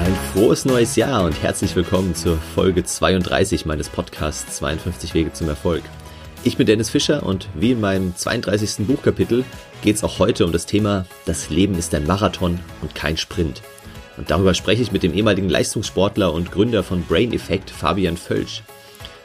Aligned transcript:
Ein 0.00 0.16
frohes 0.32 0.64
neues 0.64 0.96
Jahr 0.96 1.24
und 1.24 1.42
herzlich 1.42 1.76
willkommen 1.76 2.14
zur 2.14 2.38
Folge 2.38 2.82
32 2.82 3.66
meines 3.66 3.90
Podcasts 3.90 4.56
52 4.56 5.12
Wege 5.12 5.34
zum 5.34 5.46
Erfolg. 5.46 5.82
Ich 6.42 6.56
bin 6.56 6.66
Dennis 6.66 6.88
Fischer 6.88 7.22
und 7.22 7.50
wie 7.54 7.72
in 7.72 7.82
meinem 7.82 8.16
32. 8.16 8.86
Buchkapitel 8.86 9.44
geht 9.82 9.96
es 9.96 10.02
auch 10.02 10.18
heute 10.18 10.46
um 10.46 10.52
das 10.52 10.64
Thema 10.64 11.04
Das 11.26 11.50
Leben 11.50 11.74
ist 11.74 11.94
ein 11.94 12.06
Marathon 12.06 12.58
und 12.80 12.94
kein 12.94 13.18
Sprint. 13.18 13.60
Und 14.16 14.30
darüber 14.30 14.54
spreche 14.54 14.80
ich 14.80 14.90
mit 14.90 15.02
dem 15.02 15.12
ehemaligen 15.12 15.50
Leistungssportler 15.50 16.32
und 16.32 16.50
Gründer 16.50 16.82
von 16.82 17.02
Brain 17.04 17.34
Effect, 17.34 17.68
Fabian 17.68 18.16
Völsch. 18.16 18.62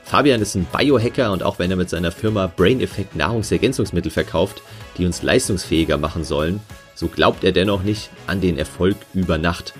Fabian 0.03 0.41
ist 0.41 0.55
ein 0.55 0.67
Biohacker 0.77 1.31
und 1.31 1.41
auch 1.41 1.57
wenn 1.57 1.71
er 1.71 1.77
mit 1.77 1.89
seiner 1.89 2.11
Firma 2.11 2.47
Brain 2.47 2.81
Effect 2.81 3.15
Nahrungsergänzungsmittel 3.15 4.11
verkauft, 4.11 4.61
die 4.97 5.05
uns 5.05 5.23
leistungsfähiger 5.23 5.97
machen 5.97 6.25
sollen, 6.25 6.59
so 6.95 7.07
glaubt 7.07 7.45
er 7.45 7.53
dennoch 7.53 7.83
nicht 7.83 8.09
an 8.27 8.41
den 8.41 8.57
Erfolg 8.57 8.97
über 9.13 9.37
Nacht. 9.37 9.73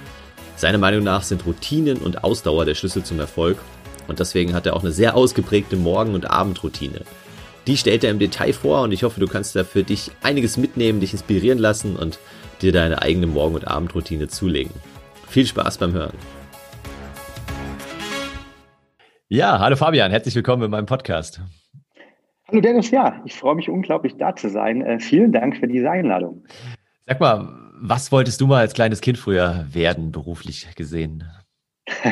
Seiner 0.57 0.77
Meinung 0.77 1.03
nach 1.03 1.23
sind 1.23 1.45
Routinen 1.45 1.97
und 1.97 2.23
Ausdauer 2.23 2.63
der 2.63 2.75
Schlüssel 2.75 3.03
zum 3.03 3.19
Erfolg 3.19 3.57
und 4.07 4.19
deswegen 4.19 4.53
hat 4.53 4.65
er 4.65 4.75
auch 4.75 4.83
eine 4.83 4.93
sehr 4.93 5.15
ausgeprägte 5.15 5.75
Morgen- 5.75 6.13
und 6.13 6.31
Abendroutine. 6.31 7.01
Die 7.67 7.75
stellt 7.75 8.05
er 8.05 8.11
im 8.11 8.19
Detail 8.19 8.53
vor 8.53 8.83
und 8.83 8.93
ich 8.93 9.03
hoffe, 9.03 9.19
du 9.19 9.27
kannst 9.27 9.55
da 9.55 9.65
für 9.65 9.83
dich 9.83 10.11
einiges 10.23 10.55
mitnehmen, 10.55 11.01
dich 11.01 11.11
inspirieren 11.11 11.57
lassen 11.57 11.97
und 11.97 12.19
dir 12.61 12.71
deine 12.71 13.01
eigene 13.01 13.27
Morgen- 13.27 13.55
und 13.55 13.67
Abendroutine 13.67 14.29
zulegen. 14.29 14.71
Viel 15.27 15.45
Spaß 15.45 15.77
beim 15.77 15.91
Hören. 15.91 16.15
Ja, 19.27 19.59
hallo 19.59 19.75
Fabian, 19.75 20.11
herzlich 20.11 20.35
willkommen 20.35 20.63
in 20.63 20.71
meinem 20.71 20.85
Podcast. 20.85 21.41
Hallo 22.47 22.61
Dennis, 22.61 22.91
ja, 22.91 23.21
ich 23.25 23.33
freue 23.33 23.55
mich 23.55 23.69
unglaublich 23.69 24.15
da 24.17 24.35
zu 24.35 24.49
sein. 24.49 24.81
Äh, 24.81 24.99
vielen 24.99 25.33
Dank 25.33 25.57
für 25.57 25.67
diese 25.67 25.89
Einladung. 25.89 26.45
Sag 27.07 27.19
mal, 27.19 27.64
was 27.79 28.11
wolltest 28.11 28.41
du 28.41 28.47
mal 28.47 28.59
als 28.59 28.73
kleines 28.73 29.01
Kind 29.01 29.17
früher 29.17 29.65
werden, 29.71 30.11
beruflich 30.11 30.67
gesehen? 30.75 31.23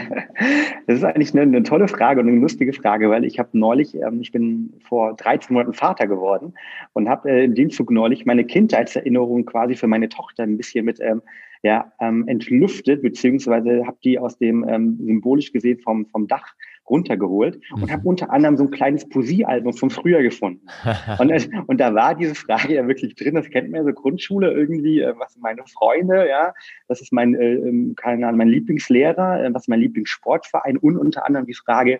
Das 0.85 0.97
ist 0.97 1.03
eigentlich 1.05 1.31
eine, 1.31 1.43
eine, 1.43 1.63
tolle 1.63 1.87
Frage 1.87 2.19
und 2.19 2.27
eine 2.27 2.39
lustige 2.39 2.73
Frage, 2.73 3.09
weil 3.09 3.23
ich 3.23 3.39
habe 3.39 3.49
neulich, 3.53 3.95
ähm, 3.95 4.19
ich 4.19 4.33
bin 4.33 4.73
vor 4.81 5.15
13 5.15 5.53
Monaten 5.53 5.73
Vater 5.73 6.07
geworden 6.07 6.55
und 6.91 7.07
habe 7.07 7.31
äh, 7.31 7.45
im 7.45 7.55
Dienstag 7.55 7.89
neulich 7.89 8.25
meine 8.25 8.43
Kindheitserinnerung 8.43 9.45
quasi 9.45 9.75
für 9.75 9.87
meine 9.87 10.09
Tochter 10.09 10.43
ein 10.43 10.57
bisschen 10.57 10.83
mit 10.83 10.99
ähm, 10.99 11.21
ja, 11.63 11.93
ähm, 12.01 12.27
entlüftet, 12.27 13.01
beziehungsweise 13.01 13.87
habe 13.87 13.97
die 14.03 14.19
aus 14.19 14.37
dem 14.37 14.67
ähm, 14.67 14.97
symbolisch 15.01 15.53
gesehen 15.53 15.79
vom, 15.79 16.05
vom 16.07 16.27
Dach 16.27 16.53
runtergeholt 16.89 17.61
und 17.73 17.91
habe 17.91 18.01
mhm. 18.01 18.07
unter 18.07 18.31
anderem 18.31 18.57
so 18.57 18.63
ein 18.63 18.71
kleines 18.71 19.07
Poesiealbum 19.07 19.73
von 19.73 19.89
früher 19.89 20.21
gefunden. 20.21 20.67
und, 21.19 21.31
und 21.67 21.77
da 21.79 21.93
war 21.95 22.15
diese 22.15 22.35
Frage 22.35 22.75
ja 22.75 22.87
wirklich 22.87 23.15
drin, 23.15 23.35
das 23.35 23.49
kennt 23.49 23.71
man 23.71 23.81
ja 23.81 23.85
so 23.85 23.93
Grundschule 23.93 24.51
irgendwie, 24.51 25.01
äh, 25.01 25.13
was 25.17 25.33
sind 25.33 25.41
meine 25.41 25.63
Freunde, 25.65 26.27
ja, 26.27 26.53
das 26.87 27.01
ist 27.01 27.13
mein, 27.13 27.35
äh, 27.35 27.53
ähm, 27.53 27.93
keine 27.95 28.27
Ahnung, 28.27 28.37
mein 28.37 28.49
Lieblingslehrer, 28.49 29.43
äh, 29.43 29.53
was 29.53 29.63
ist 29.63 29.69
mein 29.69 29.79
Lieblingssportverein 29.79 30.77
und 30.77 30.97
unter 30.97 31.25
anderem 31.25 31.45
die 31.45 31.53
Frage, 31.53 31.99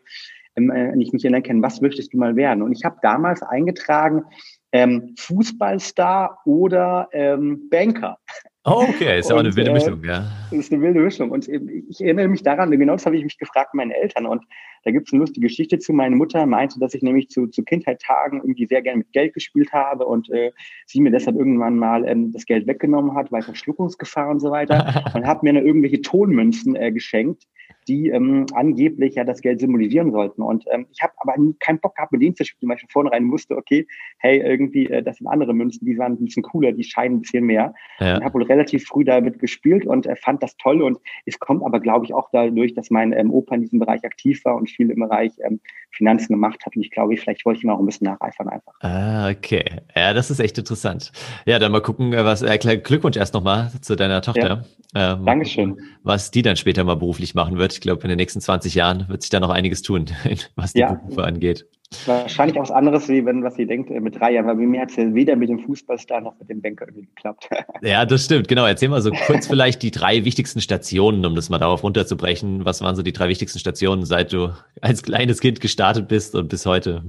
ähm, 0.56 0.70
äh, 0.70 0.92
wenn 0.92 1.02
ich 1.02 1.14
mich 1.14 1.24
erinnern 1.24 1.44
kann, 1.44 1.62
was 1.62 1.82
möchtest 1.82 2.14
du 2.14 2.18
mal 2.18 2.36
werden? 2.36 2.62
Und 2.62 2.72
ich 2.74 2.84
habe 2.84 2.98
damals 3.02 3.42
eingetragen, 3.42 4.24
ähm, 4.72 5.14
Fußballstar 5.18 6.40
oder 6.46 7.08
ähm, 7.12 7.70
Banker. 7.70 8.18
Oh, 8.66 8.86
okay, 8.88 9.20
ist 9.20 9.30
ja 9.30 9.36
auch 9.36 9.42
eine 9.42 9.54
wilde 9.56 9.72
äh, 9.72 9.74
Mischung, 9.74 10.02
ja. 10.06 10.26
Das 10.50 10.60
ist 10.60 10.72
eine 10.72 10.82
wilde 10.82 11.02
Mischung. 11.02 11.32
Und 11.32 11.50
ich 11.50 12.00
erinnere 12.00 12.30
mich 12.30 12.44
daran, 12.44 12.72
genau 12.72 12.94
das 12.94 13.06
habe 13.06 13.18
ich 13.18 13.24
mich 13.24 13.38
gefragt, 13.38 13.74
meine 13.74 13.94
Eltern. 13.94 14.26
Und 14.26 14.46
da 14.84 14.92
gibt 14.92 15.08
es 15.08 15.14
eine 15.14 15.20
lustige 15.20 15.48
Geschichte 15.48 15.80
zu. 15.80 15.92
Meine 15.92 16.16
Mutter 16.16 16.46
meinte, 16.46 16.80
dass 16.80 16.94
ich 16.94 17.02
nämlich 17.02 17.30
zu, 17.30 17.48
zu 17.48 17.64
Kindheitstagen 17.64 18.40
irgendwie 18.40 18.66
sehr 18.66 18.82
gerne 18.82 19.00
mit 19.00 19.12
Geld 19.12 19.34
gespielt 19.34 19.74
habe 19.74 20.06
und 20.06 20.30
äh, 20.30 20.52
sie 20.86 21.02
mir 21.02 21.12
deshalb 21.12 21.36
irgendwann 21.36 21.78
mal 21.78 22.08
ähm, 22.08 22.32
das 22.32 22.46
Geld 22.46 22.66
weggenommen 22.66 23.16
hat, 23.16 23.32
bei 23.32 23.42
Verschluckungsgefahr 23.42 24.30
und 24.30 24.40
so 24.40 24.52
weiter. 24.52 25.04
und 25.14 25.28
hat 25.28 25.44
mir 25.44 25.54
dann 25.54 25.66
irgendwelche 25.66 26.02
Tonmünzen 26.02 26.76
äh, 26.76 26.92
geschenkt, 26.92 27.44
die 27.88 28.10
ähm, 28.10 28.46
angeblich 28.54 29.16
ja 29.16 29.24
das 29.24 29.42
Geld 29.42 29.60
symbolisieren 29.60 30.12
sollten. 30.12 30.42
Und 30.42 30.66
ähm, 30.72 30.86
ich 30.92 31.02
habe 31.02 31.14
aber 31.18 31.38
nie, 31.38 31.56
keinen 31.60 31.80
Bock 31.80 31.96
gehabt, 31.96 32.12
mit 32.12 32.22
denen 32.22 32.36
zu 32.36 32.46
spielen, 32.46 32.70
weil 32.70 32.78
ich 32.78 32.82
von 32.82 32.90
vornherein 32.90 33.32
wusste, 33.32 33.58
okay, 33.58 33.88
hey, 34.20 34.40
irgendwie, 34.40 34.88
äh, 34.88 35.04
das 35.04 35.18
sind 35.18 35.28
andere 35.28 35.54
Münzen, 35.54 35.86
die 35.86 35.98
waren 35.98 36.14
ein 36.14 36.26
bisschen 36.26 36.44
cooler, 36.44 36.72
die 36.72 36.84
scheinen 36.84 37.18
ein 37.18 37.22
bisschen 37.22 37.46
mehr. 37.46 37.74
Ja. 38.00 38.18
Und 38.18 38.24
habe 38.24 38.34
wohl 38.36 38.46
relativ 38.54 38.86
früh 38.86 39.04
damit 39.04 39.40
gespielt 39.40 39.86
und 39.86 40.06
äh, 40.06 40.16
fand 40.16 40.44
das 40.44 40.56
toll. 40.58 40.82
Und 40.82 41.00
es 41.26 41.40
kommt 41.40 41.64
aber, 41.66 41.80
glaube 41.80 42.06
ich, 42.06 42.14
auch 42.14 42.30
dadurch, 42.32 42.74
dass 42.74 42.90
mein 42.90 43.12
ähm, 43.12 43.32
Opa 43.32 43.56
in 43.56 43.62
diesem 43.62 43.80
Bereich 43.80 44.04
aktiv 44.06 44.44
war 44.46 44.56
und 44.56 44.70
viel 44.70 44.90
im 44.90 45.00
Bereich 45.00 45.32
ähm, 45.46 45.60
Finanzen 45.92 46.34
gemacht 46.34 46.66
hat. 46.66 46.76
Und 46.76 46.84
ich 46.84 46.92
glaube, 46.92 47.18
vielleicht 47.18 47.46
wollte 47.46 47.58
ich 47.60 47.64
ihm 47.64 47.70
auch 47.70 47.80
ein 47.80 47.86
bisschen 47.86 48.06
nacheifern 48.06 48.50
einfach. 48.50 48.74
Ah, 48.82 49.30
okay. 49.30 49.64
Ja, 49.96 50.14
das 50.14 50.32
ist 50.32 50.40
echt 50.40 50.58
interessant. 50.58 51.12
Ja, 51.46 51.60
dann 51.60 51.72
mal 51.72 51.82
gucken, 51.82 52.14
äh, 52.14 52.24
was, 52.24 52.42
äh, 52.42 52.58
Glückwunsch 52.58 53.18
erst 53.18 53.34
nochmal 53.34 53.72
zu 53.82 53.96
deiner 53.96 54.22
Tochter. 54.22 54.64
Ja. 54.96 55.14
Ähm, 55.14 55.26
Dankeschön. 55.26 55.78
Was 56.04 56.32
die 56.32 56.44
dann 56.44 56.56
später 56.56 56.84
mal 56.84 56.96
beruflich 56.96 57.34
machen 57.34 57.58
wird. 57.58 57.74
Ich 57.74 57.82
glaube, 57.82 58.04
in 58.04 58.10
den 58.10 58.18
nächsten 58.18 58.42
20 58.42 58.76
Jahren 58.76 59.08
wird 59.10 59.24
sich 59.24 59.32
da 59.32 59.40
noch 59.40 59.50
einiges 59.50 59.82
tun, 59.82 60.06
was 60.56 60.74
die 60.74 60.80
ja. 60.80 60.94
Berufe 60.94 61.24
angeht. 61.24 61.66
Wahrscheinlich 62.06 62.58
auch 62.58 62.64
was 62.64 62.72
anderes, 62.72 63.08
wie 63.10 63.26
wenn, 63.26 63.44
was 63.44 63.56
sie 63.56 63.66
denkt, 63.66 63.90
äh, 63.92 64.00
mit 64.00 64.20
drei 64.20 64.34
Jahren, 64.34 64.48
weil 64.48 64.56
bei 64.56 64.66
mir 64.66 64.82
hat 64.82 64.90
es 64.90 64.96
ja 64.96 65.14
weder 65.14 65.36
mit 65.36 65.50
dem 65.50 65.60
Fußballstar 65.60 66.22
noch 66.22 66.38
mit 66.40 66.50
dem 66.50 66.62
Banker 66.62 66.88
irgendwie 66.88 67.08
geklappt. 67.08 67.50
Ja, 67.82 68.06
das 68.06 68.26
stimmt, 68.26 68.48
genau. 68.48 68.66
Erzähl 68.66 68.88
mal 68.88 69.02
so 69.02 69.12
kurz 69.12 69.48
vielleicht 69.48 69.84
die 69.84 69.92
drei 69.92 70.24
wichtigsten 70.24 70.62
Stationen, 70.62 71.26
um 71.26 71.36
das 71.36 71.50
mal 71.50 71.58
darauf 71.58 71.84
runterzubrechen. 71.84 72.64
Was 72.64 72.82
waren 72.82 72.96
so 72.96 73.04
die 73.04 73.12
drei 73.12 73.28
wichtigsten 73.28 73.60
Stationen, 73.60 74.06
seit 74.06 74.32
du 74.32 74.54
als 74.82 75.04
kleines 75.04 75.42
Kind 75.42 75.60
gestartet 75.60 76.08
bist 76.08 76.34
und 76.36 76.48
bis 76.48 76.66
heute? 76.66 77.04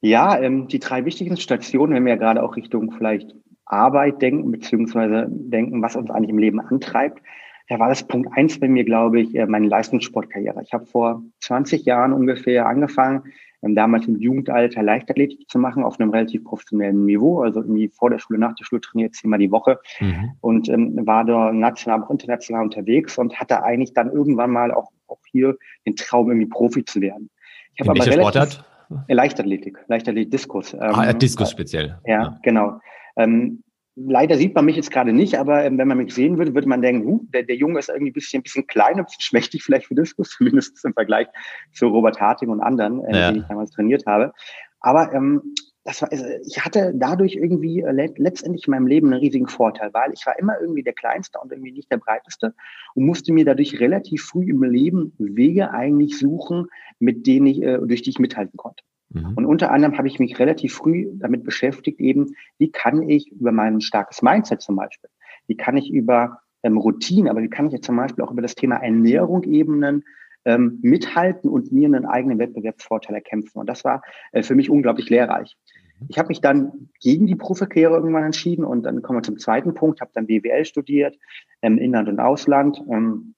Ja, 0.00 0.40
ähm, 0.40 0.66
die 0.66 0.80
drei 0.80 1.04
wichtigsten 1.04 1.36
Stationen, 1.36 1.94
wenn 1.94 2.04
wir 2.04 2.14
ja 2.14 2.18
gerade 2.18 2.42
auch 2.42 2.56
Richtung 2.56 2.92
vielleicht 2.96 3.34
Arbeit 3.66 4.20
denken, 4.20 4.50
beziehungsweise 4.50 5.26
denken, 5.28 5.80
was 5.82 5.94
uns 5.94 6.10
eigentlich 6.10 6.30
im 6.30 6.38
Leben 6.38 6.60
antreibt, 6.60 7.22
da 7.70 7.78
war 7.78 7.88
das 7.88 8.02
Punkt 8.02 8.36
eins 8.36 8.58
bei 8.58 8.66
mir, 8.66 8.84
glaube 8.84 9.20
ich, 9.20 9.34
äh, 9.36 9.46
meine 9.46 9.68
Leistungssportkarriere. 9.68 10.60
Ich 10.62 10.72
habe 10.72 10.86
vor 10.86 11.22
20 11.38 11.84
Jahren 11.84 12.12
ungefähr 12.12 12.66
angefangen, 12.66 13.22
ähm, 13.62 13.76
damals 13.76 14.08
im 14.08 14.18
Jugendalter 14.18 14.82
Leichtathletik 14.82 15.48
zu 15.48 15.60
machen 15.60 15.84
auf 15.84 16.00
einem 16.00 16.10
relativ 16.10 16.42
professionellen 16.42 17.04
Niveau, 17.06 17.42
also 17.42 17.60
irgendwie 17.60 17.88
vor 17.88 18.10
der 18.10 18.18
Schule, 18.18 18.40
nach 18.40 18.56
der 18.56 18.64
Schule 18.64 18.80
trainiert 18.80 19.14
zehnmal 19.14 19.38
die 19.38 19.52
Woche 19.52 19.78
mhm. 20.00 20.32
und 20.40 20.68
ähm, 20.68 21.06
war 21.06 21.24
da 21.24 21.52
national, 21.52 22.02
auch 22.02 22.10
international 22.10 22.64
unterwegs 22.64 23.16
und 23.18 23.38
hatte 23.38 23.62
eigentlich 23.62 23.94
dann 23.94 24.10
irgendwann 24.10 24.50
mal 24.50 24.72
auch, 24.72 24.90
auch 25.06 25.20
hier 25.30 25.56
den 25.86 25.94
Traum, 25.94 26.28
irgendwie 26.28 26.48
Profi 26.48 26.84
zu 26.84 27.00
werden. 27.00 27.30
Ich 27.74 27.80
habe 27.82 27.90
aber 27.90 28.00
relativ, 28.00 28.20
Sportart? 28.20 28.64
Leichtathletik, 29.06 29.78
Leichtathletik, 29.86 30.32
Diskus. 30.32 30.74
Ähm, 30.74 30.80
ah, 30.80 31.12
Diskus 31.12 31.52
speziell. 31.52 32.00
Ja, 32.04 32.22
ja. 32.22 32.38
genau. 32.42 32.80
Ähm, 33.14 33.62
Leider 34.06 34.36
sieht 34.36 34.54
man 34.54 34.64
mich 34.64 34.76
jetzt 34.76 34.90
gerade 34.90 35.12
nicht, 35.12 35.36
aber 35.36 35.64
ähm, 35.64 35.76
wenn 35.78 35.88
man 35.88 35.98
mich 35.98 36.14
sehen 36.14 36.38
würde, 36.38 36.54
würde 36.54 36.68
man 36.68 36.80
denken, 36.80 37.06
huh, 37.06 37.20
der, 37.34 37.42
der 37.42 37.56
Junge 37.56 37.78
ist 37.78 37.88
irgendwie 37.88 38.10
ein 38.10 38.14
bisschen, 38.14 38.40
ein 38.40 38.42
bisschen 38.42 38.66
klein, 38.66 38.98
ein 38.98 39.04
bisschen 39.04 39.20
schmächtig 39.20 39.62
vielleicht 39.62 39.86
für 39.86 39.94
Diskus, 39.94 40.30
zumindest 40.38 40.84
im 40.84 40.94
Vergleich 40.94 41.28
zu 41.72 41.88
Robert 41.88 42.20
Harting 42.20 42.48
und 42.48 42.60
anderen, 42.60 43.04
äh, 43.04 43.18
ja. 43.18 43.32
die 43.32 43.40
ich 43.40 43.46
damals 43.46 43.70
trainiert 43.72 44.06
habe. 44.06 44.32
Aber 44.80 45.12
ähm, 45.12 45.42
das 45.84 46.02
war, 46.02 46.12
also 46.12 46.24
ich 46.46 46.64
hatte 46.64 46.92
dadurch 46.94 47.36
irgendwie 47.36 47.80
äh, 47.80 48.10
letztendlich 48.16 48.66
in 48.66 48.72
meinem 48.72 48.86
Leben 48.86 49.08
einen 49.08 49.20
riesigen 49.20 49.48
Vorteil, 49.48 49.90
weil 49.92 50.12
ich 50.12 50.26
war 50.26 50.38
immer 50.38 50.60
irgendwie 50.60 50.82
der 50.82 50.92
Kleinste 50.92 51.38
und 51.40 51.52
irgendwie 51.52 51.72
nicht 51.72 51.90
der 51.90 51.96
Breiteste 51.96 52.54
und 52.94 53.06
musste 53.06 53.32
mir 53.32 53.44
dadurch 53.44 53.80
relativ 53.80 54.22
früh 54.24 54.50
im 54.50 54.62
Leben 54.62 55.14
Wege 55.18 55.72
eigentlich 55.72 56.18
suchen, 56.18 56.66
mit 56.98 57.26
denen 57.26 57.46
ich, 57.46 57.62
äh, 57.62 57.78
durch 57.78 58.02
die 58.02 58.10
ich 58.10 58.18
mithalten 58.18 58.56
konnte. 58.56 58.84
Mhm. 59.10 59.34
Und 59.34 59.46
unter 59.46 59.70
anderem 59.70 59.98
habe 59.98 60.08
ich 60.08 60.18
mich 60.18 60.38
relativ 60.38 60.74
früh 60.74 61.08
damit 61.14 61.44
beschäftigt, 61.44 62.00
eben, 62.00 62.34
wie 62.58 62.70
kann 62.70 63.08
ich 63.08 63.30
über 63.32 63.52
mein 63.52 63.80
starkes 63.80 64.22
Mindset 64.22 64.60
zum 64.62 64.76
Beispiel, 64.76 65.10
wie 65.46 65.56
kann 65.56 65.76
ich 65.76 65.90
über 65.90 66.40
ähm, 66.62 66.76
Routine, 66.76 67.30
aber 67.30 67.42
wie 67.42 67.50
kann 67.50 67.66
ich 67.66 67.72
jetzt 67.72 67.86
zum 67.86 67.96
Beispiel 67.96 68.24
auch 68.24 68.30
über 68.30 68.42
das 68.42 68.54
Thema 68.54 68.76
Ernährung 68.76 69.42
ebenen, 69.44 70.04
ähm, 70.44 70.78
mithalten 70.82 71.50
und 71.50 71.70
mir 71.70 71.86
einen 71.86 72.06
eigenen 72.06 72.38
Wettbewerbsvorteil 72.38 73.14
erkämpfen. 73.14 73.58
Und 73.58 73.68
das 73.68 73.84
war 73.84 74.02
äh, 74.32 74.42
für 74.42 74.54
mich 74.54 74.70
unglaublich 74.70 75.10
lehrreich. 75.10 75.56
Mhm. 75.98 76.06
Ich 76.08 76.18
habe 76.18 76.28
mich 76.28 76.40
dann 76.40 76.88
gegen 77.00 77.26
die 77.26 77.36
Profikarriere 77.36 77.94
irgendwann 77.94 78.24
entschieden 78.24 78.64
und 78.64 78.84
dann 78.84 79.02
kommen 79.02 79.18
wir 79.18 79.22
zum 79.22 79.38
zweiten 79.38 79.74
Punkt, 79.74 80.00
habe 80.00 80.12
dann 80.14 80.26
BWL 80.26 80.64
studiert, 80.64 81.18
ähm, 81.62 81.78
Inland 81.78 82.08
und 82.08 82.20
Ausland. 82.20 82.82
Ähm, 82.90 83.34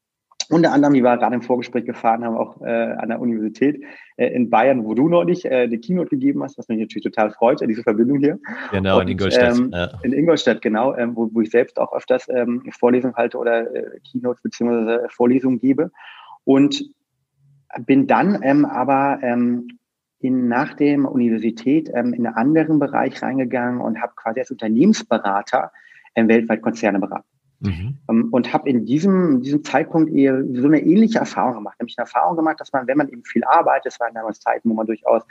unter 0.51 0.73
anderem, 0.73 0.95
die 0.95 1.03
wir 1.03 1.17
gerade 1.17 1.35
im 1.35 1.43
Vorgespräch 1.43 1.85
gefahren 1.85 2.25
haben, 2.25 2.37
auch 2.37 2.61
äh, 2.63 2.71
an 2.71 3.09
der 3.09 3.21
Universität 3.21 3.83
äh, 4.17 4.29
in 4.29 4.51
Bayern, 4.51 4.85
wo 4.85 4.95
du 4.95 5.09
neulich 5.09 5.45
äh, 5.45 5.63
eine 5.63 5.79
Keynote 5.79 6.11
gegeben 6.11 6.43
hast, 6.43 6.59
was 6.59 6.69
mich 6.69 6.79
natürlich 6.79 7.05
total 7.05 7.31
freut, 7.31 7.61
diese 7.61 7.83
Verbindung 7.83 8.19
hier. 8.19 8.39
Genau, 8.71 8.97
Und, 8.97 9.03
in 9.03 9.09
Ingolstadt. 9.09 9.59
Ähm, 9.59 9.71
ja. 9.73 9.91
In 10.03 10.13
Ingolstadt, 10.13 10.63
genau, 10.63 10.95
ähm, 10.97 11.17
wo, 11.17 11.29
wo 11.33 11.41
ich 11.41 11.51
selbst 11.51 11.79
auch 11.79 11.93
öfters 11.93 12.29
ähm, 12.29 12.63
Vorlesungen 12.79 13.17
halte 13.17 13.39
oder 13.39 13.75
äh, 13.75 14.01
Keynotes 14.11 14.43
beziehungsweise 14.43 15.07
Vorlesungen 15.11 15.59
gebe. 15.59 15.91
Und 16.45 16.85
bin 17.87 18.07
dann 18.07 18.41
ähm, 18.43 18.65
aber 18.65 19.19
ähm, 19.23 19.69
in, 20.19 20.49
nach 20.49 20.75
der 20.75 20.99
Universität 20.99 21.91
ähm, 21.93 22.15
in 22.15 22.27
einen 22.27 22.37
anderen 22.37 22.79
Bereich 22.79 23.23
reingegangen 23.23 23.81
und 23.81 24.01
habe 24.01 24.13
quasi 24.17 24.41
als 24.41 24.51
Unternehmensberater 24.51 25.73
ähm, 26.15 26.29
weltweit 26.29 26.63
Konzerne 26.63 27.01
beraten. 27.01 27.27
Mhm. 27.63 27.99
Ähm, 28.09 28.29
und 28.33 28.53
habe 28.53 28.69
in 28.69 28.85
diesem, 28.85 29.37
in 29.37 29.41
diesem 29.43 29.63
Zeitpunkt 29.63 30.13
eher 30.13 30.43
so 30.53 30.67
eine 30.67 30.81
ähnliche 30.81 31.19
Erfahrung 31.19 31.55
gemacht. 31.55 31.79
Nämlich 31.79 31.97
eine 31.97 32.07
Erfahrung 32.07 32.37
gemacht, 32.37 32.61
dass 32.61 32.73
man, 32.73 32.87
wenn 32.87 32.99
man 32.99 33.09
eben 33.09 33.25
viel 33.25 33.45
arbeitet, 33.45 33.93
es 33.93 34.01
waren 34.01 34.15
damals 34.15 34.41
Zeiten, 34.41 34.69
wo 34.69 34.75
man 34.75 34.87
durchaus 34.87 35.23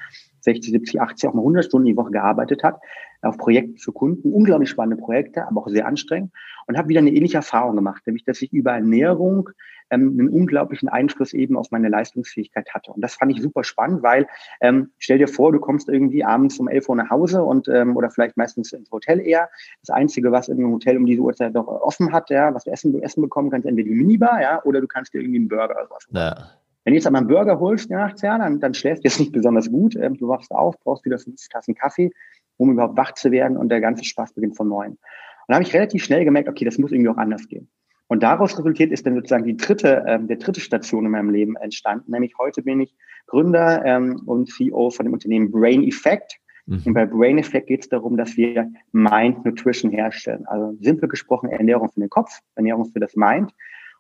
60, 0.42 0.72
70, 0.72 1.02
80, 1.02 1.30
auch 1.30 1.34
mal 1.34 1.42
100 1.42 1.66
Stunden 1.66 1.88
die 1.88 1.98
Woche 1.98 2.12
gearbeitet 2.12 2.64
hat, 2.64 2.80
auf 3.22 3.38
Projekten 3.38 3.78
für 3.78 3.92
Kunden, 3.92 4.32
unglaublich 4.32 4.70
spannende 4.70 5.02
Projekte, 5.02 5.46
aber 5.46 5.62
auch 5.62 5.68
sehr 5.68 5.86
anstrengend 5.86 6.32
und 6.68 6.78
habe 6.78 6.90
wieder 6.90 7.00
eine 7.00 7.12
ähnliche 7.12 7.38
Erfahrung 7.38 7.76
gemacht, 7.76 8.02
nämlich 8.08 8.24
dass 8.24 8.42
ich 8.42 8.52
über 8.54 8.72
Ernährung 8.72 9.50
ähm, 9.92 10.18
einen 10.18 10.30
unglaublichen 10.30 10.90
Einfluss 10.90 11.34
eben 11.34 11.58
auf 11.58 11.70
meine 11.70 11.90
Leistungsfähigkeit 11.90 12.74
hatte. 12.74 12.92
Und 12.92 13.02
das 13.02 13.16
fand 13.16 13.32
ich 13.32 13.42
super 13.42 13.64
spannend, 13.64 14.02
weil 14.02 14.28
ähm, 14.62 14.92
stell 14.98 15.20
dir 15.20 15.28
vor, 15.28 15.52
du 15.52 15.60
kommst 15.60 15.90
irgendwie 15.90 16.24
abends 16.24 16.58
um 16.60 16.68
11 16.68 16.90
Uhr 16.90 16.96
nach 16.96 17.10
Hause 17.10 17.44
und 17.44 17.68
ähm, 17.68 17.96
oder 17.96 18.10
vielleicht 18.10 18.38
meistens 18.38 18.72
ins 18.74 18.90
Hotel 18.92 19.20
eher. 19.20 19.50
Das 19.82 19.90
Einzige, 19.90 20.32
was 20.32 20.50
im 20.50 20.72
Hotel 20.72 20.98
um 20.98 21.06
diese 21.06 21.22
Uhrzeit 21.22 21.54
noch 21.54 21.68
offen 21.68 22.12
hat, 22.12 22.30
ja, 22.30 22.54
was 22.54 22.64
du 22.64 22.72
essen, 22.72 23.00
essen 23.02 23.22
bekommen 23.22 23.52
kannst, 23.52 23.68
entweder 23.68 23.90
die 23.90 23.96
Minibar, 23.96 24.42
ja, 24.42 24.64
oder 24.64 24.82
du 24.82 24.88
kannst 24.88 25.14
dir 25.14 25.20
irgendwie 25.20 25.40
einen 25.40 25.50
Burger 25.50 25.76
oder 25.76 25.88
sowas. 25.88 26.08
Ja. 26.12 26.52
Wenn 26.84 26.94
du 26.94 26.96
jetzt 26.96 27.06
einmal 27.06 27.22
einen 27.22 27.30
Burger 27.30 27.60
holst 27.60 27.92
nachts, 27.92 28.22
ja, 28.22 28.38
dann, 28.38 28.60
dann 28.60 28.74
schläfst 28.74 29.04
du 29.04 29.08
jetzt 29.08 29.20
nicht 29.20 29.32
besonders 29.32 29.70
gut. 29.70 29.96
Ähm, 29.96 30.18
du 30.18 30.28
wachst 30.28 30.52
auf, 30.52 30.80
brauchst 30.80 31.06
wieder 31.06 31.20
fünf 31.20 31.48
Tassen 31.50 31.76
Kaffee, 31.76 32.12
um 32.58 32.72
überhaupt 32.72 32.98
wach 32.98 33.14
zu 33.14 33.32
werden 33.32 33.58
und 33.58 33.70
der 33.70 33.82
ganze 33.82 34.04
Spaß 34.04 34.34
beginnt 34.34 34.58
von 34.58 34.68
neuem. 34.68 34.92
Und 34.92 35.00
da 35.48 35.56
habe 35.56 35.64
ich 35.64 35.74
relativ 35.74 36.04
schnell 36.04 36.26
gemerkt, 36.26 36.50
okay, 36.50 36.66
das 36.66 36.78
muss 36.78 36.92
irgendwie 36.92 37.10
auch 37.10 37.18
anders 37.18 37.48
gehen. 37.48 37.70
Und 38.12 38.24
daraus 38.24 38.58
resultiert 38.60 38.92
ist 38.92 39.06
dann 39.06 39.16
sozusagen 39.16 39.46
die 39.46 39.56
dritte, 39.56 40.04
ähm, 40.06 40.28
der 40.28 40.36
dritte 40.36 40.60
Station 40.60 41.06
in 41.06 41.12
meinem 41.12 41.30
Leben 41.30 41.56
entstanden. 41.56 42.12
Nämlich 42.12 42.38
heute 42.38 42.62
bin 42.62 42.82
ich 42.82 42.94
Gründer 43.28 43.86
ähm, 43.86 44.24
und 44.26 44.50
CEO 44.50 44.90
von 44.90 45.06
dem 45.06 45.14
Unternehmen 45.14 45.50
Brain 45.50 45.82
Effect. 45.88 46.38
Mhm. 46.66 46.82
Und 46.88 46.94
bei 46.94 47.06
Brain 47.06 47.38
Effect 47.38 47.68
geht 47.68 47.84
es 47.84 47.88
darum, 47.88 48.18
dass 48.18 48.36
wir 48.36 48.70
Mind 48.92 49.46
Nutrition 49.46 49.92
herstellen. 49.92 50.46
Also 50.48 50.76
simpel 50.82 51.08
gesprochen 51.08 51.52
Ernährung 51.52 51.90
für 51.90 52.02
den 52.02 52.10
Kopf, 52.10 52.38
Ernährung 52.56 52.84
für 52.92 53.00
das 53.00 53.16
Mind. 53.16 53.54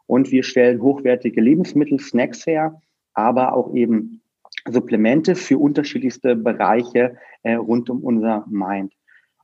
Und 0.08 0.30
wir 0.30 0.44
stellen 0.44 0.82
hochwertige 0.82 1.40
Lebensmittel, 1.40 1.98
Snacks 1.98 2.46
her, 2.46 2.82
aber 3.14 3.54
auch 3.54 3.74
eben 3.74 4.22
Supplemente 4.70 5.36
für 5.36 5.58
unterschiedlichste 5.58 6.36
Bereiche 6.36 7.16
äh, 7.44 7.54
rund 7.54 7.90
um 7.90 8.04
unser 8.04 8.46
Mind. 8.50 8.92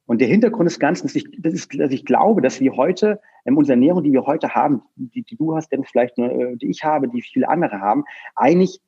Und 0.08 0.22
der 0.22 0.28
Hintergrund 0.28 0.68
des 0.68 0.80
Ganzen 0.80 1.06
ist, 1.08 1.28
das 1.38 1.54
ist, 1.54 1.78
dass 1.78 1.92
ich 1.92 2.06
glaube, 2.06 2.42
dass 2.42 2.60
wir 2.60 2.76
heute, 2.76 3.20
ähm, 3.46 3.58
unsere 3.58 3.74
Ernährung, 3.74 4.04
die 4.04 4.14
wir 4.14 4.26
heute 4.26 4.56
haben, 4.56 4.82
die, 4.96 5.22
die 5.22 5.36
du 5.36 5.56
hast, 5.56 5.72
denn 5.72 5.84
vielleicht 5.84 6.18
nur, 6.18 6.32
äh, 6.32 6.56
die 6.56 6.70
ich 6.70 6.84
habe, 6.84 7.10
die 7.10 7.22
viele 7.22 7.48
andere 7.50 7.80
haben, 7.80 8.06
eigentlich 8.36 8.80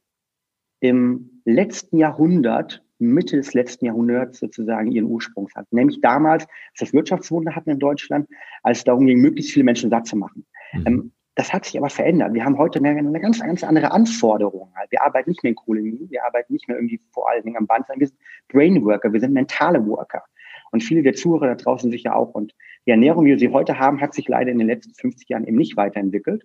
im 0.79 1.41
letzten 1.43 1.97
Jahrhundert, 1.97 2.83
Mitte 2.99 3.35
des 3.35 3.53
letzten 3.53 3.85
Jahrhunderts 3.85 4.39
sozusagen 4.39 4.91
ihren 4.91 5.05
Ursprung 5.05 5.49
hat. 5.55 5.71
Nämlich 5.71 6.01
damals, 6.01 6.43
als 6.71 6.79
das 6.79 6.93
Wirtschaftswunder 6.93 7.55
hatten 7.55 7.69
in 7.69 7.79
Deutschland, 7.79 8.29
als 8.63 8.79
es 8.79 8.83
darum 8.85 9.05
ging, 9.05 9.19
möglichst 9.19 9.51
viele 9.51 9.65
Menschen 9.65 9.89
satt 9.89 10.07
zu 10.07 10.15
machen. 10.15 10.45
Mhm. 10.73 10.83
Ähm, 10.87 11.11
das 11.35 11.53
hat 11.53 11.63
sich 11.63 11.77
aber 11.77 11.89
verändert. 11.89 12.33
Wir 12.33 12.43
haben 12.43 12.57
heute 12.57 12.79
eine, 12.79 12.89
eine 12.89 13.19
ganz, 13.21 13.39
ganz 13.39 13.63
andere 13.63 13.91
Anforderung. 13.91 14.73
Wir 14.89 15.01
arbeiten 15.01 15.29
nicht 15.29 15.41
mehr 15.41 15.51
in 15.51 15.55
Kohleminen, 15.55 16.09
wir 16.09 16.25
arbeiten 16.25 16.51
nicht 16.51 16.67
mehr 16.67 16.75
irgendwie 16.75 16.99
vor 17.11 17.29
allen 17.29 17.43
Dingen 17.43 17.55
am 17.55 17.65
Band, 17.65 17.87
sondern 17.87 18.01
wir 18.01 18.07
sind 18.07 18.19
Brainworker, 18.49 19.13
wir 19.13 19.21
sind 19.21 19.33
mentale 19.33 19.85
Worker. 19.85 20.23
Und 20.71 20.83
viele 20.83 21.03
der 21.03 21.13
Zuhörer 21.13 21.47
da 21.47 21.55
draußen 21.55 21.91
sicher 21.91 22.15
auch. 22.15 22.33
Und 22.33 22.53
die 22.85 22.91
Ernährung, 22.91 23.25
wie 23.25 23.29
wir 23.29 23.39
sie 23.39 23.49
heute 23.49 23.79
haben, 23.79 24.01
hat 24.01 24.13
sich 24.13 24.27
leider 24.27 24.51
in 24.51 24.57
den 24.57 24.67
letzten 24.67 24.93
50 24.93 25.29
Jahren 25.29 25.45
eben 25.45 25.57
nicht 25.57 25.77
weiterentwickelt. 25.77 26.43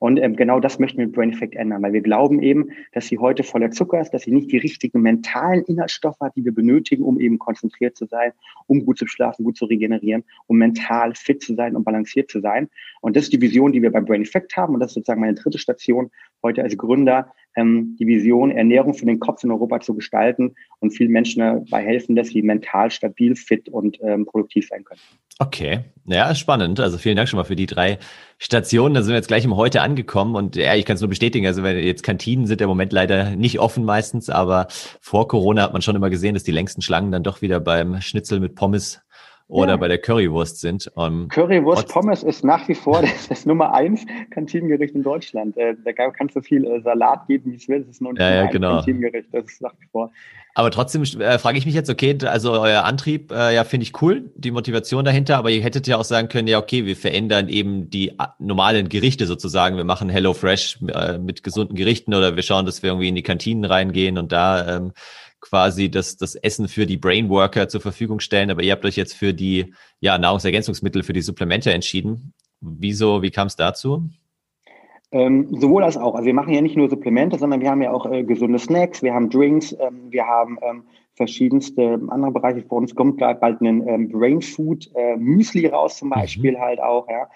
Und 0.00 0.18
ähm, 0.20 0.36
genau 0.36 0.60
das 0.60 0.78
möchten 0.78 0.98
wir 0.98 1.06
mit 1.06 1.14
Brain 1.14 1.32
Effect 1.32 1.56
ändern, 1.56 1.82
weil 1.82 1.92
wir 1.92 2.02
glauben 2.02 2.40
eben, 2.40 2.70
dass 2.92 3.08
sie 3.08 3.18
heute 3.18 3.42
voller 3.42 3.70
Zucker 3.72 4.00
ist, 4.00 4.10
dass 4.10 4.22
sie 4.22 4.30
nicht 4.30 4.52
die 4.52 4.58
richtigen 4.58 5.02
mentalen 5.02 5.64
Inhaltsstoffe 5.64 6.20
hat, 6.20 6.36
die 6.36 6.44
wir 6.44 6.54
benötigen, 6.54 7.02
um 7.02 7.18
eben 7.18 7.38
konzentriert 7.38 7.96
zu 7.96 8.06
sein, 8.06 8.32
um 8.66 8.84
gut 8.84 8.98
zu 8.98 9.06
schlafen, 9.08 9.44
gut 9.44 9.56
zu 9.56 9.64
regenerieren, 9.64 10.24
um 10.46 10.58
mental 10.58 11.14
fit 11.14 11.42
zu 11.42 11.54
sein 11.54 11.74
und 11.74 11.84
balanciert 11.84 12.30
zu 12.30 12.40
sein. 12.40 12.68
Und 13.00 13.16
das 13.16 13.24
ist 13.24 13.32
die 13.32 13.40
Vision, 13.40 13.72
die 13.72 13.82
wir 13.82 13.90
beim 13.90 14.04
Brain 14.04 14.22
Effect 14.22 14.56
haben. 14.56 14.74
Und 14.74 14.80
das 14.80 14.90
ist 14.90 14.94
sozusagen 14.94 15.20
meine 15.20 15.34
dritte 15.34 15.58
Station 15.58 16.10
heute 16.44 16.62
als 16.62 16.76
Gründer, 16.76 17.32
ähm, 17.58 17.96
die 17.98 18.06
Vision, 18.06 18.50
Ernährung 18.50 18.94
für 18.94 19.06
den 19.06 19.18
Kopf 19.18 19.42
in 19.44 19.50
Europa 19.50 19.80
zu 19.80 19.94
gestalten 19.94 20.54
und 20.80 20.92
vielen 20.92 21.10
Menschen 21.10 21.40
dabei 21.40 21.84
helfen, 21.84 22.16
dass 22.16 22.28
sie 22.28 22.42
mental 22.42 22.90
stabil, 22.90 23.34
fit 23.36 23.68
und 23.68 23.98
ähm, 24.02 24.26
produktiv 24.26 24.68
sein 24.68 24.84
können. 24.84 25.00
Okay, 25.40 25.80
ja, 26.06 26.34
spannend. 26.34 26.80
Also 26.80 26.98
vielen 26.98 27.16
Dank 27.16 27.28
schon 27.28 27.36
mal 27.36 27.44
für 27.44 27.56
die 27.56 27.66
drei 27.66 27.98
Stationen. 28.38 28.94
Da 28.94 29.02
sind 29.02 29.12
wir 29.12 29.16
jetzt 29.16 29.28
gleich 29.28 29.44
im 29.44 29.56
Heute 29.56 29.82
angekommen 29.82 30.34
und 30.34 30.56
ja, 30.56 30.74
ich 30.74 30.84
kann 30.84 30.94
es 30.94 31.00
nur 31.00 31.10
bestätigen. 31.10 31.46
Also 31.46 31.62
wenn 31.62 31.78
jetzt 31.78 32.02
Kantinen 32.02 32.46
sind 32.46 32.60
im 32.60 32.68
Moment 32.68 32.92
leider 32.92 33.36
nicht 33.36 33.60
offen 33.60 33.84
meistens, 33.84 34.30
aber 34.30 34.66
vor 35.00 35.28
Corona 35.28 35.62
hat 35.62 35.72
man 35.72 35.82
schon 35.82 35.96
immer 35.96 36.10
gesehen, 36.10 36.34
dass 36.34 36.44
die 36.44 36.52
längsten 36.52 36.82
Schlangen 36.82 37.12
dann 37.12 37.22
doch 37.22 37.42
wieder 37.42 37.60
beim 37.60 38.00
Schnitzel 38.00 38.40
mit 38.40 38.54
Pommes 38.54 39.00
oder 39.48 39.72
ja. 39.72 39.76
bei 39.76 39.88
der 39.88 39.98
Currywurst 39.98 40.60
sind. 40.60 40.90
Um, 40.94 41.22
ähm, 41.22 41.28
Currywurst 41.28 41.88
Pommes 41.88 42.22
ist 42.22 42.44
nach 42.44 42.68
wie 42.68 42.74
vor 42.74 43.00
das, 43.02 43.28
das 43.28 43.46
Nummer 43.46 43.72
eins 43.74 44.04
Kantinengericht 44.30 44.94
in 44.94 45.02
Deutschland. 45.02 45.56
Äh, 45.56 45.74
da 45.84 45.92
kannst 46.10 46.36
du 46.36 46.42
viel 46.42 46.64
äh, 46.64 46.80
Salat 46.82 47.26
geben, 47.26 47.52
wie 47.52 47.56
es 47.56 47.68
will. 47.68 47.80
Das 47.80 47.96
ist 47.96 48.02
nur 48.02 48.12
ein 48.12 48.16
ja, 48.16 48.44
ja, 48.44 48.46
genau. 48.46 48.76
Kantinengericht. 48.76 49.28
Das 49.32 49.46
ist 49.46 49.62
nach 49.62 49.74
wie 49.80 49.86
vor. 49.90 50.12
Aber 50.54 50.70
trotzdem 50.70 51.02
äh, 51.02 51.38
frage 51.38 51.56
ich 51.56 51.66
mich 51.66 51.74
jetzt, 51.74 51.88
okay, 51.88 52.18
also 52.24 52.52
euer 52.52 52.82
Antrieb, 52.82 53.30
äh, 53.30 53.54
ja, 53.54 53.62
finde 53.62 53.84
ich 53.84 54.02
cool, 54.02 54.30
die 54.34 54.50
Motivation 54.50 55.04
dahinter, 55.04 55.38
aber 55.38 55.50
ihr 55.50 55.62
hättet 55.62 55.86
ja 55.86 55.96
auch 55.96 56.04
sagen 56.04 56.28
können, 56.28 56.48
ja, 56.48 56.58
okay, 56.58 56.84
wir 56.84 56.96
verändern 56.96 57.48
eben 57.48 57.90
die 57.90 58.08
äh, 58.08 58.26
normalen 58.40 58.88
Gerichte 58.88 59.26
sozusagen. 59.26 59.76
Wir 59.76 59.84
machen 59.84 60.08
Hello 60.08 60.34
Fresh 60.34 60.80
äh, 60.92 61.16
mit 61.16 61.44
gesunden 61.44 61.76
Gerichten 61.76 62.12
oder 62.12 62.34
wir 62.34 62.42
schauen, 62.42 62.66
dass 62.66 62.82
wir 62.82 62.90
irgendwie 62.90 63.08
in 63.08 63.14
die 63.14 63.22
Kantinen 63.22 63.64
reingehen 63.64 64.18
und 64.18 64.32
da 64.32 64.76
ähm, 64.76 64.92
quasi 65.40 65.90
das, 65.90 66.16
das 66.16 66.34
Essen 66.34 66.68
für 66.68 66.86
die 66.86 66.96
Brainworker 66.96 67.68
zur 67.68 67.80
Verfügung 67.80 68.20
stellen, 68.20 68.50
aber 68.50 68.62
ihr 68.62 68.72
habt 68.72 68.84
euch 68.84 68.96
jetzt 68.96 69.14
für 69.14 69.32
die 69.32 69.72
ja, 70.00 70.18
Nahrungsergänzungsmittel, 70.18 71.02
für 71.02 71.12
die 71.12 71.20
Supplemente 71.20 71.72
entschieden. 71.72 72.34
Wieso, 72.60 73.22
wie 73.22 73.30
kam 73.30 73.46
es 73.46 73.56
dazu? 73.56 74.08
Ähm, 75.10 75.48
sowohl 75.58 75.84
als 75.84 75.96
auch. 75.96 76.14
Also 76.14 76.26
wir 76.26 76.34
machen 76.34 76.52
ja 76.52 76.60
nicht 76.60 76.76
nur 76.76 76.90
Supplemente, 76.90 77.38
sondern 77.38 77.60
wir 77.60 77.70
haben 77.70 77.80
ja 77.80 77.92
auch 77.92 78.10
äh, 78.10 78.24
gesunde 78.24 78.58
Snacks, 78.58 79.02
wir 79.02 79.14
haben 79.14 79.30
Drinks, 79.30 79.72
ähm, 79.72 80.10
wir 80.10 80.26
haben 80.26 80.58
ähm, 80.60 80.82
verschiedenste 81.14 81.98
andere 82.08 82.30
Bereiche. 82.30 82.62
Vor 82.62 82.78
uns 82.78 82.94
kommt 82.94 83.18
bald 83.18 83.60
ein 83.60 83.86
ähm, 83.88 84.08
Brain 84.10 84.42
Food 84.42 84.90
äh, 84.94 85.16
Müsli 85.16 85.66
raus 85.66 85.98
zum 85.98 86.08
mhm. 86.08 86.14
Beispiel 86.14 86.52
mhm. 86.52 86.60
halt 86.60 86.80
auch, 86.80 87.08
ja. 87.08 87.28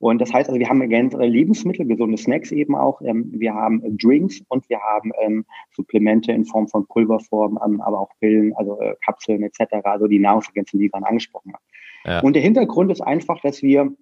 Und 0.00 0.18
das 0.18 0.32
heißt 0.32 0.48
also, 0.48 0.58
wir 0.58 0.68
haben 0.68 0.80
generell 0.88 1.30
Lebensmittel, 1.30 1.86
gesunde 1.86 2.16
Snacks 2.16 2.50
eben 2.52 2.74
auch. 2.74 3.02
Ähm, 3.02 3.30
wir 3.32 3.54
haben 3.54 3.84
äh, 3.84 3.90
Drinks 3.92 4.40
und 4.48 4.68
wir 4.70 4.80
haben 4.80 5.12
ähm, 5.20 5.44
Supplemente 5.76 6.32
in 6.32 6.46
Form 6.46 6.68
von 6.68 6.86
Pulverform, 6.86 7.58
ähm, 7.64 7.82
aber 7.82 8.00
auch 8.00 8.08
Pillen, 8.18 8.54
also 8.56 8.80
äh, 8.80 8.96
Kapseln 9.04 9.42
etc., 9.42 9.84
also 9.84 10.06
die 10.06 10.18
Nahrungsergänzungen, 10.18 10.80
die 10.80 10.86
ich 10.86 10.94
angesprochen 10.94 11.52
habe. 11.52 11.62
Ja. 12.06 12.20
Und 12.20 12.32
der 12.32 12.42
Hintergrund 12.42 12.90
ist 12.90 13.02
einfach, 13.02 13.40
dass 13.42 13.62
wir 13.62 13.94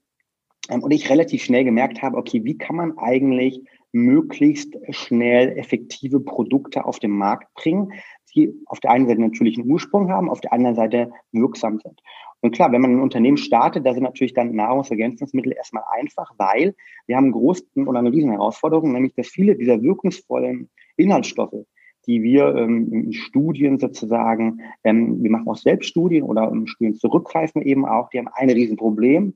und 0.71 0.91
ich 0.93 1.09
relativ 1.09 1.43
schnell 1.43 1.65
gemerkt 1.65 2.03
habe, 2.03 2.19
okay, 2.19 2.45
wie 2.45 2.59
kann 2.59 2.77
man 2.77 2.99
eigentlich 2.99 3.63
möglichst 3.93 4.77
schnell 4.91 5.57
effektive 5.57 6.21
Produkte 6.21 6.85
auf 6.85 6.99
den 6.99 7.13
Markt 7.13 7.53
bringen, 7.55 7.93
die 8.35 8.53
auf 8.67 8.79
der 8.81 8.91
einen 8.91 9.09
Seite 9.09 9.21
natürlich 9.21 9.59
einen 9.59 9.71
Ursprung 9.71 10.11
haben, 10.11 10.29
auf 10.29 10.43
der 10.43 10.53
anderen 10.53 10.77
Seite 10.77 11.11
wirksam 11.33 11.81
sind. 11.81 12.01
Und 12.41 12.53
klar, 12.53 12.71
wenn 12.71 12.81
man 12.81 12.93
ein 12.93 13.03
Unternehmen 13.03 13.37
startet, 13.37 13.85
da 13.85 13.93
sind 13.93 14.05
natürlich 14.05 14.35
dann 14.35 14.55
Nahrungsergänzungsmittel 14.55 15.53
erstmal 15.53 15.83
einfach, 15.91 16.33
weil 16.37 16.75
wir 17.07 17.17
haben 17.17 17.25
einen 17.25 17.33
großen 17.33 17.89
oder 17.89 17.99
eine 17.99 18.13
riesen 18.13 18.31
Herausforderung, 18.31 18.93
nämlich 18.93 19.15
dass 19.15 19.29
viele 19.29 19.57
dieser 19.57 19.83
wirkungsvollen 19.83 20.71
Inhaltsstoffe, 20.97 21.67
die 22.07 22.23
wir 22.23 22.55
ähm, 22.55 22.93
in 22.93 23.13
Studien 23.13 23.79
sozusagen, 23.79 24.61
ähm, 24.85 25.23
wir 25.23 25.31
machen 25.31 25.49
auch 25.49 25.57
Selbststudien 25.57 26.23
oder 26.23 26.51
um 26.51 26.67
Studien 26.67 26.95
zurückgreifen 26.95 27.63
eben 27.63 27.85
auch, 27.85 28.09
die 28.11 28.19
haben 28.19 28.29
ein 28.33 28.51
Riesenproblem, 28.51 29.35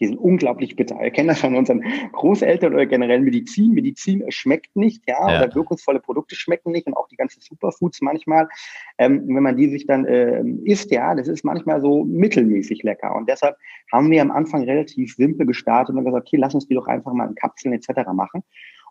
die 0.00 0.06
sind 0.06 0.18
unglaublich 0.18 0.76
bitter. 0.76 0.98
Wir 1.00 1.10
kennen 1.10 1.28
das 1.28 1.40
von 1.40 1.54
unseren 1.56 1.82
Großeltern 2.12 2.72
oder 2.74 2.86
generell 2.86 3.20
Medizin. 3.20 3.72
Medizin 3.72 4.24
schmeckt 4.30 4.74
nicht, 4.76 5.02
ja, 5.08 5.30
ja. 5.30 5.38
oder 5.38 5.54
wirkungsvolle 5.54 6.00
Produkte 6.00 6.36
schmecken 6.36 6.72
nicht 6.72 6.86
und 6.86 6.94
auch 6.94 7.08
die 7.08 7.16
ganzen 7.16 7.40
Superfoods 7.40 8.00
manchmal. 8.00 8.48
Ähm, 8.98 9.24
wenn 9.26 9.42
man 9.42 9.56
die 9.56 9.68
sich 9.68 9.86
dann 9.86 10.04
äh, 10.04 10.42
isst, 10.64 10.90
ja, 10.90 11.14
das 11.14 11.28
ist 11.28 11.44
manchmal 11.44 11.80
so 11.80 12.04
mittelmäßig 12.04 12.82
lecker. 12.82 13.14
Und 13.14 13.28
deshalb 13.28 13.56
haben 13.92 14.10
wir 14.10 14.22
am 14.22 14.30
Anfang 14.30 14.64
relativ 14.64 15.14
simpel 15.14 15.46
gestartet 15.46 15.94
und 15.94 16.04
gesagt, 16.04 16.26
okay, 16.26 16.36
lass 16.36 16.54
uns 16.54 16.66
die 16.66 16.74
doch 16.74 16.86
einfach 16.86 17.12
mal 17.12 17.28
in 17.28 17.34
Kapseln 17.34 17.72
etc. 17.72 18.10
machen 18.12 18.42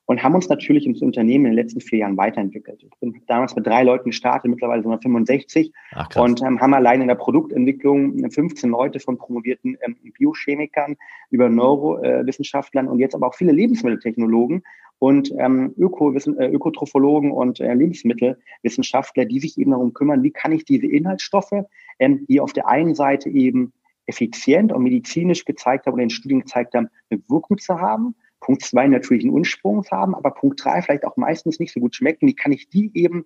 und 0.08 0.24
haben 0.24 0.36
uns 0.36 0.50
natürlich 0.50 0.86
ins 0.88 1.02
Unternehmen 1.02 1.46
in 1.46 1.52
den 1.52 1.58
letzten 1.58 1.82
vier 1.82 2.00
Jahren 2.00 2.18
weiterentwickelt. 2.18 2.82
Ich 2.82 3.00
bin 3.00 3.22
damals 3.28 3.56
mit 3.56 3.68
drei 3.68 3.84
Leuten 3.84 4.10
gestartet, 4.10 4.50
mittlerweile 4.50 4.82
sind 4.82 4.90
wir 4.90 5.00
65 5.00 5.72
Ach, 5.92 6.16
und 6.16 6.42
ähm, 6.42 6.60
haben 6.60 6.74
allein 6.74 7.02
in 7.02 7.10
der 7.10 7.16
Produktentwicklung 7.16 8.30
15 8.32 8.70
Leute 8.70 9.00
von 9.00 9.18
promovierten 9.18 9.78
ähm, 9.82 9.98
Biochemikern 10.18 10.96
über 11.30 11.50
Neurowissenschaftlern 11.50 12.88
äh, 12.88 12.90
und 12.90 13.00
jetzt 13.00 13.16
aber 13.16 13.28
auch 13.28 13.36
viele 13.36 13.52
Lebensmitteltechnologen 13.52 14.64
und 15.00 15.34
ähm, 15.38 15.74
Ökowissen, 15.78 16.38
äh, 16.40 16.48
Ökotrophologen 16.48 17.32
und 17.32 17.60
äh, 17.60 17.74
Lebensmittelwissenschaftler, 17.74 19.26
die 19.26 19.42
sich 19.42 19.58
eben 19.58 19.72
darum 19.72 19.94
kümmern, 19.94 20.24
wie 20.24 20.32
kann 20.32 20.54
ich 20.54 20.64
diese 20.64 20.88
Inhaltsstoffe, 20.88 21.66
ähm, 22.00 22.26
die 22.28 22.40
auf 22.40 22.54
der 22.54 22.68
einen 22.68 22.96
Seite 22.96 23.30
eben 23.30 23.74
effizient 24.06 24.72
und 24.72 24.84
medizinisch 24.84 25.44
gezeigt 25.44 25.86
haben 25.86 25.96
oder 25.96 26.04
in 26.04 26.10
Studien 26.10 26.40
gezeigt 26.40 26.76
haben, 26.76 26.88
eine 27.10 27.22
Wirkung 27.28 27.58
zu 27.58 27.80
haben, 27.82 28.16
Punkt 28.40 28.64
zwei 28.64 28.88
natürlich 28.88 29.24
einen 29.24 29.34
Ursprung 29.34 29.86
haben, 29.92 30.16
aber 30.16 30.32
Punkt 30.32 30.64
drei 30.64 30.82
vielleicht 30.82 31.06
auch 31.06 31.18
meistens 31.18 31.60
nicht 31.60 31.74
so 31.74 31.80
gut 31.80 31.96
schmecken. 31.96 32.28
Wie 32.28 32.36
kann 32.36 32.52
ich 32.52 32.70
die 32.70 32.92
eben 32.94 33.26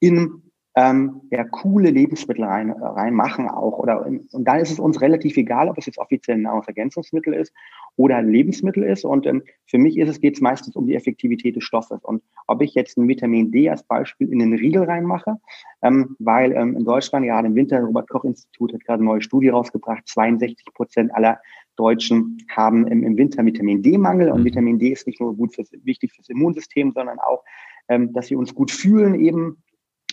in 0.00 0.50
ähm, 0.76 1.22
ja, 1.30 1.44
coole 1.44 1.90
Lebensmittel 1.90 2.44
rein, 2.44 2.70
reinmachen 2.70 3.48
auch. 3.48 3.78
Oder, 3.78 4.06
und 4.06 4.28
dann 4.32 4.60
ist 4.60 4.70
es 4.70 4.78
uns 4.78 5.00
relativ 5.00 5.36
egal, 5.36 5.68
ob 5.68 5.78
es 5.78 5.86
jetzt 5.86 5.98
offiziell 5.98 6.36
ein 6.36 6.42
Nahrungsergänzungsmittel 6.42 7.34
ist 7.34 7.52
oder 7.96 8.16
ein 8.16 8.28
Lebensmittel 8.28 8.84
ist. 8.84 9.04
Und 9.04 9.26
ähm, 9.26 9.42
für 9.66 9.78
mich 9.78 9.98
ist 9.98 10.08
es, 10.08 10.20
geht 10.20 10.36
es 10.36 10.40
meistens 10.40 10.76
um 10.76 10.86
die 10.86 10.94
Effektivität 10.94 11.56
des 11.56 11.64
Stoffes. 11.64 11.98
Und 12.02 12.22
ob 12.46 12.62
ich 12.62 12.74
jetzt 12.74 12.96
ein 12.96 13.08
Vitamin 13.08 13.50
D 13.50 13.68
als 13.68 13.82
Beispiel 13.82 14.32
in 14.32 14.38
den 14.38 14.54
Riegel 14.54 14.84
reinmache, 14.84 15.38
ähm, 15.82 16.14
weil 16.20 16.52
ähm, 16.52 16.76
in 16.76 16.84
Deutschland, 16.84 17.26
gerade 17.26 17.48
im 17.48 17.56
Winter, 17.56 17.80
Robert 17.80 18.08
Koch 18.08 18.24
Institut 18.24 18.72
hat 18.72 18.84
gerade 18.84 19.00
eine 19.00 19.10
neue 19.10 19.22
Studie 19.22 19.48
rausgebracht, 19.48 20.06
62 20.06 20.72
Prozent 20.72 21.12
aller 21.14 21.40
Deutschen 21.80 22.38
haben 22.54 22.86
im, 22.86 23.02
im 23.02 23.16
Winter 23.16 23.44
Vitamin 23.44 23.82
D-Mangel. 23.82 24.30
Und 24.30 24.40
mhm. 24.40 24.44
Vitamin 24.44 24.78
D 24.78 24.90
ist 24.90 25.06
nicht 25.06 25.20
nur 25.20 25.34
gut 25.34 25.54
fürs, 25.54 25.70
wichtig 25.82 26.12
fürs 26.12 26.28
Immunsystem, 26.28 26.92
sondern 26.92 27.18
auch, 27.18 27.42
ähm, 27.88 28.12
dass 28.12 28.28
wir 28.28 28.38
uns 28.38 28.54
gut 28.54 28.70
fühlen 28.70 29.14
eben 29.14 29.56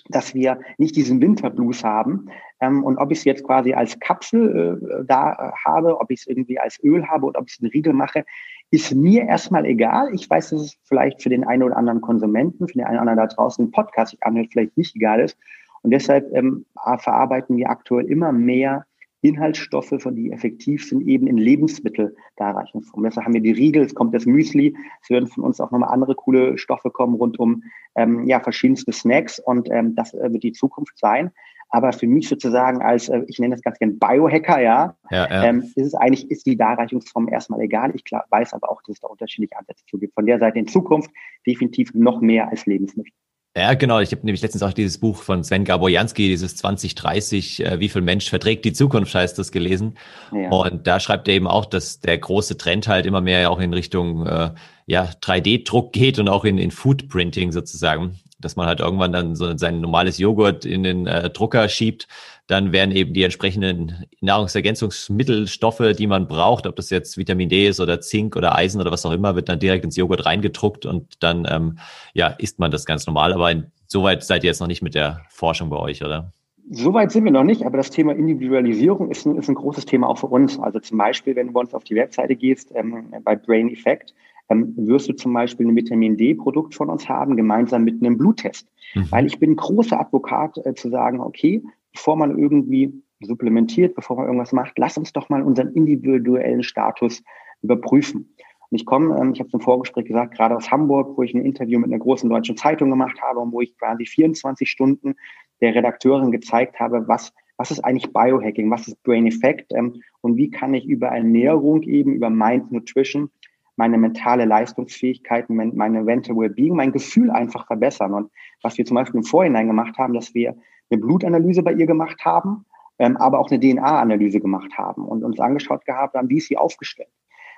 dass 0.09 0.33
wir 0.33 0.59
nicht 0.77 0.95
diesen 0.95 1.21
Winterblues 1.21 1.83
haben. 1.83 2.29
Ähm, 2.61 2.83
und 2.83 2.97
ob 2.97 3.11
ich 3.11 3.19
es 3.19 3.25
jetzt 3.25 3.43
quasi 3.43 3.73
als 3.73 3.99
Kapsel 3.99 4.79
äh, 5.01 5.05
da 5.05 5.33
äh, 5.33 5.51
habe, 5.65 5.99
ob 5.99 6.09
ich 6.11 6.21
es 6.21 6.27
irgendwie 6.27 6.59
als 6.59 6.81
Öl 6.83 7.05
habe 7.07 7.25
oder 7.25 7.39
ob 7.39 7.47
ich 7.47 7.55
es 7.55 7.59
in 7.59 7.67
Riegel 7.67 7.93
mache, 7.93 8.23
ist 8.71 8.93
mir 8.95 9.23
erstmal 9.23 9.65
egal. 9.65 10.13
Ich 10.13 10.29
weiß, 10.29 10.51
dass 10.51 10.61
es 10.61 10.77
vielleicht 10.83 11.21
für 11.21 11.29
den 11.29 11.43
einen 11.43 11.63
oder 11.63 11.77
anderen 11.77 12.01
Konsumenten, 12.01 12.67
für 12.67 12.73
den 12.73 12.85
einen 12.85 12.99
oder 12.99 13.11
anderen 13.11 13.29
da 13.29 13.35
draußen 13.35 13.65
einen 13.65 13.71
Podcast 13.71 14.11
sich 14.11 14.23
anhört, 14.23 14.47
vielleicht 14.51 14.77
nicht 14.77 14.95
egal 14.95 15.19
ist. 15.19 15.37
Und 15.83 15.91
deshalb 15.91 16.33
ähm, 16.33 16.65
verarbeiten 16.99 17.55
wir 17.55 17.69
aktuell 17.69 18.05
immer 18.05 18.31
mehr 18.31 18.85
Inhaltsstoffe, 19.21 19.93
von 19.99 20.15
die 20.15 20.31
effektiv 20.31 20.87
sind, 20.87 21.07
eben 21.07 21.27
in 21.27 21.37
Lebensmitteldarreichungsform. 21.37 23.03
Deshalb 23.03 23.25
haben 23.25 23.33
wir 23.33 23.41
die 23.41 23.51
Riegel, 23.51 23.83
es 23.83 23.95
kommt 23.95 24.13
das 24.13 24.25
Müsli, 24.25 24.75
es 25.01 25.09
werden 25.09 25.27
von 25.27 25.43
uns 25.43 25.59
auch 25.59 25.71
nochmal 25.71 25.89
andere 25.89 26.15
coole 26.15 26.57
Stoffe 26.57 26.91
kommen 26.91 27.15
rund 27.15 27.39
um 27.39 27.63
ähm, 27.95 28.27
ja, 28.27 28.39
verschiedenste 28.39 28.91
Snacks 28.91 29.39
und 29.39 29.69
ähm, 29.71 29.95
das 29.95 30.13
äh, 30.13 30.31
wird 30.31 30.43
die 30.43 30.51
Zukunft 30.51 30.97
sein. 30.97 31.31
Aber 31.69 31.91
für 31.91 32.07
mich 32.07 32.29
sozusagen 32.29 32.81
als, 32.81 33.09
äh, 33.09 33.23
ich 33.27 33.39
nenne 33.39 33.55
das 33.55 33.61
ganz 33.61 33.77
gerne 33.77 33.93
Biohacker, 33.93 34.61
ja, 34.61 34.95
ja, 35.09 35.29
ja. 35.29 35.43
Ähm, 35.43 35.61
ist 35.75 35.77
es 35.77 35.95
eigentlich, 35.95 36.29
ist 36.31 36.45
die 36.45 36.55
Darreichungsform 36.55 37.27
erstmal 37.27 37.59
egal. 37.61 37.91
Ich 37.95 38.05
klar, 38.05 38.25
weiß 38.29 38.53
aber 38.53 38.71
auch, 38.71 38.81
dass 38.83 38.95
es 38.95 38.99
da 39.01 39.07
unterschiedliche 39.07 39.57
Ansätze 39.57 39.83
zu 39.85 39.97
gibt. 39.97 40.13
Von 40.13 40.25
der 40.25 40.39
Seite 40.39 40.59
in 40.59 40.67
Zukunft 40.67 41.11
definitiv 41.45 41.93
noch 41.93 42.21
mehr 42.21 42.49
als 42.49 42.65
Lebensmittel. 42.65 43.11
Ja, 43.57 43.73
genau. 43.73 43.99
Ich 43.99 44.11
habe 44.11 44.23
nämlich 44.23 44.43
letztens 44.43 44.61
auch 44.61 44.71
dieses 44.71 44.99
Buch 44.99 45.17
von 45.17 45.43
Sven 45.43 45.63
Gaborjanski, 45.63 46.27
dieses 46.27 46.55
2030, 46.57 47.65
äh, 47.65 47.79
wie 47.79 47.89
viel 47.89 48.03
Mensch 48.03 48.29
verträgt 48.29 48.65
die 48.65 48.73
Zukunft, 48.73 49.15
heißt 49.15 49.39
das 49.39 49.51
gelesen. 49.51 49.97
Ja. 50.31 50.49
Und 50.49 50.85
da 50.85 50.99
schreibt 50.99 51.27
er 51.27 51.33
eben 51.33 51.47
auch, 51.47 51.65
dass 51.65 51.99
der 51.99 52.19
große 52.19 52.57
Trend 52.57 52.87
halt 52.87 53.07
immer 53.07 53.19
mehr 53.21 53.49
auch 53.49 53.59
in 53.59 53.73
Richtung 53.73 54.27
äh, 54.27 54.51
ja, 54.85 55.09
3D-Druck 55.23 55.91
geht 55.91 56.19
und 56.19 56.29
auch 56.29 56.45
in, 56.45 56.59
in 56.59 56.69
Foodprinting 56.69 57.51
sozusagen 57.51 58.19
dass 58.39 58.55
man 58.55 58.67
halt 58.67 58.79
irgendwann 58.79 59.11
dann 59.11 59.35
so 59.35 59.57
sein 59.57 59.81
normales 59.81 60.19
Joghurt 60.19 60.63
in 60.63 60.83
den 60.83 61.07
äh, 61.07 61.29
Drucker 61.29 61.67
schiebt, 61.69 62.07
dann 62.47 62.71
werden 62.71 62.95
eben 62.95 63.13
die 63.13 63.23
entsprechenden 63.23 64.05
Nahrungsergänzungsmittelstoffe, 64.21 65.93
die 65.97 66.07
man 66.07 66.27
braucht, 66.27 66.65
ob 66.65 66.77
das 66.77 66.89
jetzt 66.89 67.17
Vitamin 67.17 67.49
D 67.49 67.67
ist 67.67 67.79
oder 67.79 67.99
Zink 67.99 68.35
oder 68.35 68.55
Eisen 68.55 68.79
oder 68.79 68.91
was 68.91 69.05
auch 69.05 69.11
immer, 69.11 69.35
wird 69.35 69.49
dann 69.49 69.59
direkt 69.59 69.83
ins 69.83 69.97
Joghurt 69.97 70.25
reingedruckt 70.25 70.85
und 70.85 71.21
dann 71.21 71.45
ähm, 71.49 71.79
ja 72.13 72.27
isst 72.27 72.57
man 72.59 72.71
das 72.71 72.85
ganz 72.85 73.05
normal. 73.05 73.33
Aber 73.33 73.53
soweit 73.87 74.23
seid 74.23 74.43
ihr 74.43 74.47
jetzt 74.47 74.61
noch 74.61 74.67
nicht 74.67 74.81
mit 74.81 74.95
der 74.95 75.21
Forschung 75.29 75.69
bei 75.69 75.77
euch, 75.77 76.03
oder? 76.03 76.31
Soweit 76.69 77.11
sind 77.11 77.23
wir 77.23 77.31
noch 77.31 77.45
nicht, 77.45 77.65
aber 77.65 77.77
das 77.77 77.91
Thema 77.91 78.13
Individualisierung 78.13 79.09
ist 79.09 79.25
ein, 79.25 79.37
ist 79.37 79.47
ein 79.47 79.55
großes 79.55 79.85
Thema 79.85 80.09
auch 80.09 80.17
für 80.17 80.27
uns. 80.27 80.59
Also 80.59 80.79
zum 80.79 80.97
Beispiel, 80.97 81.35
wenn 81.35 81.47
du 81.47 81.53
bei 81.53 81.61
uns 81.61 81.73
auf 81.73 81.85
die 81.85 81.95
Webseite 81.95 82.35
gehst, 82.35 82.71
ähm, 82.75 83.13
bei 83.23 83.37
Brain 83.37 83.69
Effect, 83.69 84.13
ähm, 84.49 84.73
wirst 84.75 85.07
du 85.09 85.13
zum 85.13 85.33
Beispiel 85.33 85.67
ein 85.67 85.75
Vitamin 85.75 86.17
D-Produkt 86.17 86.75
von 86.75 86.89
uns 86.89 87.07
haben, 87.07 87.35
gemeinsam 87.35 87.83
mit 87.83 88.01
einem 88.01 88.17
Bluttest. 88.17 88.67
Mhm. 88.95 89.11
Weil 89.11 89.25
ich 89.25 89.39
bin 89.39 89.55
großer 89.55 89.99
Advokat 89.99 90.57
äh, 90.65 90.73
zu 90.73 90.89
sagen, 90.89 91.21
okay, 91.21 91.63
bevor 91.97 92.15
man 92.15 92.37
irgendwie 92.37 92.93
supplementiert, 93.21 93.95
bevor 93.95 94.17
man 94.17 94.27
irgendwas 94.27 94.53
macht, 94.53 94.77
lass 94.77 94.97
uns 94.97 95.11
doch 95.13 95.29
mal 95.29 95.41
unseren 95.41 95.73
individuellen 95.73 96.61
Status 96.61 97.23
überprüfen. 97.63 98.35
Und 98.69 98.75
ich 98.77 98.85
komme, 98.85 99.17
ähm, 99.19 99.33
ich 99.33 99.39
habe 99.39 99.47
es 99.47 99.53
im 99.53 99.61
Vorgespräch 99.61 100.05
gesagt, 100.05 100.35
gerade 100.35 100.55
aus 100.55 100.69
Hamburg, 100.69 101.17
wo 101.17 101.23
ich 101.23 101.33
ein 101.33 101.43
Interview 101.43 101.79
mit 101.79 101.89
einer 101.89 101.99
großen 101.99 102.29
deutschen 102.29 102.55
Zeitung 102.55 102.91
gemacht 102.91 103.19
habe 103.21 103.39
und 103.39 103.51
wo 103.51 103.61
ich 103.61 103.75
quasi 103.77 104.05
24 104.05 104.69
Stunden 104.69 105.15
der 105.59 105.73
Redakteurin 105.73 106.31
gezeigt 106.31 106.79
habe, 106.79 107.07
was 107.07 107.33
was 107.59 107.71
ist 107.71 107.79
eigentlich 107.79 108.13
Biohacking, 108.13 108.69
was 108.69 108.87
ist 108.87 109.01
Brain 109.01 109.25
Effect 109.25 109.73
ähm, 109.73 110.03
und 110.21 110.37
wie 110.37 110.51
kann 110.51 110.75
ich 110.75 110.85
über 110.85 111.07
Ernährung 111.07 111.81
eben, 111.81 112.13
über 112.13 112.29
Mind 112.29 112.71
Nutrition 112.71 113.31
meine 113.77 113.97
mentale 113.97 114.45
Leistungsfähigkeit, 114.45 115.49
meine 115.49 116.03
Mental 116.03 116.35
Wellbeing, 116.35 116.75
mein 116.75 116.91
Gefühl 116.91 117.29
einfach 117.29 117.67
verbessern. 117.67 118.13
Und 118.13 118.31
was 118.63 118.77
wir 118.77 118.85
zum 118.85 118.95
Beispiel 118.95 119.19
im 119.19 119.23
Vorhinein 119.23 119.67
gemacht 119.67 119.97
haben, 119.99 120.15
dass 120.15 120.33
wir 120.33 120.55
eine 120.89 121.01
Blutanalyse 121.01 121.63
bei 121.63 121.73
ihr 121.73 121.85
gemacht 121.85 122.23
haben, 122.25 122.65
ähm, 122.99 123.17
aber 123.17 123.39
auch 123.39 123.51
eine 123.51 123.59
DNA-Analyse 123.59 124.39
gemacht 124.39 124.77
haben 124.77 125.05
und 125.05 125.23
uns 125.23 125.39
angeschaut 125.39 125.85
gehabt 125.85 126.15
haben, 126.15 126.29
wie 126.29 126.37
ist 126.37 126.47
sie 126.47 126.57
aufgestellt. 126.57 127.09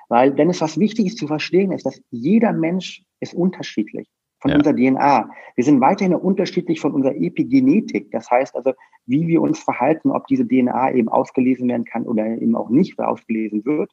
Weil, 0.08 0.32
denn 0.32 0.50
es 0.50 0.60
was 0.60 0.78
wichtig 0.78 1.06
ist 1.06 1.18
zu 1.18 1.26
verstehen, 1.26 1.72
ist, 1.72 1.86
dass 1.86 2.02
jeder 2.10 2.52
Mensch 2.52 3.04
ist 3.20 3.32
unterschiedlich 3.32 4.08
von 4.40 4.50
ja. 4.50 4.56
unserer 4.56 4.74
DNA. 4.74 5.30
Wir 5.54 5.64
sind 5.64 5.80
weiterhin 5.80 6.14
unterschiedlich 6.14 6.80
von 6.80 6.92
unserer 6.92 7.14
Epigenetik. 7.14 8.10
Das 8.10 8.30
heißt 8.30 8.56
also, 8.56 8.72
wie 9.06 9.28
wir 9.28 9.40
uns 9.40 9.60
verhalten, 9.60 10.10
ob 10.10 10.26
diese 10.26 10.46
DNA 10.46 10.92
eben 10.94 11.08
ausgelesen 11.08 11.68
werden 11.68 11.84
kann 11.84 12.06
oder 12.06 12.26
eben 12.26 12.56
auch 12.56 12.70
nicht 12.70 12.98
ausgelesen 12.98 13.64
wird. 13.64 13.92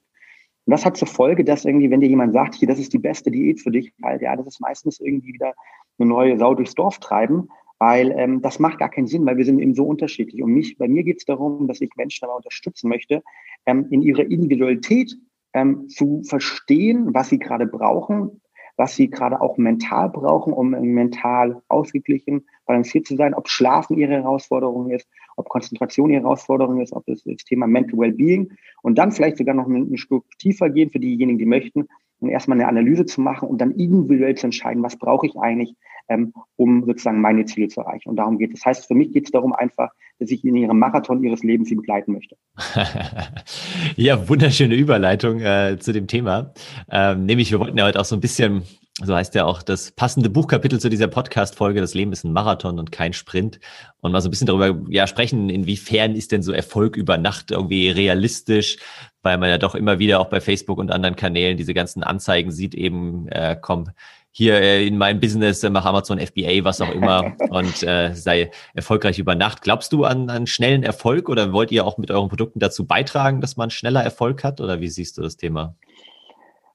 Und 0.66 0.72
das 0.72 0.86
hat 0.86 0.98
zur 0.98 1.08
Folge, 1.08 1.44
dass 1.44 1.66
irgendwie, 1.66 1.92
wenn 1.92 2.02
dir 2.02 2.10
jemand 2.10 2.34
sagt, 2.34 2.56
hier, 2.56 2.68
das 2.68 2.80
ist 2.80 2.94
die 2.94 3.00
beste 3.00 3.32
Diät 3.32 3.62
für 3.62 3.72
dich, 3.72 3.94
halt, 4.04 4.22
ja, 4.22 4.36
das 4.36 4.48
ist 4.48 4.60
meistens 4.60 5.00
irgendwie 5.00 5.34
wieder 5.34 5.54
eine 5.98 6.10
neue 6.10 6.38
Sau 6.38 6.56
durchs 6.56 6.76
Dorf 6.76 7.00
treiben, 7.00 7.50
weil 7.80 8.12
ähm, 8.18 8.42
das 8.42 8.60
macht 8.60 8.80
gar 8.80 8.90
keinen 8.90 9.08
Sinn, 9.08 9.26
weil 9.26 9.38
wir 9.38 9.46
sind 9.46 9.60
eben 9.60 9.76
so 9.76 9.86
unterschiedlich. 9.86 10.42
Und 10.42 10.54
mich, 10.54 10.78
bei 10.78 10.88
mir 10.88 11.04
geht 11.04 11.18
es 11.18 11.26
darum, 11.26 11.68
dass 11.68 11.82
ich 11.82 11.92
Menschen 11.96 12.22
dabei 12.22 12.36
unterstützen 12.36 12.90
möchte, 12.90 13.24
ähm, 13.66 13.88
in 13.92 14.02
ihrer 14.02 14.24
Individualität 14.24 15.16
ähm, 15.54 15.88
zu 15.90 16.24
verstehen, 16.24 17.14
was 17.14 17.30
sie 17.30 17.40
gerade 17.40 17.68
brauchen, 17.68 18.42
was 18.78 18.96
sie 18.96 19.10
gerade 19.10 19.42
auch 19.42 19.58
mental 19.58 20.10
brauchen, 20.10 20.54
um 20.54 20.70
mental 20.70 21.62
ausgeglichen, 21.68 22.46
balanciert 22.66 23.08
zu 23.08 23.16
sein, 23.16 23.34
ob 23.34 23.50
Schlafen 23.50 23.98
ihre 23.98 24.14
Herausforderung 24.14 24.92
ist, 24.92 25.08
ob 25.36 25.50
Konzentration 25.50 26.12
ihre 26.12 26.22
Herausforderung 26.22 26.80
ist, 26.82 26.94
ob 26.94 27.06
das, 27.08 27.24
das 27.24 27.44
Thema 27.44 27.66
Mental 27.68 27.98
Wellbeing 27.98 28.52
und 28.84 28.98
dann 28.98 29.12
vielleicht 29.12 29.38
sogar 29.38 29.56
noch 29.56 29.68
ein, 29.68 29.92
ein 29.92 29.98
Stück 29.98 30.26
tiefer 30.38 30.70
gehen 30.70 30.92
für 30.92 31.00
diejenigen, 31.00 31.40
die 31.40 31.46
möchten, 31.46 31.88
um 32.20 32.30
erstmal 32.30 32.60
eine 32.60 32.68
Analyse 32.68 33.06
zu 33.06 33.22
machen 33.22 33.48
und 33.48 33.60
dann 33.60 33.72
individuell 33.72 34.36
zu 34.36 34.48
entscheiden, 34.48 34.84
was 34.84 34.98
brauche 34.98 35.26
ich 35.26 35.36
eigentlich, 35.38 35.76
ähm, 36.10 36.34
um 36.56 36.86
sozusagen 36.86 37.22
meine 37.22 37.46
Ziele 37.46 37.68
zu 37.68 37.82
erreichen. 37.82 38.10
Und 38.10 38.18
darum 38.18 38.38
geht 38.38 38.54
es. 38.54 38.60
Das 38.60 38.66
heißt, 38.66 38.88
für 38.88 38.96
mich 38.96 39.12
geht 39.12 39.26
es 39.26 39.32
darum 39.32 39.54
einfach, 39.54 39.92
dass 40.20 40.32
ich 40.32 40.44
in 40.44 40.56
ihrem 40.56 40.80
Marathon 40.80 41.24
ihres 41.24 41.44
Lebens 41.44 41.70
sie 41.70 41.76
begleiten 41.76 42.14
möchte. 42.14 42.36
ja, 43.96 44.28
wunderschöne 44.28 44.76
Überleitung 44.76 45.40
äh, 45.42 45.78
zu 45.80 45.94
dem 45.94 46.08
Thema. 46.08 46.54
Ähm, 46.90 47.26
nämlich, 47.26 47.52
wir 47.52 47.60
wollten 47.60 47.78
ja 47.78 47.86
heute 47.86 48.00
auch 48.00 48.06
so 48.06 48.16
ein 48.16 48.22
bisschen 48.22 48.64
so 49.04 49.16
heißt 49.16 49.36
ja 49.36 49.46
auch 49.46 49.62
das 49.62 49.92
passende 49.92 50.28
Buchkapitel 50.28 50.80
zu 50.80 50.90
dieser 50.90 51.08
Podcast-Folge. 51.08 51.82
Das 51.82 51.94
Leben 51.94 52.12
ist 52.14 52.24
ein 52.24 52.34
Marathon 52.34 52.80
und 52.80 52.92
kein 52.92 53.14
Sprint. 53.14 53.60
Und 54.02 54.12
mal 54.12 54.22
so 54.22 54.28
ein 54.28 54.32
bisschen 54.32 54.48
darüber 54.48 54.76
ja, 54.90 55.06
sprechen, 55.06 55.52
inwiefern 55.52 56.16
ist 56.16 56.32
denn 56.32 56.42
so 56.42 56.52
Erfolg 56.52 56.98
über 56.98 57.20
Nacht 57.20 57.52
irgendwie 57.52 57.90
realistisch, 57.90 58.78
weil 59.22 59.38
man 59.38 59.50
ja 59.50 59.60
doch 59.60 59.76
immer 59.76 60.00
wieder 60.00 60.20
auch 60.20 60.30
bei 60.30 60.42
Facebook 60.42 60.80
und 60.80 60.90
anderen 60.90 61.16
Kanälen 61.16 61.58
diese 61.58 61.76
ganzen 61.76 62.02
Anzeigen 62.02 62.52
sieht, 62.52 62.74
eben 62.74 63.28
äh, 63.28 63.56
komm, 63.62 63.92
hier 64.38 64.62
äh, 64.62 64.86
in 64.86 65.00
mein 65.00 65.20
Business, 65.20 65.64
äh, 65.64 65.70
mach 65.72 65.84
Amazon 65.84 66.20
FBA, 66.20 66.64
was 66.64 66.80
auch 66.80 66.92
immer 66.92 67.36
und 67.50 67.82
äh, 67.82 68.14
sei 68.14 68.52
erfolgreich 68.76 69.18
über 69.18 69.34
Nacht. 69.34 69.64
Glaubst 69.64 69.92
du 69.94 70.04
an, 70.04 70.30
an 70.30 70.46
schnellen 70.46 70.84
Erfolg 70.84 71.28
oder 71.28 71.54
wollt 71.54 71.72
ihr 71.72 71.84
auch 71.84 71.98
mit 71.98 72.12
euren 72.12 72.30
Produkten 72.30 72.60
dazu 72.60 72.86
beitragen, 72.86 73.42
dass 73.42 73.58
man 73.58 73.72
schneller 73.72 74.04
Erfolg 74.04 74.44
hat 74.44 74.62
oder 74.62 74.80
wie 74.80 74.90
siehst 74.90 75.18
du 75.18 75.24
das 75.24 75.38
Thema? 75.38 75.74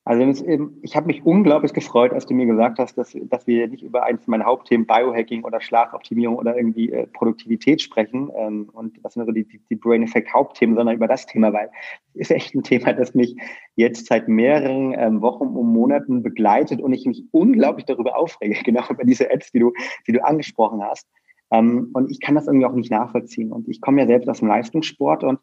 Also 0.04 0.44
ich 0.82 0.96
habe 0.96 1.06
mich 1.06 1.24
unglaublich 1.24 1.72
gefreut, 1.72 2.12
als 2.12 2.26
du 2.26 2.34
mir 2.34 2.46
gesagt 2.46 2.80
hast, 2.80 2.98
dass, 2.98 3.16
dass 3.22 3.46
wir 3.46 3.68
nicht 3.68 3.84
über 3.84 4.02
eins 4.02 4.26
meiner 4.26 4.46
Hauptthemen 4.46 4.84
Biohacking 4.84 5.44
oder 5.44 5.60
Schlafoptimierung 5.60 6.34
oder 6.34 6.56
irgendwie 6.56 6.90
äh, 6.90 7.06
Produktivität 7.06 7.80
sprechen. 7.80 8.28
Ähm, 8.36 8.68
und 8.72 8.98
das 9.04 9.14
sind 9.14 9.26
so 9.26 9.30
die, 9.30 9.44
die, 9.44 9.76
Brain 9.76 10.02
Effect 10.02 10.34
Hauptthemen, 10.34 10.74
sondern 10.74 10.96
über 10.96 11.06
das 11.06 11.26
Thema, 11.26 11.52
weil 11.52 11.70
es 12.14 12.22
ist 12.22 12.30
echt 12.32 12.54
ein 12.54 12.64
Thema, 12.64 12.94
das 12.94 13.14
mich 13.14 13.36
jetzt 13.76 14.06
seit 14.06 14.26
mehreren 14.26 14.92
ähm, 14.98 15.20
Wochen 15.20 15.44
und 15.44 15.72
Monaten 15.72 16.24
begleitet 16.24 16.80
und 16.80 16.92
ich 16.92 17.06
mich 17.06 17.22
unglaublich 17.30 17.86
darüber 17.86 18.18
aufrege, 18.18 18.60
genau 18.64 18.82
über 18.90 19.04
diese 19.04 19.30
Ads, 19.30 19.52
die 19.52 19.60
du, 19.60 19.72
die 20.08 20.12
du 20.12 20.24
angesprochen 20.24 20.82
hast. 20.82 21.06
Ähm, 21.52 21.90
und 21.92 22.10
ich 22.10 22.18
kann 22.18 22.34
das 22.34 22.48
irgendwie 22.48 22.66
auch 22.66 22.72
nicht 22.72 22.90
nachvollziehen. 22.90 23.52
Und 23.52 23.68
ich 23.68 23.80
komme 23.80 24.00
ja 24.00 24.08
selbst 24.08 24.28
aus 24.28 24.40
dem 24.40 24.48
Leistungssport 24.48 25.22
und 25.22 25.38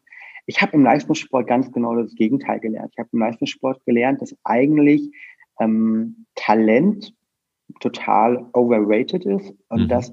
ich 0.46 0.60
habe 0.60 0.72
im 0.72 0.82
Leistungssport 0.82 1.46
ganz 1.46 1.70
genau 1.72 1.94
das 1.94 2.14
Gegenteil 2.14 2.60
gelernt. 2.60 2.92
Ich 2.92 2.98
habe 2.98 3.10
im 3.12 3.20
Leistungssport 3.20 3.84
gelernt, 3.84 4.20
dass 4.22 4.36
eigentlich 4.44 5.10
ähm, 5.60 6.26
Talent 6.34 7.14
total 7.80 8.46
overrated 8.52 9.24
ist 9.24 9.54
und 9.68 9.84
mhm. 9.84 9.88
dass 9.88 10.12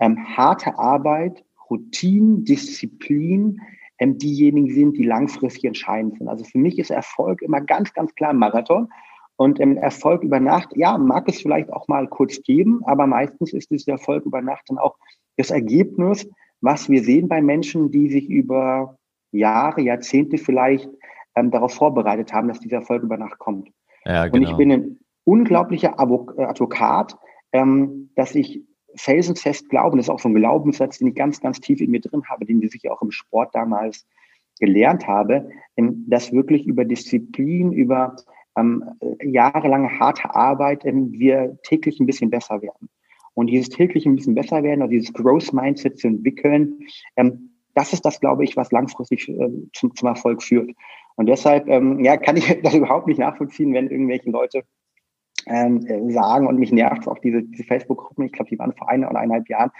ähm, 0.00 0.18
harte 0.36 0.78
Arbeit, 0.78 1.44
Routine, 1.70 2.40
Disziplin 2.40 3.60
ähm, 3.98 4.18
diejenigen 4.18 4.72
sind, 4.72 4.96
die 4.96 5.04
langfristig 5.04 5.64
entscheidend 5.64 6.18
sind. 6.18 6.28
Also 6.28 6.44
für 6.44 6.58
mich 6.58 6.78
ist 6.78 6.90
Erfolg 6.90 7.42
immer 7.42 7.60
ganz, 7.60 7.92
ganz 7.92 8.14
klar 8.14 8.30
ein 8.30 8.38
Marathon. 8.38 8.88
Und 9.36 9.60
ähm, 9.60 9.76
Erfolg 9.76 10.22
über 10.22 10.40
Nacht, 10.40 10.70
ja, 10.76 10.96
mag 10.96 11.28
es 11.28 11.42
vielleicht 11.42 11.70
auch 11.70 11.88
mal 11.88 12.08
kurz 12.08 12.42
geben, 12.42 12.80
aber 12.84 13.06
meistens 13.06 13.52
ist 13.52 13.70
dieser 13.70 13.92
Erfolg 13.92 14.24
über 14.24 14.40
Nacht 14.40 14.64
dann 14.68 14.78
auch 14.78 14.96
das 15.36 15.50
Ergebnis, 15.50 16.28
was 16.62 16.88
wir 16.88 17.02
sehen 17.04 17.28
bei 17.28 17.42
Menschen, 17.42 17.90
die 17.90 18.08
sich 18.08 18.30
über 18.30 18.96
Jahre, 19.36 19.80
Jahrzehnte 19.82 20.38
vielleicht 20.38 20.88
ähm, 21.34 21.50
darauf 21.50 21.74
vorbereitet 21.74 22.32
haben, 22.32 22.48
dass 22.48 22.60
dieser 22.60 22.78
Erfolg 22.78 23.02
über 23.02 23.16
Nacht 23.16 23.38
kommt. 23.38 23.70
Ja, 24.04 24.26
genau. 24.26 24.36
Und 24.36 24.42
ich 24.42 24.48
genau. 24.48 24.58
bin 24.58 24.72
ein 24.72 24.98
unglaublicher 25.24 25.96
äh, 25.98 26.42
Advokat, 26.44 27.16
ähm, 27.52 28.10
dass 28.14 28.34
ich 28.34 28.62
felsenfest 28.96 29.68
glaube, 29.68 29.92
und 29.92 29.98
das 29.98 30.06
ist 30.06 30.10
auch 30.10 30.20
so 30.20 30.28
ein 30.28 30.34
Glaubenssatz, 30.34 30.98
den 30.98 31.08
ich 31.08 31.14
ganz, 31.14 31.40
ganz 31.40 31.60
tief 31.60 31.80
in 31.80 31.90
mir 31.90 32.00
drin 32.00 32.22
habe, 32.28 32.46
den 32.46 32.62
ich 32.62 32.70
sicher 32.70 32.92
auch 32.92 33.02
im 33.02 33.10
Sport 33.10 33.54
damals 33.54 34.06
gelernt 34.58 35.06
habe, 35.06 35.50
ähm, 35.76 36.04
dass 36.08 36.32
wirklich 36.32 36.66
über 36.66 36.84
Disziplin, 36.84 37.72
über 37.72 38.16
ähm, 38.56 38.84
jahrelange 39.22 39.98
harte 39.98 40.34
Arbeit 40.34 40.84
ähm, 40.84 41.12
wir 41.12 41.58
täglich 41.62 42.00
ein 42.00 42.06
bisschen 42.06 42.30
besser 42.30 42.62
werden. 42.62 42.88
Und 43.34 43.48
dieses 43.48 43.68
täglich 43.68 44.06
ein 44.06 44.16
bisschen 44.16 44.34
besser 44.34 44.62
werden 44.62 44.80
oder 44.80 44.90
dieses 44.90 45.12
Growth 45.12 45.52
Mindset 45.52 45.98
zu 45.98 46.08
entwickeln, 46.08 46.78
ähm, 47.16 47.50
das 47.76 47.92
ist 47.92 48.04
das, 48.04 48.20
glaube 48.20 48.42
ich, 48.42 48.56
was 48.56 48.72
langfristig 48.72 49.28
äh, 49.28 49.50
zum, 49.72 49.94
zum 49.94 50.08
Erfolg 50.08 50.42
führt. 50.42 50.70
Und 51.16 51.26
deshalb 51.26 51.68
ähm, 51.68 52.02
ja, 52.02 52.16
kann 52.16 52.36
ich 52.36 52.60
das 52.62 52.74
überhaupt 52.74 53.06
nicht 53.06 53.18
nachvollziehen, 53.18 53.72
wenn 53.74 53.90
irgendwelche 53.90 54.30
Leute 54.30 54.64
ähm, 55.46 55.86
äh, 55.86 56.10
sagen 56.10 56.46
und 56.46 56.58
mich 56.58 56.72
nervt 56.72 57.06
auch 57.06 57.18
diese, 57.18 57.42
diese 57.42 57.64
Facebook-Gruppen, 57.64 58.24
ich 58.24 58.32
glaube, 58.32 58.50
die 58.50 58.58
waren 58.58 58.72
vor 58.72 58.88
einer 58.88 59.10
oder 59.10 59.20
eineinhalb 59.20 59.48
Jahren, 59.48 59.70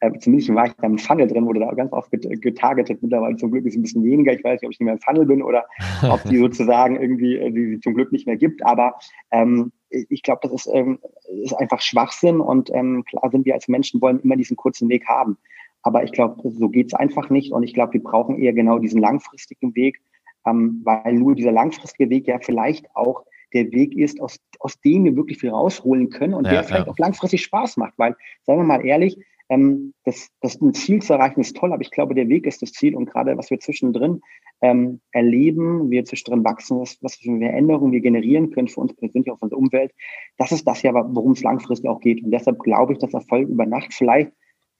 äh, 0.00 0.12
zumindest 0.18 0.54
war 0.54 0.66
ich 0.66 0.72
da 0.74 0.86
im 0.86 0.98
Funnel 0.98 1.26
drin, 1.26 1.46
wurde 1.46 1.60
da 1.60 1.72
ganz 1.72 1.92
oft 1.92 2.10
getargetet. 2.10 3.00
Mittlerweile 3.00 3.36
zum 3.36 3.50
Glück 3.50 3.64
ist 3.64 3.72
es 3.72 3.78
ein 3.78 3.82
bisschen 3.82 4.04
weniger. 4.04 4.32
Ich 4.32 4.44
weiß 4.44 4.60
nicht, 4.60 4.66
ob 4.66 4.72
ich 4.72 4.80
nicht 4.80 4.84
mehr 4.84 4.94
im 4.94 5.00
Funnel 5.00 5.24
bin 5.24 5.42
oder 5.42 5.64
ob 6.10 6.22
die 6.24 6.36
sozusagen 6.36 7.00
irgendwie, 7.00 7.36
äh, 7.36 7.50
die, 7.50 7.70
die 7.70 7.80
zum 7.80 7.94
Glück 7.94 8.12
nicht 8.12 8.26
mehr 8.26 8.36
gibt. 8.36 8.64
Aber 8.66 8.96
ähm, 9.30 9.72
ich 9.88 10.22
glaube, 10.22 10.40
das 10.42 10.52
ist, 10.52 10.70
ähm, 10.74 10.98
ist 11.42 11.54
einfach 11.54 11.80
Schwachsinn 11.80 12.40
und 12.40 12.70
ähm, 12.74 13.04
klar 13.08 13.30
sind 13.30 13.46
wir 13.46 13.54
als 13.54 13.68
Menschen 13.68 14.00
wollen 14.02 14.20
immer 14.20 14.36
diesen 14.36 14.56
kurzen 14.56 14.88
Weg 14.88 15.06
haben. 15.06 15.38
Aber 15.82 16.04
ich 16.04 16.12
glaube, 16.12 16.36
so 16.50 16.68
geht's 16.68 16.94
einfach 16.94 17.30
nicht 17.30 17.52
und 17.52 17.62
ich 17.62 17.74
glaube, 17.74 17.94
wir 17.94 18.02
brauchen 18.02 18.38
eher 18.38 18.52
genau 18.52 18.78
diesen 18.78 19.00
langfristigen 19.00 19.74
Weg, 19.74 20.00
ähm, 20.46 20.80
weil 20.84 21.14
nur 21.14 21.34
dieser 21.34 21.52
langfristige 21.52 22.10
Weg 22.10 22.26
ja 22.26 22.38
vielleicht 22.40 22.86
auch 22.94 23.24
der 23.52 23.70
Weg 23.72 23.96
ist, 23.96 24.20
aus, 24.20 24.38
aus 24.58 24.80
dem 24.80 25.04
wir 25.04 25.16
wirklich 25.16 25.38
viel 25.38 25.50
rausholen 25.50 26.10
können 26.10 26.34
und 26.34 26.44
ja, 26.44 26.52
der 26.52 26.64
vielleicht 26.64 26.86
ja. 26.86 26.92
auch 26.92 26.98
langfristig 26.98 27.42
Spaß 27.42 27.76
macht. 27.76 27.94
Weil, 27.96 28.16
sagen 28.42 28.60
wir 28.60 28.64
mal 28.64 28.84
ehrlich, 28.84 29.18
ähm, 29.48 29.94
das, 30.04 30.28
das 30.40 30.60
ein 30.60 30.74
Ziel 30.74 31.02
zu 31.02 31.12
erreichen 31.12 31.40
ist 31.40 31.56
toll, 31.56 31.72
aber 31.72 31.82
ich 31.82 31.90
glaube, 31.90 32.14
der 32.14 32.28
Weg 32.28 32.46
ist 32.46 32.62
das 32.62 32.72
Ziel 32.72 32.96
und 32.96 33.06
gerade 33.06 33.36
was 33.38 33.50
wir 33.50 33.60
zwischendrin 33.60 34.20
ähm, 34.60 35.00
erleben, 35.12 35.90
wir 35.90 36.04
zwischendrin 36.04 36.44
wachsen, 36.44 36.80
was, 36.80 36.98
was 37.02 37.16
für 37.16 37.38
Veränderungen 37.38 37.92
wir 37.92 38.00
generieren 38.00 38.50
können 38.50 38.68
für 38.68 38.80
uns 38.80 38.94
persönlich, 38.94 39.30
auf 39.30 39.42
unsere 39.42 39.60
Umwelt, 39.60 39.92
das 40.38 40.52
ist 40.52 40.66
das 40.66 40.82
ja, 40.82 40.92
worum 40.94 41.32
es 41.32 41.42
langfristig 41.42 41.88
auch 41.88 42.00
geht. 42.00 42.24
Und 42.24 42.30
deshalb 42.30 42.58
glaube 42.60 42.94
ich, 42.94 42.98
dass 42.98 43.14
Erfolg 43.14 43.48
über 43.48 43.66
Nacht 43.66 43.92
vielleicht 43.92 44.32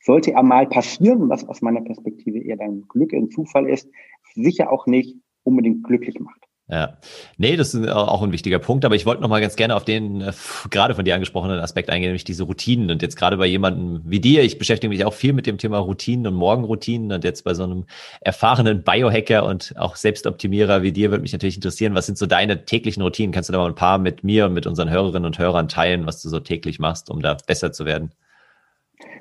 sollte 0.07 0.33
er 0.33 0.43
mal 0.45 0.69
passieren, 0.69 1.29
was 1.29 1.47
aus 1.49 1.61
meiner 1.63 1.81
Perspektive 1.81 2.39
eher 2.39 2.57
dein 2.57 2.85
Glück, 2.89 3.13
ein 3.13 3.29
Zufall 3.31 3.69
ist, 3.69 3.89
sicher 4.35 4.73
auch 4.73 4.87
nicht 4.87 5.17
unbedingt 5.43 5.83
glücklich 5.83 6.19
macht. 6.21 6.41
Ja, 6.69 6.99
nee, 7.39 7.57
das 7.57 7.75
ist 7.75 7.89
auch 7.89 8.23
ein 8.23 8.33
wichtiger 8.33 8.59
Punkt, 8.59 8.85
aber 8.85 8.97
ich 8.97 9.07
wollte 9.07 9.23
noch 9.23 9.29
mal 9.29 9.41
ganz 9.41 9.55
gerne 9.55 9.77
auf 9.77 9.85
den 9.85 10.21
äh, 10.21 10.33
gerade 10.71 10.97
von 10.97 11.05
dir 11.05 11.15
angesprochenen 11.15 11.61
Aspekt 11.61 11.91
eingehen, 11.91 12.09
nämlich 12.09 12.25
diese 12.25 12.43
Routinen. 12.43 12.91
Und 12.91 13.03
jetzt 13.03 13.15
gerade 13.15 13.37
bei 13.37 13.47
jemandem 13.47 14.03
wie 14.05 14.19
dir, 14.19 14.43
ich 14.43 14.59
beschäftige 14.59 14.89
mich 14.89 15.05
auch 15.05 15.15
viel 15.15 15.33
mit 15.33 15.47
dem 15.47 15.59
Thema 15.59 15.79
Routinen 15.79 16.27
und 16.27 16.35
Morgenroutinen 16.35 17.13
und 17.13 17.23
jetzt 17.23 17.45
bei 17.45 17.55
so 17.55 17.63
einem 17.63 17.87
erfahrenen 18.21 18.83
Biohacker 18.83 19.45
und 19.47 19.75
auch 19.77 19.95
Selbstoptimierer 19.95 20.83
wie 20.83 20.91
dir 20.91 21.11
würde 21.13 21.23
mich 21.23 21.33
natürlich 21.33 21.55
interessieren, 21.55 21.95
was 21.95 22.07
sind 22.07 22.19
so 22.19 22.27
deine 22.27 22.65
täglichen 22.65 23.01
Routinen? 23.03 23.31
Kannst 23.31 23.49
du 23.49 23.53
da 23.53 23.61
mal 23.61 23.69
ein 23.69 23.77
paar 23.77 23.99
mit 23.99 24.25
mir 24.25 24.47
und 24.47 24.55
mit 24.55 24.67
unseren 24.67 24.91
Hörerinnen 24.91 25.27
und 25.27 25.39
Hörern 25.39 25.69
teilen, 25.69 26.05
was 26.05 26.21
du 26.21 26.29
so 26.29 26.41
täglich 26.41 26.81
machst, 26.81 27.11
um 27.11 27.23
da 27.23 27.37
besser 27.47 27.71
zu 27.71 27.85
werden? 27.85 28.11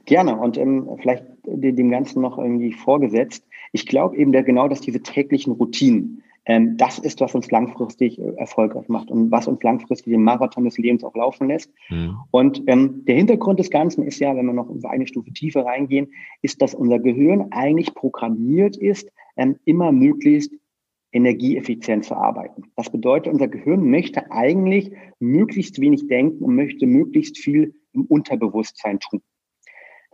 Gerne 0.06 0.38
und 0.38 0.58
ähm, 0.58 0.90
vielleicht 1.02 1.26
dem 1.46 1.90
Ganzen 1.90 2.22
noch 2.22 2.38
irgendwie 2.38 2.74
vorgesetzt. 2.74 3.46
Ich 3.72 3.86
glaube 3.86 4.16
eben 4.18 4.32
der, 4.32 4.44
genau, 4.44 4.68
dass 4.68 4.82
diese 4.82 5.02
täglichen 5.02 5.54
Routinen, 5.54 6.24
ähm, 6.46 6.78
das 6.78 7.00
ist, 7.00 7.22
was 7.22 7.34
uns 7.34 7.50
langfristig 7.50 8.20
äh, 8.20 8.34
erfolgreich 8.38 8.88
macht 8.88 9.10
und 9.10 9.32
was 9.32 9.48
uns 9.48 9.62
langfristig 9.64 10.14
den 10.14 10.24
Marathon 10.24 10.66
des 10.66 10.78
Lebens 10.78 11.04
auch 11.04 11.16
laufen 11.16 11.48
lässt. 11.48 11.72
Mhm. 11.90 12.18
Und 12.32 12.64
ähm, 12.68 13.04
der 13.06 13.16
Hintergrund 13.16 13.60
des 13.60 13.72
Ganzen 13.72 14.04
ist 14.04 14.20
ja, 14.20 14.36
wenn 14.36 14.46
wir 14.46 14.54
noch 14.54 14.70
eine 14.84 15.08
Stufe 15.08 15.34
tiefer 15.34 15.66
reingehen, 15.66 16.08
ist, 16.42 16.62
dass 16.62 16.76
unser 16.76 17.00
Gehirn 17.00 17.48
eigentlich 17.52 17.96
programmiert 17.96 18.78
ist, 18.78 19.10
ähm, 19.38 19.56
immer 19.66 19.92
möglichst 19.92 20.54
energieeffizient 21.12 22.06
zu 22.06 22.16
arbeiten. 22.16 22.64
Das 22.76 22.92
bedeutet, 22.92 23.32
unser 23.32 23.48
Gehirn 23.48 23.90
möchte 23.90 24.32
eigentlich 24.32 24.92
möglichst 25.20 25.80
wenig 25.80 26.08
denken 26.08 26.44
und 26.44 26.56
möchte 26.56 26.86
möglichst 26.86 27.38
viel 27.38 27.74
im 27.94 28.04
Unterbewusstsein 28.06 29.00
tun. 29.00 29.22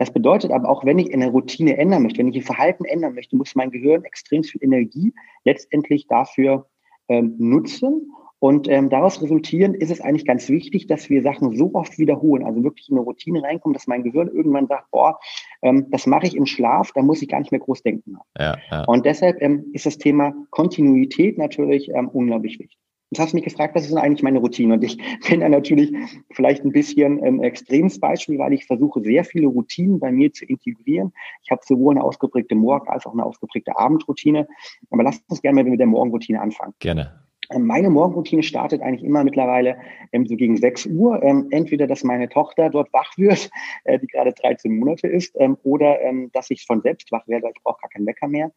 Das 0.02 0.12
bedeutet 0.12 0.50
aber 0.50 0.68
auch, 0.68 0.84
wenn 0.84 0.98
ich 0.98 1.14
eine 1.14 1.30
Routine 1.30 1.78
ändern 1.78 2.02
möchte, 2.02 2.18
wenn 2.18 2.30
ich 2.30 2.38
ein 2.38 2.42
Verhalten 2.42 2.86
ändern 2.86 3.14
möchte, 3.14 3.36
muss 3.36 3.54
mein 3.54 3.70
Gehirn 3.70 4.04
extrem 4.04 4.44
viel 4.44 4.64
Energie 4.64 5.14
letztendlich 5.46 6.08
dafür 6.08 6.66
ähm, 7.08 7.36
nutzen. 7.38 8.12
Und 8.40 8.68
ähm, 8.68 8.90
daraus 8.90 9.22
resultierend 9.22 9.78
ist 9.78 9.92
es 9.92 10.02
eigentlich 10.02 10.26
ganz 10.26 10.50
wichtig, 10.50 10.88
dass 10.88 11.12
wir 11.12 11.22
Sachen 11.22 11.56
so 11.56 11.70
oft 11.76 12.00
wiederholen, 12.00 12.44
also 12.44 12.64
wirklich 12.64 12.90
in 12.90 12.98
eine 12.98 13.06
Routine 13.06 13.44
reinkommen, 13.44 13.76
dass 13.76 13.86
mein 13.86 14.02
Gehirn 14.02 14.30
irgendwann 14.30 14.66
sagt, 14.66 14.90
boah, 14.90 15.20
ähm, 15.62 15.86
das 15.92 16.08
mache 16.08 16.26
ich 16.26 16.36
im 16.36 16.48
Schlaf, 16.48 16.92
da 16.96 17.04
muss 17.04 17.22
ich 17.22 17.30
gar 17.30 17.38
nicht 17.38 17.52
mehr 17.52 17.62
groß 17.62 17.84
denken. 17.84 18.18
Ja, 18.40 18.58
ja. 18.72 18.84
Und 18.86 19.06
deshalb 19.06 19.40
ähm, 19.40 19.66
ist 19.72 19.86
das 19.86 20.00
Thema 20.00 20.34
Kontinuität 20.50 21.38
natürlich 21.38 21.90
ähm, 21.94 22.10
unglaublich 22.10 22.58
wichtig. 22.58 22.81
Jetzt 23.12 23.20
hast 23.20 23.34
mich 23.34 23.44
gefragt, 23.44 23.76
was 23.76 23.84
ist 23.84 23.92
denn 23.92 23.98
eigentlich 23.98 24.24
meine 24.24 24.40
Routine? 24.40 24.74
Und 24.74 24.84
ich 24.86 24.98
bin 25.30 25.42
da 25.42 25.50
natürlich 25.50 25.92
vielleicht 26.32 26.64
ein 26.64 26.72
bisschen 26.72 27.22
ein 27.22 27.44
extremes 27.44 28.00
Beispiel, 28.00 28.40
weil 28.40 28.54
ich 28.54 28.66
versuche, 28.66 29.02
sehr 29.02 29.26
viele 29.26 29.48
Routinen 29.48 30.00
bei 30.00 30.14
mir 30.14 30.32
zu 30.32 30.46
integrieren. 30.46 31.12
Ich 31.44 31.52
habe 31.52 31.62
sowohl 31.66 31.96
eine 31.96 32.06
ausgeprägte 32.06 32.56
Morgen- 32.56 32.88
als 32.88 33.06
auch 33.06 33.12
eine 33.12 33.26
ausgeprägte 33.26 33.78
Abendroutine. 33.78 34.48
Aber 34.92 35.04
lass 35.04 35.22
uns 35.28 35.42
gerne 35.42 35.62
mal 35.62 35.70
mit 35.70 35.82
der 35.82 35.88
Morgenroutine 35.88 36.40
anfangen. 36.40 36.74
Gerne. 36.80 37.22
Ähm, 37.50 37.66
meine 37.66 37.90
Morgenroutine 37.90 38.44
startet 38.44 38.82
eigentlich 38.82 39.04
immer 39.04 39.26
mittlerweile 39.26 39.76
ähm, 40.14 40.26
so 40.26 40.38
gegen 40.38 40.56
6 40.56 40.86
Uhr. 40.86 41.22
Ähm, 41.22 41.48
entweder, 41.52 41.88
dass 41.88 42.06
meine 42.06 42.30
Tochter 42.30 42.70
dort 42.70 42.94
wach 42.94 43.18
wird, 43.18 43.50
äh, 43.84 44.00
die 44.00 44.08
gerade 44.08 44.32
13 44.32 44.74
Monate 44.80 45.10
ist, 45.10 45.36
ähm, 45.38 45.58
oder 45.64 46.00
ähm, 46.02 46.30
dass 46.32 46.50
ich 46.50 46.66
von 46.66 46.82
selbst 46.82 47.12
wach 47.12 47.28
werde, 47.28 47.44
weil 47.44 47.54
ich 47.58 47.62
brauche 47.62 47.82
gar 47.82 47.90
keinen 47.90 48.06
Wecker 48.06 48.30
mehr. 48.30 48.54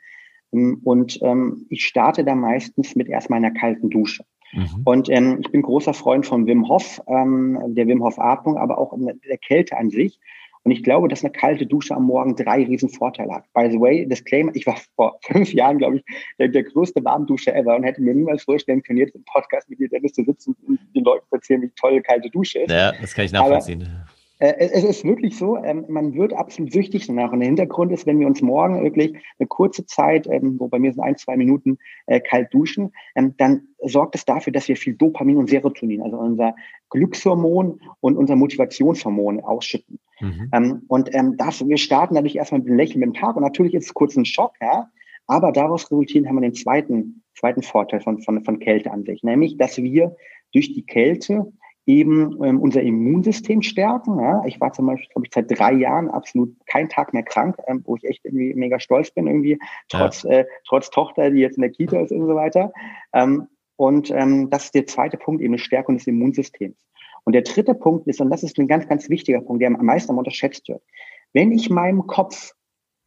Ähm, 0.53 0.81
und 0.85 1.21
ich 1.71 1.85
starte 1.85 2.25
da 2.25 2.37
meistens 2.37 2.95
mit 2.95 3.09
erstmal 3.09 3.39
einer 3.39 3.51
kalten 3.51 3.91
Dusche. 3.91 4.25
Mhm. 4.55 4.83
Und 4.85 5.09
ähm, 5.11 5.39
ich 5.41 5.51
bin 5.51 5.63
großer 5.63 5.95
Freund 5.95 6.27
von 6.27 6.47
Wim 6.47 6.69
Hof, 6.69 7.03
ähm, 7.07 7.59
der 7.69 7.87
Wim 7.87 8.03
Hof 8.03 8.19
Atmung, 8.19 8.57
aber 8.57 8.79
auch 8.79 8.97
der 8.97 9.39
Kälte 9.39 9.77
an 9.77 9.91
sich. 9.91 10.19
Und 10.65 10.71
ich 10.71 10.83
glaube, 10.83 11.09
dass 11.09 11.23
eine 11.23 11.33
kalte 11.33 11.67
Dusche 11.67 11.95
am 11.95 12.05
Morgen 12.05 12.37
drei 12.37 12.65
riesen 12.65 12.89
Vorteile 12.89 13.35
hat. 13.35 13.53
By 13.53 13.69
the 13.71 13.79
way, 13.79 14.07
Disclaimer, 14.07 14.51
ich 14.55 14.67
war 14.67 14.77
vor 14.97 15.19
fünf 15.23 15.53
Jahren, 15.53 15.79
glaube 15.79 15.97
ich, 15.97 16.05
der, 16.39 16.49
der 16.49 16.63
größte 16.63 17.05
Warmdusche 17.05 17.55
ever 17.55 17.77
und 17.77 17.85
hätte 17.85 18.01
mir 18.01 18.15
niemals 18.15 18.45
vorstellen 18.45 18.83
können, 18.83 18.99
jetzt 18.99 19.15
im 19.15 19.25
Podcast 19.25 19.69
mit 19.69 19.79
dir, 19.79 19.91
Dennis, 19.91 20.15
zu 20.15 20.25
sitzen 20.25 20.57
und 20.67 20.81
den 20.95 21.05
Leuten 21.05 21.27
zu 21.29 21.35
erzählen, 21.35 21.63
wie 21.63 21.71
toll 21.77 22.01
kalte 22.01 22.31
Dusche 22.31 22.61
ist. 22.61 22.71
Ja, 22.71 22.93
das 22.93 23.15
kann 23.15 23.27
ich 23.27 23.33
nachvollziehen. 23.33 23.83
Aber 23.83 24.14
es 24.47 24.85
ist 24.85 25.05
wirklich 25.05 25.39
so, 25.39 25.57
ähm, 25.57 25.85
man 25.89 26.15
wird 26.15 26.33
absolut 26.33 26.73
süchtig 26.73 27.07
danach. 27.07 27.33
Und 27.33 27.41
der 27.41 27.47
Hintergrund 27.47 27.93
ist, 27.93 28.07
wenn 28.07 28.19
wir 28.19 28.27
uns 28.27 28.43
morgen 28.43 28.83
wirklich 28.83 29.15
eine 29.39 29.47
kurze 29.47 29.87
Zeit, 29.87 30.27
ähm, 30.27 30.57
wo 30.59 30.69
bei 30.69 30.79
mir 30.79 30.93
sind 30.93 31.03
ein, 31.03 31.17
zwei 31.17 31.37
Minuten 31.37 31.79
äh, 32.07 32.21
kalt 32.21 32.53
duschen, 32.53 32.93
ähm, 33.15 33.35
dann 33.37 33.69
sorgt 33.83 34.15
es 34.15 34.25
dafür, 34.25 34.53
dass 34.53 34.69
wir 34.69 34.77
viel 34.77 34.95
Dopamin 34.95 35.37
und 35.37 35.51
Serotonin, 35.51 36.03
also 36.03 36.19
unser 36.19 36.55
Glückshormon 36.91 37.81
und 38.01 38.17
unser 38.17 38.37
Motivationshormon 38.37 39.41
ausschütten. 39.41 39.99
Mhm. 40.21 40.83
Und 40.87 41.11
das, 41.37 41.67
wir 41.67 41.77
starten 41.77 42.15
dadurch 42.15 42.37
erstmal 42.37 42.61
mit 42.61 42.69
einem 42.69 42.79
Lächeln 42.79 43.03
im 43.03 43.15
Tag 43.15 43.37
und 43.37 43.43
natürlich 43.43 43.75
ist 43.75 43.87
es 43.87 43.95
kurz 43.95 44.17
ein 44.17 44.25
Schock, 44.25 44.53
ja. 44.61 44.89
Aber 45.27 45.53
daraus 45.53 45.91
resultieren 45.91 46.29
haben 46.29 46.37
wir 46.37 46.43
den 46.43 46.55
zweiten, 46.55 47.23
zweiten 47.35 47.63
Vorteil 47.63 48.01
von, 48.01 48.21
von, 48.23 48.45
von 48.45 48.59
Kälte 48.59 48.91
an 48.91 49.05
sich, 49.05 49.23
nämlich, 49.23 49.57
dass 49.57 49.77
wir 49.77 50.17
durch 50.53 50.73
die 50.73 50.87
Kälte 50.87 51.53
eben 51.87 52.43
ähm, 52.43 52.61
unser 52.61 52.83
Immunsystem 52.83 53.63
stärken. 53.63 54.19
Ja. 54.19 54.43
Ich 54.47 54.61
war 54.61 54.73
zum 54.73 54.87
Beispiel, 54.87 55.09
glaube 55.13 55.27
ich, 55.27 55.35
seit 55.35 55.51
drei 55.51 55.73
Jahren 55.73 56.09
absolut 56.09 56.55
keinen 56.67 56.89
Tag 56.89 57.13
mehr 57.13 57.23
krank, 57.23 57.57
ähm, 57.67 57.83
wo 57.85 57.97
ich 57.97 58.05
echt 58.05 58.25
irgendwie 58.25 58.55
mega 58.55 58.81
stolz 58.81 59.11
bin, 59.11 59.27
irgendwie, 59.27 59.59
trotz, 59.89 60.23
ja. 60.23 60.31
äh, 60.31 60.47
trotz 60.67 60.91
Tochter, 60.91 61.31
die 61.31 61.41
jetzt 61.41 61.57
in 61.57 61.63
der 61.63 61.71
Kita 61.71 62.01
ist 62.01 62.13
und 62.13 62.27
so 62.27 62.35
weiter. 62.35 62.73
Ähm, 63.13 63.49
und 63.77 64.11
ähm, 64.11 64.51
das 64.51 64.67
ist 64.67 64.75
der 64.75 64.87
zweite 64.87 65.17
Punkt, 65.17 65.43
eben 65.43 65.55
eine 65.55 65.59
Stärkung 65.59 65.97
des 65.97 66.07
Immunsystems. 66.07 66.77
Und 67.25 67.33
der 67.33 67.43
dritte 67.43 67.75
Punkt 67.75 68.07
ist, 68.07 68.21
und 68.21 68.31
das 68.31 68.43
ist 68.43 68.59
ein 68.59 68.69
ganz, 68.69 68.87
ganz 68.89 69.09
wichtiger 69.11 69.41
Punkt, 69.41 69.63
der 69.63 69.69
am 69.69 69.85
meisten 69.85 70.17
unterschätzt 70.17 70.69
wird. 70.69 70.83
Wenn 71.33 71.53
ich 71.53 71.71
meinem 71.71 72.07
Kopf 72.07 72.53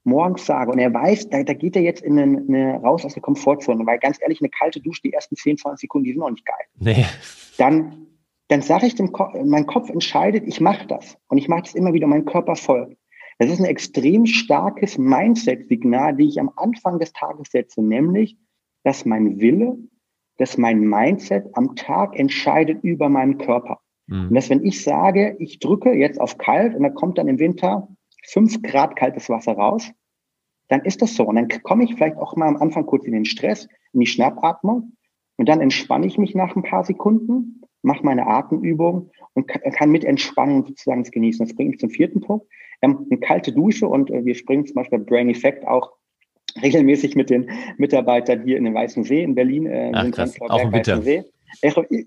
morgens 0.04 0.46
sage 0.46 0.72
und 0.72 0.80
er 0.80 0.94
weiß, 0.94 1.30
da, 1.30 1.44
da 1.44 1.54
geht 1.54 1.76
er 1.76 1.82
jetzt 1.82 2.02
in 2.02 2.18
eine, 2.18 2.38
eine, 2.40 2.76
raus 2.78 3.06
aus 3.06 3.14
der 3.14 3.22
Komfortzone, 3.22 3.86
weil 3.86 4.00
ganz 4.00 4.20
ehrlich, 4.22 4.42
eine 4.42 4.50
kalte 4.50 4.80
Dusche, 4.80 5.02
die 5.04 5.14
ersten 5.14 5.36
10, 5.36 5.58
20 5.58 5.82
Sekunden, 5.82 6.06
die 6.06 6.12
sind 6.12 6.20
noch 6.20 6.32
nicht 6.32 6.46
geil. 6.46 6.66
Nee. 6.80 7.06
Dann 7.58 8.07
dann 8.48 8.62
sage 8.62 8.88
ich 8.88 8.96
dem 8.96 9.12
Kopf, 9.12 9.34
mein 9.44 9.66
Kopf 9.66 9.90
entscheidet, 9.90 10.46
ich 10.48 10.62
mache 10.62 10.88
das. 10.88 11.18
Und 11.28 11.38
ich 11.38 11.48
mache 11.48 11.64
das 11.64 11.76
immer 11.76 11.94
wieder, 11.94 12.08
mein 12.08 12.26
Körper 12.26 12.56
folgt. 12.56 12.98
Das 13.40 13.52
ist 13.52 13.60
ein 13.60 13.66
extrem 13.66 14.26
starkes 14.26 14.98
Mindset-Signal, 14.98 16.16
die 16.16 16.28
ich 16.28 16.40
am 16.40 16.52
Anfang 16.56 16.98
des 17.00 17.14
Tages 17.14 17.52
setze, 17.52 17.84
nämlich, 17.84 18.38
dass 18.84 19.06
mein 19.06 19.40
Wille, 19.40 19.78
dass 20.38 20.58
mein 20.58 20.80
Mindset 20.80 21.46
am 21.54 21.76
Tag 21.76 22.18
entscheidet 22.18 22.84
über 22.84 23.10
meinen 23.10 23.38
Körper. 23.38 23.80
Mhm. 24.08 24.30
Und 24.30 24.36
dass 24.36 24.50
wenn 24.50 24.66
ich 24.66 24.84
sage, 24.84 25.36
ich 25.40 25.60
drücke 25.60 25.94
jetzt 25.94 26.20
auf 26.20 26.38
kalt 26.38 26.74
und 26.76 26.84
dann 26.84 26.96
kommt 26.96 27.18
dann 27.18 27.28
im 27.28 27.40
Winter 27.40 27.88
fünf 28.24 28.62
Grad 28.62 28.96
kaltes 28.96 29.30
Wasser 29.30 29.54
raus, 29.54 29.92
dann 30.70 30.82
ist 30.82 31.02
das 31.02 31.16
so. 31.16 31.26
Und 31.26 31.36
dann 31.36 31.48
komme 31.64 31.84
ich 31.84 31.96
vielleicht 31.96 32.18
auch 32.18 32.36
mal 32.36 32.48
am 32.48 32.58
Anfang 32.58 32.86
kurz 32.86 33.06
in 33.06 33.14
den 33.14 33.26
Stress, 33.26 33.68
in 33.94 34.00
die 34.00 34.08
Schnappatmung. 34.08 34.94
Und 35.38 35.48
dann 35.48 35.62
entspanne 35.62 36.08
ich 36.08 36.18
mich 36.18 36.34
nach 36.34 36.56
ein 36.56 36.64
paar 36.64 36.84
Sekunden, 36.84 37.62
mache 37.88 38.06
meine 38.06 38.28
Atemübung 38.28 39.10
und 39.34 39.48
kann 39.48 39.90
mit 39.90 40.04
Entspannung 40.04 40.66
sozusagen 40.66 41.02
es 41.02 41.12
genießen. 41.12 41.46
Das 41.46 41.56
bringt 41.56 41.72
mich 41.72 41.80
zum 41.80 41.90
vierten 41.90 42.22
Punkt. 42.22 42.46
Ähm, 42.82 43.08
eine 43.10 43.20
kalte 43.20 43.52
Dusche 43.52 43.88
und 43.88 44.12
äh, 44.12 44.24
wir 44.24 44.36
springen 44.36 44.66
zum 44.66 44.76
Beispiel 44.76 45.00
bei 45.00 45.06
Brain 45.06 45.30
Effect 45.30 45.66
auch 45.66 45.94
regelmäßig 46.62 47.16
mit 47.16 47.30
den 47.30 47.50
Mitarbeitern 47.78 48.44
hier 48.44 48.58
in 48.58 48.66
den 48.66 48.74
Weißen 48.74 49.04
See 49.04 49.24
in 49.24 49.34
Berlin. 49.34 49.66
Äh, 49.66 49.92
Ach, 49.94 50.12
krass. 50.12 50.40
Auch 50.42 50.62
im 50.62 50.72
Winter. 50.72 51.02
See. 51.02 51.24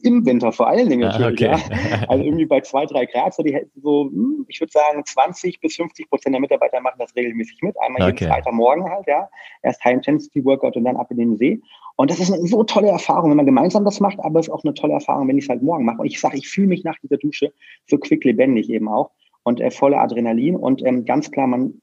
Im 0.02 0.26
Winter 0.26 0.52
vor 0.52 0.68
allen 0.68 0.90
Dingen 0.90 1.00
natürlich, 1.00 1.48
ah, 1.48 1.54
okay. 1.56 1.72
ja. 1.90 2.08
Also 2.08 2.22
irgendwie 2.22 2.44
bei 2.44 2.60
zwei, 2.60 2.84
drei 2.84 3.06
Grad, 3.06 3.34
so, 3.34 3.42
die, 3.42 3.58
so 3.82 4.04
hm, 4.04 4.44
ich 4.48 4.60
würde 4.60 4.70
sagen, 4.70 5.02
20 5.04 5.60
bis 5.60 5.76
50 5.76 6.10
Prozent 6.10 6.34
der 6.34 6.40
Mitarbeiter 6.40 6.80
machen 6.80 6.96
das 6.98 7.16
regelmäßig 7.16 7.58
mit. 7.62 7.74
Einmal 7.80 8.02
okay. 8.02 8.24
jeden 8.24 8.32
Freitagmorgen 8.32 8.84
halt, 8.84 9.06
ja. 9.06 9.28
Erst 9.62 9.82
High-Intensity-Workout 9.82 10.76
und 10.76 10.84
dann 10.84 10.96
ab 10.96 11.10
in 11.10 11.16
den 11.16 11.36
See. 11.36 11.62
Und 12.00 12.10
das 12.10 12.18
ist 12.18 12.32
eine 12.32 12.46
so 12.46 12.64
tolle 12.64 12.88
Erfahrung, 12.88 13.28
wenn 13.28 13.36
man 13.36 13.44
gemeinsam 13.44 13.84
das 13.84 14.00
macht, 14.00 14.20
aber 14.20 14.40
es 14.40 14.48
ist 14.48 14.52
auch 14.54 14.64
eine 14.64 14.72
tolle 14.72 14.94
Erfahrung, 14.94 15.28
wenn 15.28 15.36
ich 15.36 15.44
es 15.44 15.50
halt 15.50 15.60
morgen 15.60 15.84
mache. 15.84 15.98
Und 15.98 16.06
ich 16.06 16.18
sage, 16.18 16.38
ich 16.38 16.48
fühle 16.48 16.68
mich 16.68 16.82
nach 16.82 16.98
dieser 17.02 17.18
Dusche 17.18 17.52
so 17.88 17.98
quick 17.98 18.24
lebendig 18.24 18.70
eben 18.70 18.88
auch 18.88 19.10
und 19.42 19.60
äh, 19.60 19.70
voller 19.70 20.00
Adrenalin. 20.00 20.56
Und 20.56 20.82
ähm, 20.82 21.04
ganz 21.04 21.30
klar, 21.30 21.46
man 21.46 21.74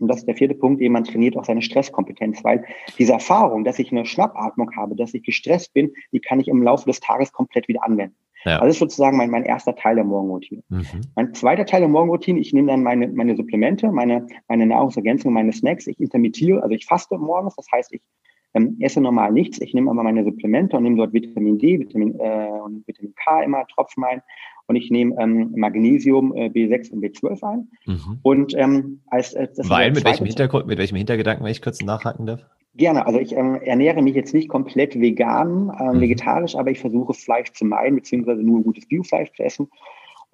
und 0.00 0.08
das 0.08 0.20
ist 0.20 0.28
der 0.28 0.34
vierte 0.34 0.54
Punkt, 0.54 0.80
eben 0.80 0.94
man 0.94 1.04
trainiert 1.04 1.36
auch 1.36 1.44
seine 1.44 1.60
Stresskompetenz, 1.60 2.42
weil 2.42 2.64
diese 2.98 3.12
Erfahrung, 3.12 3.64
dass 3.64 3.78
ich 3.78 3.92
eine 3.92 4.06
Schnappatmung 4.06 4.74
habe, 4.76 4.96
dass 4.96 5.12
ich 5.12 5.22
gestresst 5.22 5.74
bin, 5.74 5.92
die 6.10 6.20
kann 6.20 6.40
ich 6.40 6.48
im 6.48 6.62
Laufe 6.62 6.86
des 6.86 7.00
Tages 7.00 7.30
komplett 7.30 7.68
wieder 7.68 7.84
anwenden. 7.84 8.16
Ja. 8.46 8.54
Also 8.54 8.66
das 8.66 8.76
ist 8.76 8.80
sozusagen 8.80 9.18
mein, 9.18 9.28
mein 9.28 9.44
erster 9.44 9.76
Teil 9.76 9.96
der 9.96 10.04
Morgenroutine. 10.04 10.62
Mhm. 10.70 10.84
Mein 11.16 11.34
zweiter 11.34 11.66
Teil 11.66 11.80
der 11.80 11.90
Morgenroutine, 11.90 12.40
ich 12.40 12.54
nehme 12.54 12.68
dann 12.68 12.82
meine, 12.82 13.08
meine 13.08 13.36
Supplemente, 13.36 13.92
meine, 13.92 14.26
meine 14.48 14.64
Nahrungsergänzung, 14.64 15.34
meine 15.34 15.52
Snacks, 15.52 15.86
ich 15.86 16.00
intermittiere, 16.00 16.62
also 16.62 16.74
ich 16.74 16.86
faste 16.86 17.18
morgens, 17.18 17.56
das 17.56 17.66
heißt, 17.70 17.92
ich 17.92 18.00
ähm, 18.56 18.76
esse 18.80 19.00
normal 19.00 19.32
nichts, 19.32 19.60
ich 19.60 19.74
nehme 19.74 19.90
aber 19.90 20.02
meine 20.02 20.24
Supplemente 20.24 20.76
und 20.76 20.82
nehme 20.82 20.96
dort 20.96 21.12
Vitamin 21.12 21.58
D, 21.58 21.78
Vitamin, 21.78 22.18
äh, 22.18 22.48
und 22.64 22.86
Vitamin 22.86 23.14
K 23.14 23.42
immer, 23.42 23.66
Tropfen 23.66 24.04
ein 24.04 24.22
und 24.66 24.76
ich 24.76 24.90
nehme 24.90 25.14
ähm, 25.20 25.52
Magnesium, 25.54 26.34
äh, 26.34 26.46
B6 26.46 26.90
und 26.92 27.04
B12 27.04 27.42
ein. 27.42 27.68
Mhm. 27.86 28.18
Und 28.22 28.54
ähm, 28.56 29.00
als, 29.08 29.34
äh, 29.34 29.48
das 29.54 29.68
Weil 29.68 29.92
mit 29.92 30.04
welchem 30.04 30.26
Hintergrund, 30.26 30.66
mit 30.66 30.78
welchem 30.78 30.96
Hintergedanken, 30.96 31.44
wenn 31.44 31.52
ich 31.52 31.62
kurz 31.62 31.82
nachhaken 31.82 32.26
darf? 32.26 32.44
Gerne. 32.74 33.06
Also 33.06 33.18
ich 33.20 33.32
ähm, 33.32 33.54
ernähre 33.56 34.02
mich 34.02 34.14
jetzt 34.14 34.34
nicht 34.34 34.48
komplett 34.48 34.98
vegan, 35.00 35.70
äh, 35.78 35.94
mhm. 35.94 36.00
vegetarisch, 36.00 36.56
aber 36.56 36.70
ich 36.70 36.80
versuche 36.80 37.14
Fleisch 37.14 37.52
zu 37.52 37.64
meiden, 37.64 37.96
beziehungsweise 37.96 38.42
nur 38.42 38.62
gutes 38.62 38.86
Biofleisch 38.86 39.32
zu 39.32 39.42
essen. 39.42 39.68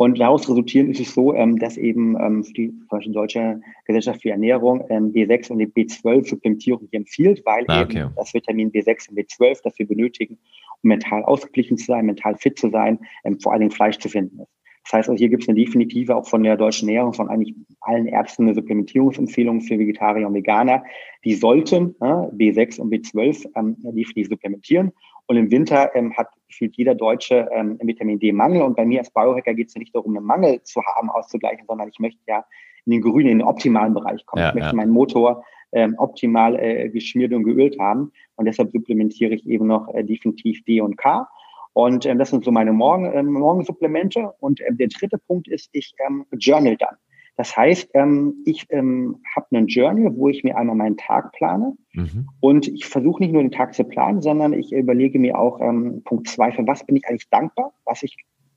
Und 0.03 0.19
daraus 0.19 0.49
resultierend 0.49 0.91
ist 0.91 1.01
es 1.01 1.15
so, 1.15 1.33
ähm, 1.33 1.61
dass 1.61 1.77
eben 1.77 2.17
ähm, 2.21 2.43
die 2.57 2.71
zum 2.71 2.88
Beispiel 2.88 3.12
Deutsche 3.12 3.61
Gesellschaft 3.85 4.21
für 4.23 4.31
Ernährung 4.31 4.85
ähm, 4.88 5.12
B6 5.12 5.53
und 5.53 5.62
B12 5.62 6.29
Supplementierung 6.29 6.88
hier 6.91 6.99
empfiehlt, 6.99 7.41
weil 7.45 7.65
ah, 7.69 7.83
okay. 7.83 8.01
eben 8.01 8.11
das 8.17 8.35
Vitamin 8.35 8.73
B6 8.73 9.11
und 9.11 9.19
B12, 9.19 9.61
das 9.62 9.79
wir 9.79 9.87
benötigen, 9.87 10.38
um 10.83 10.88
mental 10.88 11.23
ausgeglichen 11.23 11.77
zu 11.77 11.87
sein, 11.87 12.07
mental 12.07 12.35
fit 12.37 12.59
zu 12.59 12.69
sein, 12.71 12.99
vor 13.41 13.53
allen 13.53 13.61
Dingen 13.61 13.71
Fleisch 13.71 13.97
zu 13.99 14.09
finden 14.09 14.41
ist. 14.41 14.51
Das 14.83 14.95
heißt, 14.95 15.09
also 15.09 15.21
hier 15.21 15.29
gibt 15.29 15.45
es 15.45 15.49
eine 15.49 15.57
definitive, 15.57 16.17
auch 16.17 16.27
von 16.27 16.43
der 16.43 16.57
deutschen 16.57 16.88
Ernährung, 16.88 17.12
von 17.12 17.29
eigentlich 17.29 17.55
allen 17.83 18.09
Ärzten 18.09 18.43
eine 18.43 18.55
Supplementierungsempfehlung 18.55 19.61
für 19.61 19.79
Vegetarier 19.79 20.27
und 20.27 20.35
Veganer. 20.35 20.83
Die 21.25 21.35
sollten 21.35 21.95
äh, 22.01 22.05
B6 22.05 22.81
und 22.81 22.93
B12 22.93 23.47
ähm, 23.55 23.77
definitiv 23.83 24.29
supplementieren. 24.29 24.91
Und 25.26 25.37
im 25.37 25.50
Winter 25.50 25.94
ähm, 25.94 26.16
hat 26.16 26.28
gefühlt 26.48 26.76
jeder 26.76 26.94
Deutsche 26.94 27.48
ähm, 27.52 27.78
Vitamin 27.82 28.18
D-Mangel. 28.18 28.62
Und 28.62 28.76
bei 28.76 28.85
mir 28.85 29.00
als 29.00 29.11
Biohacker 29.11 29.54
geht 29.54 29.68
es 29.68 29.74
ja 29.74 29.78
nicht 29.78 29.94
darum, 29.94 30.16
einen 30.16 30.26
Mangel 30.26 30.62
zu 30.62 30.82
haben, 30.82 31.11
auszugleichen, 31.11 31.64
sondern 31.66 31.88
ich 31.88 31.98
möchte 31.98 32.20
ja 32.26 32.44
in 32.85 32.92
den 32.92 33.02
grünen, 33.02 33.28
in 33.28 33.38
den 33.38 33.46
optimalen 33.46 33.94
Bereich 33.94 34.26
kommen. 34.26 34.42
Ja, 34.42 34.48
ich 34.48 34.54
möchte 34.54 34.70
ja. 34.70 34.74
meinen 34.74 34.92
Motor 34.92 35.44
ähm, 35.72 35.94
optimal 35.98 36.58
äh, 36.58 36.88
geschmiert 36.90 37.32
und 37.32 37.44
geölt 37.44 37.78
haben. 37.78 38.12
Und 38.37 38.44
deshalb 38.44 38.70
supplementiere 38.72 39.35
ich 39.35 39.46
eben 39.46 39.66
noch 39.66 39.88
äh, 39.94 40.04
definitiv 40.04 40.62
D 40.64 40.80
und 40.80 40.96
K. 40.96 41.28
Und 41.72 42.04
ähm, 42.04 42.18
das 42.18 42.30
sind 42.30 42.44
so 42.44 42.50
meine 42.50 42.72
Morgen, 42.72 43.11
ähm, 43.14 43.32
Morgensupplemente. 43.32 44.35
Und 44.40 44.61
ähm, 44.66 44.76
der 44.76 44.88
dritte 44.88 45.18
Punkt 45.18 45.48
ist, 45.48 45.70
ich 45.72 45.94
ähm, 46.06 46.26
journal 46.32 46.76
dann. 46.76 46.96
Das 47.37 47.57
heißt, 47.57 47.90
ähm, 47.95 48.42
ich 48.45 48.66
ähm, 48.71 49.16
habe 49.35 49.47
einen 49.53 49.66
Journal, 49.66 50.14
wo 50.16 50.29
ich 50.29 50.45
mir 50.45 50.57
einmal 50.57 50.77
meinen 50.77 50.99
Tag 50.99 51.33
plane. 51.33 51.75
Mhm. 51.95 52.29
Und 52.40 52.68
ich 52.68 52.85
versuche 52.85 53.23
nicht 53.23 53.33
nur 53.33 53.42
den 53.42 53.51
Tag 53.51 53.75
zu 53.75 53.85
planen, 53.85 54.21
sondern 54.21 54.53
ich 54.53 54.73
überlege 54.73 55.18
mir 55.18 55.38
auch 55.38 55.61
ähm, 55.61 56.03
Punkt 56.05 56.29
zwei, 56.29 56.53
für 56.53 56.66
was 56.66 56.85
bin 56.85 56.97
ich 56.97 57.07
eigentlich 57.09 57.31
dankbar, 57.31 57.73
was 57.85 58.03
ich 58.03 58.16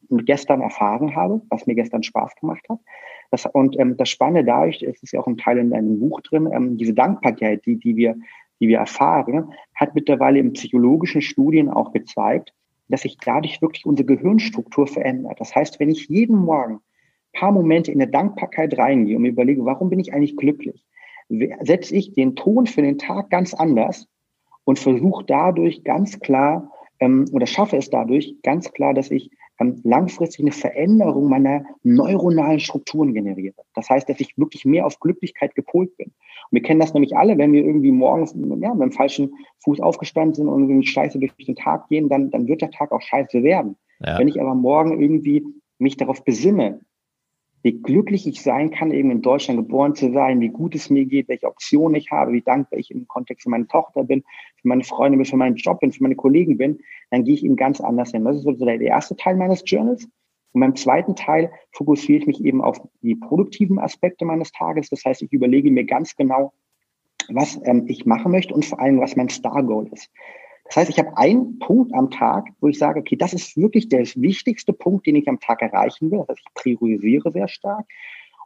gestern 0.10 0.62
erfahren 0.62 1.16
habe, 1.16 1.42
was 1.50 1.66
mir 1.68 1.76
gestern 1.76 2.04
Spaß 2.04 2.36
gemacht 2.36 2.66
hat. 2.70 2.80
Das, 3.32 3.46
und 3.46 3.80
ähm, 3.80 3.98
das 3.98 4.10
Spannende 4.10 4.44
dadurch, 4.44 4.84
es 4.84 5.02
ist 5.02 5.14
ja 5.14 5.20
auch 5.20 5.28
ein 5.28 5.38
Teil 5.38 5.58
in 5.58 5.72
deinem 5.72 6.00
Buch 6.00 6.22
drin, 6.22 6.50
ähm, 6.52 6.78
diese 6.78 6.94
Dankbarkeit, 6.94 7.66
die, 7.66 7.78
die, 7.78 7.96
wir, 7.96 8.16
die 8.60 8.68
wir 8.68 8.80
erfahren, 8.80 9.54
hat 9.74 9.96
mittlerweile 9.96 10.40
in 10.40 10.54
psychologischen 10.54 11.22
Studien 11.22 11.70
auch 11.70 11.92
gezeigt, 11.92 12.54
dass 12.88 13.02
sich 13.02 13.18
dadurch 13.18 13.62
wirklich 13.62 13.86
unsere 13.86 14.06
Gehirnstruktur 14.06 14.86
verändert. 14.86 15.40
Das 15.40 15.56
heißt, 15.56 15.80
wenn 15.80 15.90
ich 15.90 16.08
jeden 16.08 16.38
Morgen 16.38 16.82
paar 17.36 17.52
Momente 17.52 17.92
in 17.92 18.00
der 18.00 18.08
Dankbarkeit 18.08 18.78
reingehe 18.78 19.16
und 19.16 19.22
mir 19.22 19.30
überlege, 19.30 19.66
warum 19.66 19.90
bin 19.90 20.00
ich 20.00 20.14
eigentlich 20.14 20.38
glücklich, 20.38 20.86
setze 21.30 21.96
ich 21.96 22.14
den 22.14 22.36
Ton 22.36 22.66
für 22.66 22.82
den 22.82 22.98
Tag 22.98 23.30
ganz 23.30 23.54
anders 23.54 24.08
und 24.64 24.80
versuche 24.80 25.24
dadurch 25.26 25.84
ganz 25.84 26.20
klar 26.20 26.72
ähm, 27.00 27.26
oder 27.32 27.46
schaffe 27.46 27.78
es 27.78 27.90
dadurch 27.90 28.36
ganz 28.44 28.72
klar, 28.72 28.94
dass 28.94 29.12
ich 29.12 29.32
ähm, 29.60 29.80
langfristig 29.84 30.42
eine 30.42 30.52
Veränderung 30.52 31.30
meiner 31.30 31.64
neuronalen 31.84 32.60
Strukturen 32.60 33.14
generiere. 33.14 33.56
Das 33.74 33.90
heißt, 33.90 34.10
dass 34.10 34.20
ich 34.20 34.38
wirklich 34.38 34.66
mehr 34.66 34.86
auf 34.86 35.00
Glücklichkeit 35.00 35.56
gepolt 35.56 35.96
bin. 35.98 36.08
Und 36.08 36.52
wir 36.52 36.62
kennen 36.62 36.80
das 36.80 36.94
nämlich 36.94 37.16
alle, 37.16 37.38
wenn 37.38 37.54
wir 37.54 37.64
irgendwie 37.64 37.92
morgens 37.92 38.34
ja, 38.34 38.74
mit 38.74 38.84
dem 38.84 38.92
falschen 38.92 39.34
Fuß 39.64 39.80
aufgestanden 39.80 40.36
sind 40.36 40.48
und 40.48 40.70
irgendwie 40.70 40.88
scheiße 40.88 41.20
durch 41.20 41.34
den 41.36 41.56
Tag 41.56 41.88
gehen, 41.88 42.10
dann, 42.10 42.32
dann 42.32 42.48
wird 42.48 42.62
der 42.62 42.72
Tag 42.72 42.92
auch 42.92 43.02
scheiße 43.02 43.44
werden. 43.44 43.78
Ja. 44.00 44.20
Wenn 44.20 44.28
ich 44.28 44.42
aber 44.42 44.56
morgen 44.56 45.02
irgendwie 45.02 45.46
mich 45.78 45.98
darauf 45.98 46.24
besinne, 46.24 46.82
wie 47.66 47.82
glücklich 47.82 48.28
ich 48.28 48.44
sein 48.44 48.70
kann, 48.70 48.92
eben 48.92 49.10
in 49.10 49.24
Deutschland 49.24 49.58
geboren 49.58 49.96
zu 49.96 50.14
sein, 50.14 50.40
wie 50.40 50.50
gut 50.50 50.76
es 50.76 50.92
mir 50.92 51.04
geht, 51.06 51.28
welche 51.28 51.48
Optionen 51.48 51.96
ich 51.96 52.12
habe, 52.12 52.32
wie 52.32 52.44
dankbar 52.44 52.78
ich 52.78 52.92
im 52.92 53.08
Kontext 53.08 53.42
für 53.42 53.50
meine 53.50 53.66
Tochter 53.66 54.04
bin, 54.04 54.22
für 54.62 54.68
meine 54.68 54.84
Freunde 54.84 55.18
bin, 55.18 55.26
für 55.26 55.36
meinen 55.36 55.56
Job 55.56 55.80
bin, 55.80 55.92
für 55.92 56.04
meine 56.04 56.16
Kollegen 56.16 56.60
bin, 56.60 56.78
dann 57.10 57.24
gehe 57.24 57.34
ich 57.34 57.44
eben 57.44 57.56
ganz 57.56 57.82
anders 57.82 58.12
hin. 58.12 58.24
Das 58.24 58.36
ist 58.36 58.44
so 58.44 58.52
der 58.52 58.80
erste 58.80 59.16
Teil 59.16 59.36
meines 59.36 59.64
Journals. 59.66 60.08
Und 60.52 60.62
beim 60.62 60.76
zweiten 60.76 61.16
Teil 61.16 61.52
fokussiere 61.72 62.20
ich 62.20 62.28
mich 62.28 62.46
eben 62.46 62.62
auf 62.62 62.80
die 63.02 63.16
produktiven 63.16 63.80
Aspekte 63.80 64.26
meines 64.26 64.52
Tages. 64.52 64.90
Das 64.90 65.04
heißt, 65.04 65.24
ich 65.24 65.34
überlege 65.34 65.72
mir 65.72 65.86
ganz 65.86 66.16
genau, 66.16 66.54
was 67.30 67.60
ähm, 67.64 67.86
ich 67.88 68.06
machen 68.06 68.32
möchte 68.32 68.54
und 68.54 68.64
vor 68.64 68.80
allem, 68.80 69.00
was 69.00 69.16
mein 69.16 69.30
Star 69.30 69.64
Goal 69.64 69.90
ist. 69.92 70.12
Das 70.66 70.78
heißt, 70.78 70.90
ich 70.90 71.00
habe 71.00 71.16
einen 71.18 71.60
Punkt 71.60 71.94
am 71.94 72.10
Tag, 72.10 72.50
wo 72.60 72.68
ich 72.68 72.80
sage, 72.80 73.00
okay, 73.00 73.16
das 73.16 73.34
ist 73.34 73.56
wirklich 73.56 73.88
der 73.88 74.04
wichtigste 74.16 74.74
Punkt, 74.74 75.06
den 75.06 75.16
ich 75.16 75.28
am 75.28 75.40
Tag 75.40 75.62
erreichen 75.62 76.12
will. 76.12 76.20
Das 76.20 76.30
heißt, 76.30 76.40
ich 76.40 76.54
priorisiere 76.56 77.32
sehr 77.32 77.48
stark. 77.48 77.86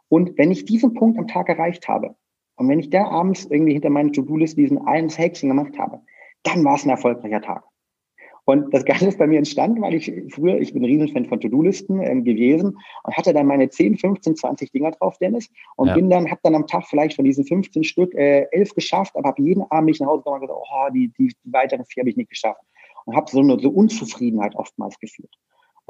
Und 0.08 0.36
wenn 0.36 0.50
ich 0.50 0.64
diesen 0.64 0.94
Punkt 0.94 1.18
am 1.18 1.28
Tag 1.28 1.48
erreicht 1.48 1.88
habe 1.88 2.14
und 2.56 2.68
wenn 2.68 2.80
ich 2.80 2.90
da 2.90 3.06
abends 3.06 3.46
irgendwie 3.46 3.72
hinter 3.72 3.90
meinen 3.90 4.12
To-Do-List 4.12 4.58
diesen 4.58 4.86
einen 4.86 5.08
Häkchen 5.08 5.48
gemacht 5.48 5.78
habe, 5.78 6.00
dann 6.42 6.64
war 6.64 6.74
es 6.74 6.84
ein 6.84 6.90
erfolgreicher 6.90 7.40
Tag. 7.40 7.64
Und 8.50 8.74
das 8.74 8.84
Ganze 8.84 9.06
ist 9.06 9.18
bei 9.18 9.28
mir 9.28 9.38
entstanden, 9.38 9.80
weil 9.80 9.94
ich 9.94 10.12
früher, 10.30 10.58
ich 10.58 10.72
bin 10.72 10.82
ein 10.82 10.86
Riesenfan 10.86 11.26
von 11.26 11.38
To-Do-Listen 11.38 12.02
ähm, 12.02 12.24
gewesen 12.24 12.76
und 13.04 13.16
hatte 13.16 13.32
dann 13.32 13.46
meine 13.46 13.68
10, 13.68 13.96
15, 13.96 14.34
20 14.34 14.72
Dinger 14.72 14.90
drauf, 14.90 15.18
Dennis. 15.18 15.48
Und 15.76 15.86
ja. 15.86 15.94
bin 15.94 16.10
dann, 16.10 16.28
habe 16.28 16.40
dann 16.42 16.56
am 16.56 16.66
Tag 16.66 16.84
vielleicht 16.88 17.14
von 17.14 17.24
diesen 17.24 17.44
15 17.44 17.84
Stück 17.84 18.12
äh, 18.14 18.48
elf 18.50 18.74
geschafft, 18.74 19.14
aber 19.14 19.28
habe 19.28 19.42
jeden 19.42 19.62
Abend 19.70 19.86
mich 19.86 20.00
nach 20.00 20.08
Hause 20.08 20.24
gekommen 20.24 20.40
und 20.40 20.48
gesagt, 20.48 20.60
oh, 20.60 20.92
die, 20.92 21.12
die, 21.16 21.28
die 21.28 21.52
weiteren 21.52 21.84
vier 21.84 22.02
habe 22.02 22.10
ich 22.10 22.16
nicht 22.16 22.30
geschafft. 22.30 22.60
Und 23.04 23.14
habe 23.14 23.30
so 23.30 23.38
eine 23.38 23.56
so 23.60 23.70
Unzufriedenheit 23.70 24.56
oftmals 24.56 24.98
geführt. 24.98 25.32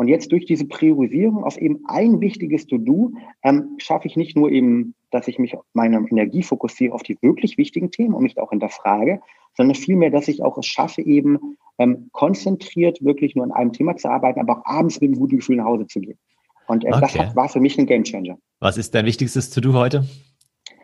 Und 0.01 0.09
jetzt 0.09 0.33
durch 0.33 0.47
diese 0.47 0.65
Priorisierung 0.65 1.45
auf 1.45 1.59
eben 1.59 1.81
ein 1.87 2.23
wichtiges 2.23 2.67
To-Do 2.67 3.13
ähm, 3.43 3.77
schaffe 3.77 4.09
ich 4.09 4.17
nicht 4.17 4.35
nur 4.35 4.51
eben, 4.51 4.95
dass 5.11 5.29
ich 5.29 5.39
mich 5.39 5.55
meine 5.75 5.99
Energie 6.11 6.43
fokussiere 6.43 6.95
auf 6.95 7.03
die 7.03 7.19
wirklich 7.21 7.59
wichtigen 7.59 7.91
Themen 7.91 8.15
und 8.15 8.23
mich 8.23 8.39
auch 8.39 8.49
hinterfrage, 8.49 9.21
sondern 9.59 9.75
vielmehr, 9.75 10.09
dass 10.09 10.29
ich 10.29 10.43
auch 10.43 10.57
es 10.57 10.65
schaffe, 10.65 11.03
eben 11.03 11.59
ähm, 11.77 12.09
konzentriert 12.13 13.05
wirklich 13.05 13.35
nur 13.35 13.45
an 13.45 13.53
einem 13.53 13.75
Thema 13.75 13.95
zu 13.95 14.09
arbeiten, 14.09 14.41
aber 14.41 14.61
auch 14.61 14.65
abends 14.65 15.03
mit 15.03 15.11
einem 15.11 15.21
guten 15.21 15.37
Gefühl 15.37 15.57
nach 15.57 15.67
Hause 15.67 15.87
zu 15.87 16.01
gehen. 16.01 16.19
Und 16.67 16.83
äh, 16.87 16.89
okay. 16.89 17.01
das 17.03 17.19
hat, 17.19 17.37
war 17.37 17.51
für 17.51 17.61
mich 17.61 17.79
ein 17.79 17.85
Gamechanger. 17.85 18.39
Was 18.59 18.79
ist 18.79 18.95
dein 18.95 19.05
wichtigstes 19.05 19.51
To-Do 19.51 19.75
heute? 19.75 20.07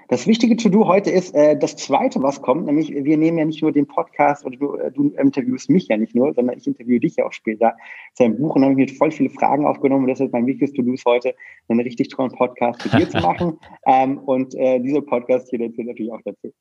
Das 0.09 0.27
wichtige 0.27 0.57
To-Do 0.57 0.87
heute 0.87 1.11
ist 1.11 1.35
äh, 1.35 1.59
das 1.59 1.75
zweite, 1.77 2.23
was 2.23 2.41
kommt, 2.41 2.67
nämlich 2.67 2.91
wir 2.93 3.17
nehmen 3.17 3.39
ja 3.39 3.45
nicht 3.45 3.61
nur 3.61 3.73
den 3.73 3.87
Podcast 3.87 4.47
oder 4.47 4.57
du, 4.57 4.77
äh, 4.77 4.93
du 4.93 5.09
interviewst 5.19 5.69
mich 5.69 5.89
ja 5.89 5.97
nicht 5.97 6.15
nur, 6.15 6.33
sondern 6.33 6.57
ich 6.57 6.67
interviewe 6.67 7.01
dich 7.01 7.17
ja 7.17 7.27
auch 7.27 7.33
später. 7.33 7.75
Sein 8.15 8.37
Buch 8.37 8.55
und 8.55 8.65
habe 8.65 8.75
mir 8.75 8.89
voll 8.89 9.11
viele 9.11 9.31
Fragen 9.31 9.67
aufgenommen. 9.67 10.05
Und 10.05 10.11
das 10.11 10.21
ist 10.21 10.33
mein 10.33 10.47
wichtiges 10.47 10.73
To-Do 10.75 10.95
heute, 11.07 11.35
einen 11.69 11.81
richtig 11.81 12.09
tollen 12.09 12.31
Podcast 12.31 12.85
mit 12.85 12.95
dir 12.95 13.11
zu 13.11 13.19
machen. 13.19 13.59
Ähm, 13.89 14.19
und 14.19 14.53
äh, 14.57 14.81
dieser 14.81 15.01
Podcast 15.01 15.49
hier 15.49 15.61
dazu 15.61 15.83
natürlich 15.83 16.11
auch 16.11 16.21
dazu. 16.25 16.53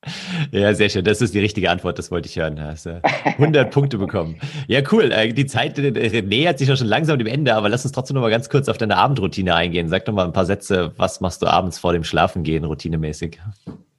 Ja, 0.51 0.73
sehr 0.75 0.89
schön. 0.89 1.03
Das 1.03 1.21
ist 1.21 1.34
die 1.34 1.39
richtige 1.39 1.71
Antwort. 1.71 1.97
Das 1.97 2.12
wollte 2.12 2.27
ich 2.27 2.38
hören. 2.38 2.62
Hast 2.62 2.86
du 2.86 3.01
100 3.03 3.71
Punkte 3.71 3.97
bekommen. 3.97 4.36
Ja, 4.67 4.81
cool. 4.91 5.12
Äh, 5.12 5.34
die 5.34 5.47
Zeit 5.47 5.79
äh, 5.79 6.21
nähert 6.21 6.60
sich 6.60 6.67
ja 6.67 6.75
schon 6.75 6.86
langsam 6.86 7.17
dem 7.17 7.27
Ende, 7.27 7.55
aber 7.55 7.69
lass 7.69 7.84
uns 7.84 7.93
trotzdem 7.93 8.15
noch 8.15 8.21
mal 8.21 8.29
ganz 8.29 8.49
kurz 8.49 8.69
auf 8.69 8.77
deine 8.77 8.97
Abendroutine 8.97 9.55
eingehen. 9.55 9.89
Sag 9.89 10.05
doch 10.05 10.13
mal 10.13 10.25
ein 10.25 10.34
paar 10.34 10.45
Sätze. 10.45 10.93
Was 10.97 11.19
machst 11.19 11.41
du 11.41 11.47
abends 11.47 11.79
vor 11.79 11.93
dem 11.93 12.03
Schlafengehen 12.03 12.63
routinemäßig? 12.63 13.34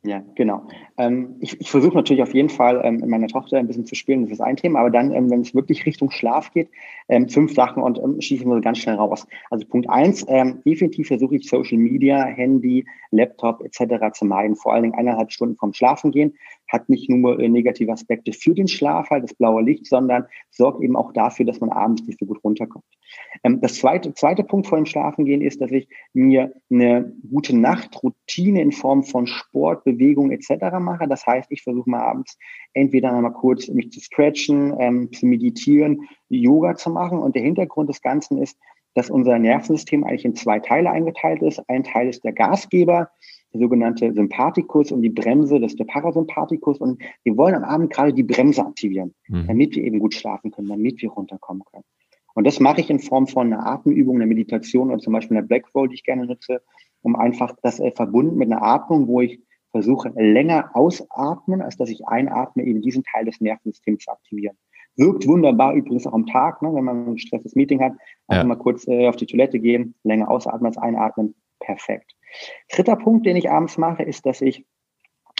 Ja, 0.06 0.22
genau. 0.36 0.62
Ähm, 0.98 1.34
ich, 1.40 1.60
ich 1.60 1.68
versuche 1.68 1.96
natürlich 1.96 2.22
auf 2.22 2.32
jeden 2.32 2.48
Fall 2.48 2.80
ähm, 2.84 2.98
mit 2.98 3.08
meiner 3.08 3.26
Tochter 3.26 3.58
ein 3.58 3.66
bisschen 3.66 3.86
zu 3.86 3.96
spielen, 3.96 4.22
das 4.22 4.30
ist 4.30 4.40
ein 4.40 4.56
Thema, 4.56 4.78
aber 4.78 4.90
dann, 4.90 5.12
ähm, 5.12 5.30
wenn 5.30 5.40
es 5.40 5.52
wirklich 5.52 5.84
Richtung 5.84 6.12
Schlaf 6.12 6.52
geht, 6.52 6.68
ähm, 7.08 7.28
fünf 7.28 7.54
Sachen 7.54 7.82
und 7.82 7.98
ähm, 7.98 8.20
schießen 8.20 8.48
wir 8.48 8.60
ganz 8.60 8.78
schnell 8.78 8.94
raus. 8.94 9.26
Also 9.50 9.66
Punkt 9.66 9.90
eins, 9.90 10.24
ähm, 10.28 10.62
definitiv 10.64 11.08
versuche 11.08 11.36
ich 11.36 11.48
Social 11.48 11.78
Media, 11.78 12.24
Handy, 12.24 12.86
Laptop 13.10 13.62
etc. 13.64 14.12
zu 14.12 14.26
meiden, 14.26 14.54
vor 14.54 14.74
allen 14.74 14.84
Dingen 14.84 14.94
eineinhalb 14.94 15.32
Stunden 15.32 15.56
vorm 15.56 15.72
Schlafen 15.72 16.12
gehen 16.12 16.34
hat 16.68 16.88
nicht 16.88 17.08
nur 17.08 17.38
äh, 17.38 17.48
negative 17.48 17.92
Aspekte 17.92 18.32
für 18.32 18.54
den 18.54 18.68
Schlaf, 18.68 19.10
halt 19.10 19.24
das 19.24 19.34
blaue 19.34 19.62
Licht, 19.62 19.86
sondern 19.86 20.26
sorgt 20.50 20.82
eben 20.82 20.96
auch 20.96 21.12
dafür, 21.12 21.46
dass 21.46 21.60
man 21.60 21.70
abends 21.70 22.06
nicht 22.06 22.18
so 22.18 22.26
gut 22.26 22.42
runterkommt. 22.42 22.84
Ähm, 23.44 23.60
das 23.60 23.76
zweite, 23.76 24.14
zweite 24.14 24.44
Punkt 24.44 24.66
vor 24.66 24.78
dem 24.78 24.86
Schlafengehen 24.86 25.40
ist, 25.40 25.60
dass 25.60 25.70
ich 25.70 25.88
mir 26.12 26.52
eine 26.70 27.12
gute 27.30 27.56
Nachtroutine 27.56 28.62
in 28.62 28.72
Form 28.72 29.04
von 29.04 29.26
Sport, 29.26 29.84
Bewegung 29.84 30.30
etc. 30.30 30.78
mache. 30.80 31.06
Das 31.08 31.26
heißt, 31.26 31.50
ich 31.50 31.62
versuche 31.62 31.88
mal 31.88 32.02
abends 32.02 32.38
entweder 32.72 33.12
einmal 33.12 33.32
kurz 33.32 33.68
mich 33.68 33.90
zu 33.92 34.00
stretchen, 34.00 34.74
ähm, 34.78 35.12
zu 35.12 35.26
meditieren, 35.26 36.08
Yoga 36.28 36.74
zu 36.74 36.90
machen. 36.90 37.18
Und 37.18 37.34
der 37.34 37.42
Hintergrund 37.42 37.88
des 37.88 38.02
Ganzen 38.02 38.38
ist, 38.38 38.58
dass 38.94 39.10
unser 39.10 39.38
Nervensystem 39.38 40.04
eigentlich 40.04 40.24
in 40.24 40.34
zwei 40.34 40.58
Teile 40.58 40.90
eingeteilt 40.90 41.42
ist. 41.42 41.62
Ein 41.68 41.84
Teil 41.84 42.08
ist 42.08 42.24
der 42.24 42.32
Gasgeber, 42.32 43.10
der 43.52 43.60
sogenannte 43.60 44.12
Sympathikus 44.12 44.92
und 44.92 45.02
die 45.02 45.10
Bremse, 45.10 45.60
das 45.60 45.72
ist 45.72 45.78
der 45.78 45.84
Parasympathikus. 45.84 46.78
Und 46.78 47.02
wir 47.24 47.36
wollen 47.36 47.54
am 47.54 47.64
Abend 47.64 47.92
gerade 47.92 48.12
die 48.12 48.22
Bremse 48.22 48.64
aktivieren, 48.64 49.14
mhm. 49.28 49.46
damit 49.46 49.76
wir 49.76 49.84
eben 49.84 49.98
gut 49.98 50.14
schlafen 50.14 50.50
können, 50.50 50.68
damit 50.68 51.00
wir 51.02 51.10
runterkommen 51.10 51.62
können. 51.64 51.84
Und 52.34 52.46
das 52.46 52.60
mache 52.60 52.80
ich 52.82 52.90
in 52.90 52.98
Form 52.98 53.26
von 53.26 53.52
einer 53.52 53.66
Atemübung, 53.66 54.16
einer 54.16 54.26
Meditation 54.26 54.90
oder 54.90 54.98
zum 54.98 55.14
Beispiel 55.14 55.38
einer 55.38 55.46
Black 55.46 55.74
Roll, 55.74 55.88
die 55.88 55.94
ich 55.94 56.04
gerne 56.04 56.26
nutze, 56.26 56.60
um 57.00 57.16
einfach 57.16 57.56
das 57.62 57.80
äh, 57.80 57.92
verbunden 57.92 58.36
mit 58.36 58.52
einer 58.52 58.62
Atmung, 58.62 59.08
wo 59.08 59.22
ich 59.22 59.40
versuche, 59.70 60.10
länger 60.16 60.70
ausatmen, 60.74 61.62
als 61.62 61.76
dass 61.76 61.88
ich 61.88 62.06
einatme, 62.06 62.64
eben 62.64 62.82
diesen 62.82 63.04
Teil 63.04 63.24
des 63.24 63.40
Nervensystems 63.40 64.04
zu 64.04 64.10
aktivieren. 64.10 64.56
Wirkt 64.96 65.26
wunderbar 65.26 65.74
übrigens 65.74 66.06
auch 66.06 66.14
am 66.14 66.26
Tag, 66.26 66.62
ne, 66.62 66.74
wenn 66.74 66.84
man 66.84 67.06
ein 67.06 67.18
stresses 67.18 67.54
Meeting 67.54 67.80
hat, 67.80 67.92
einfach 68.28 68.44
ja. 68.44 68.48
mal 68.48 68.56
kurz 68.56 68.86
äh, 68.88 69.08
auf 69.08 69.16
die 69.16 69.26
Toilette 69.26 69.58
gehen, 69.58 69.94
länger 70.02 70.30
ausatmen 70.30 70.66
als 70.66 70.78
einatmen, 70.78 71.34
perfekt. 71.60 72.15
Dritter 72.70 72.96
Punkt, 72.96 73.26
den 73.26 73.36
ich 73.36 73.50
abends 73.50 73.78
mache, 73.78 74.02
ist, 74.02 74.26
dass 74.26 74.40
ich 74.40 74.64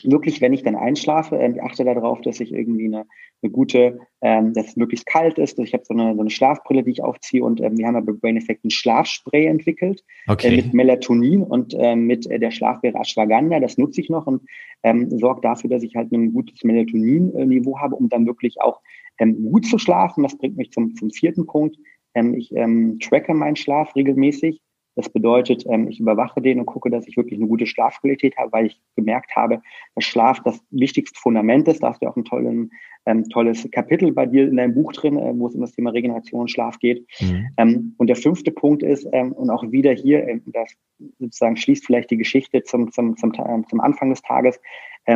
wirklich, 0.03 0.41
wenn 0.41 0.53
ich 0.53 0.63
dann 0.63 0.77
einschlafe, 0.77 1.39
äh, 1.39 1.59
achte 1.61 1.85
darauf, 1.85 2.21
dass 2.21 2.41
ich 2.41 2.53
irgendwie 2.53 2.87
eine, 2.87 3.07
eine 3.43 3.51
gute, 3.51 3.99
ähm, 4.21 4.53
dass 4.53 4.69
es 4.69 4.77
möglichst 4.77 5.07
kalt 5.07 5.39
ist. 5.39 5.59
Ich 5.59 5.73
habe 5.73 5.85
so 5.85 5.95
eine, 5.95 6.15
so 6.15 6.21
eine 6.21 6.31
Schlafbrille, 6.31 6.83
die 6.83 6.93
ich 6.93 7.03
aufziehe 7.03 7.43
und 7.43 7.61
ähm, 7.61 7.79
wir 7.79 7.87
haben 7.87 7.95
ja 7.95 8.01
bei 8.01 8.13
Brain 8.13 8.37
Effect 8.37 8.65
ein 8.65 8.71
Schlafspray 8.71 9.47
entwickelt 9.47 10.05
okay. 10.29 10.49
äh, 10.49 10.57
mit 10.57 10.75
Melatonin 10.75 11.43
und 11.43 11.75
äh, 11.79 11.97
mit 11.97 12.31
äh, 12.31 12.39
der 12.39 12.51
Schlafbeere 12.51 12.99
Ashwagandha. 12.99 13.61
Das 13.61 13.79
nutze 13.79 14.01
ich 14.01 14.11
noch 14.11 14.27
und 14.27 14.43
ähm, 14.83 15.11
sorgt 15.19 15.45
dafür, 15.45 15.71
dass 15.71 15.83
ich 15.83 15.97
halt 15.97 16.13
ein 16.13 16.33
gutes 16.33 16.63
Melatonin-Niveau 16.63 17.79
habe, 17.79 17.97
um 17.97 18.09
dann 18.09 18.27
wirklich 18.27 18.61
auch 18.61 18.81
ähm, 19.19 19.51
gut 19.51 19.67
zu 19.67 19.79
schlafen. 19.79 20.23
Das 20.23 20.37
bringt 20.37 20.57
mich 20.57 20.73
zum, 20.73 20.95
zum 20.95 21.11
vierten 21.11 21.47
Punkt. 21.47 21.77
Ähm, 22.15 22.35
ich 22.35 22.55
ähm, 22.55 22.99
tracke 23.01 23.35
meinen 23.35 23.57
Schlaf 23.57 23.97
regelmäßig 23.97 24.61
das 24.97 25.11
bedeutet, 25.11 25.65
ähm, 25.69 25.89
ich 25.89 26.01
überwache 26.01 26.41
den 26.41 26.59
und 26.59 26.67
gucke, 26.67 26.91
dass 26.91 27.07
ich 27.07 27.19
wirklich 27.19 27.39
eine 27.39 27.49
gute 27.49 27.67
Schlafqualität 27.67 28.37
habe, 28.39 28.51
weil 28.53 28.67
ich 28.67 28.81
gemerkt 28.97 29.37
habe, 29.37 29.61
dass 29.95 30.05
Schlaf 30.05 30.43
das 30.43 30.59
wichtigste 30.71 31.21
Fundament 31.21 31.69
ist. 31.69 31.83
Da 31.83 31.91
hast 31.91 32.03
du 32.03 32.07
auch 32.07 32.17
ein 32.17 32.25
tollen, 32.25 32.71
ähm, 33.05 33.29
tolles 33.29 33.71
Kapitel 33.71 34.11
bei 34.13 34.25
dir 34.25 34.49
in 34.49 34.57
deinem 34.57 34.75
Buch 34.75 34.93
drin, 34.95 35.19
äh, 35.19 35.39
wo 35.39 35.49
es 35.49 35.55
um 35.55 35.61
das 35.61 35.73
Thema 35.73 35.91
Regeneration 35.91 36.41
und 36.41 36.51
Schlaf 36.51 36.79
geht. 36.79 37.07
Mhm. 37.21 37.47
Ähm, 37.59 37.95
und 37.99 38.07
der 38.07 38.17
fünfte 38.17 38.51
Punkt 38.51 38.83
ist, 38.83 39.05
und 39.07 39.51
auch 39.51 39.71
wieder 39.71 39.93
hier, 39.93 40.41
das 40.47 40.75
sozusagen 41.19 41.57
schließt 41.59 41.85
vielleicht 41.85 42.11
die 42.11 42.17
Geschichte 42.17 42.63
zum, 42.63 42.91
zum, 42.91 43.17
zum, 43.17 43.33
zum 43.69 43.81
Anfang 43.81 44.11
des 44.11 44.23
Tages. 44.23 44.59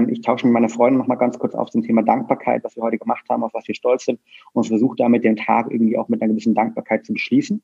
Ich 0.09 0.21
tausche 0.21 0.47
mit 0.47 0.53
meiner 0.53 0.69
Freundin 0.69 0.99
noch 0.99 1.07
mal 1.07 1.17
ganz 1.17 1.39
kurz 1.39 1.55
auf 1.55 1.71
zum 1.71 1.83
Thema 1.83 2.03
Dankbarkeit, 2.03 2.63
was 2.63 2.77
wir 2.77 2.83
heute 2.83 2.99
gemacht 2.99 3.25
haben, 3.29 3.43
auf 3.43 3.55
was 3.55 3.67
wir 3.67 3.75
stolz 3.75 4.05
sind 4.05 4.21
und 4.53 4.67
versuche 4.67 4.95
damit 4.97 5.25
den 5.25 5.37
Tag 5.37 5.71
irgendwie 5.71 5.99
auch 5.99 6.09
mit 6.09 6.23
einer 6.23 6.31
gewissen 6.31 6.55
Dankbarkeit 6.55 7.05
zu 7.05 7.13
beschließen. 7.15 7.63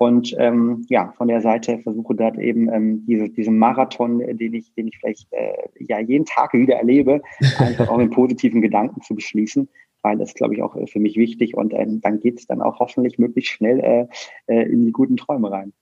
Und 0.00 0.34
ähm, 0.38 0.86
ja, 0.88 1.12
von 1.18 1.28
der 1.28 1.42
Seite 1.42 1.78
versuche 1.80 2.14
dort 2.14 2.38
eben 2.38 2.72
ähm, 2.72 3.04
diese, 3.04 3.28
diesen 3.28 3.58
Marathon, 3.58 4.20
den 4.20 4.54
ich, 4.54 4.72
den 4.72 4.88
ich 4.88 4.96
vielleicht 4.96 5.30
äh, 5.30 5.68
ja 5.78 6.00
jeden 6.00 6.24
Tag 6.24 6.54
wieder 6.54 6.76
erlebe, 6.76 7.20
einfach 7.58 7.86
auch 7.90 7.98
mit 7.98 8.10
positiven 8.10 8.62
Gedanken 8.62 9.02
zu 9.02 9.14
beschließen, 9.14 9.68
weil 10.00 10.16
das 10.16 10.32
glaube 10.32 10.54
ich 10.54 10.62
auch 10.62 10.74
äh, 10.74 10.86
für 10.86 11.00
mich 11.00 11.16
wichtig 11.16 11.54
und 11.54 11.74
ähm, 11.74 12.00
dann 12.00 12.18
geht 12.18 12.38
es 12.38 12.46
dann 12.46 12.62
auch 12.62 12.78
hoffentlich 12.80 13.18
möglichst 13.18 13.52
schnell 13.52 13.80
äh, 13.80 14.06
äh, 14.46 14.72
in 14.72 14.86
die 14.86 14.92
guten 14.92 15.18
Träume 15.18 15.50
rein. 15.50 15.74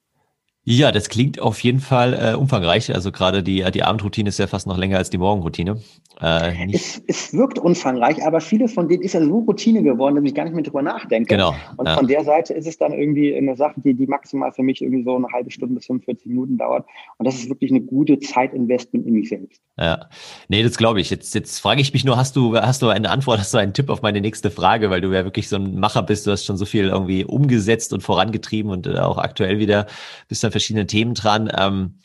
Ja, 0.65 0.91
das 0.91 1.09
klingt 1.09 1.39
auf 1.39 1.61
jeden 1.61 1.79
Fall 1.79 2.13
äh, 2.13 2.35
umfangreich. 2.35 2.93
Also 2.93 3.11
gerade 3.11 3.41
die, 3.41 3.65
die 3.71 3.83
Abendroutine 3.83 4.29
ist 4.29 4.39
ja 4.39 4.47
fast 4.47 4.67
noch 4.67 4.77
länger 4.77 4.97
als 4.97 5.09
die 5.09 5.17
Morgenroutine. 5.17 5.81
Äh, 6.21 6.73
es, 6.73 7.01
es 7.07 7.33
wirkt 7.33 7.59
umfangreich, 7.59 8.23
aber 8.25 8.41
viele 8.41 8.67
von 8.67 8.89
denen 8.89 9.01
ist 9.01 9.13
ja 9.13 9.23
so 9.23 9.39
Routine 9.39 9.83
geworden, 9.83 10.15
dass 10.15 10.25
ich 10.25 10.35
gar 10.35 10.43
nicht 10.43 10.53
mehr 10.53 10.63
drüber 10.63 10.81
nachdenke. 10.81 11.33
Genau. 11.33 11.55
Und 11.77 11.87
ja. 11.87 11.95
von 11.95 12.07
der 12.07 12.25
Seite 12.25 12.53
ist 12.53 12.67
es 12.67 12.77
dann 12.77 12.91
irgendwie 12.91 13.33
eine 13.33 13.55
Sache, 13.55 13.75
die, 13.77 13.93
die 13.93 14.05
maximal 14.05 14.51
für 14.51 14.61
mich 14.61 14.81
irgendwie 14.81 15.03
so 15.03 15.15
eine 15.15 15.27
halbe 15.31 15.49
Stunde 15.49 15.75
bis 15.75 15.85
45 15.85 16.27
Minuten 16.27 16.57
dauert. 16.57 16.85
Und 17.17 17.25
das 17.25 17.35
ist 17.35 17.47
wirklich 17.47 17.71
eine 17.71 17.81
gute 17.81 18.19
Zeitinvestment 18.19 19.07
in 19.07 19.13
mich 19.13 19.29
selbst. 19.29 19.61
Ja, 19.79 20.09
nee, 20.49 20.61
das 20.61 20.77
glaube 20.77 20.99
ich. 20.99 21.09
Jetzt, 21.09 21.33
jetzt 21.35 21.59
frage 21.59 21.79
ich 21.79 21.93
mich 21.93 22.03
nur, 22.03 22.17
hast 22.17 22.35
du, 22.35 22.57
hast 22.57 22.81
du 22.81 22.89
eine 22.89 23.09
Antwort, 23.09 23.39
hast 23.39 23.53
du 23.53 23.59
einen 23.59 23.73
Tipp 23.73 23.89
auf 23.89 24.01
meine 24.01 24.19
nächste 24.19 24.51
Frage, 24.51 24.89
weil 24.89 24.99
du 24.99 25.13
ja 25.13 25.23
wirklich 25.23 25.47
so 25.47 25.55
ein 25.55 25.79
Macher 25.79 26.03
bist, 26.03 26.27
du 26.27 26.31
hast 26.31 26.45
schon 26.45 26.57
so 26.57 26.65
viel 26.65 26.89
irgendwie 26.89 27.23
umgesetzt 27.23 27.93
und 27.93 28.01
vorangetrieben 28.01 28.71
und 28.71 28.87
äh, 28.87 28.99
auch 28.99 29.17
aktuell 29.17 29.57
wieder 29.59 29.87
bist 30.27 30.43
an 30.49 30.51
verschiedenen 30.51 30.87
Themen 30.87 31.13
dran. 31.13 31.51
Ähm, 31.55 31.99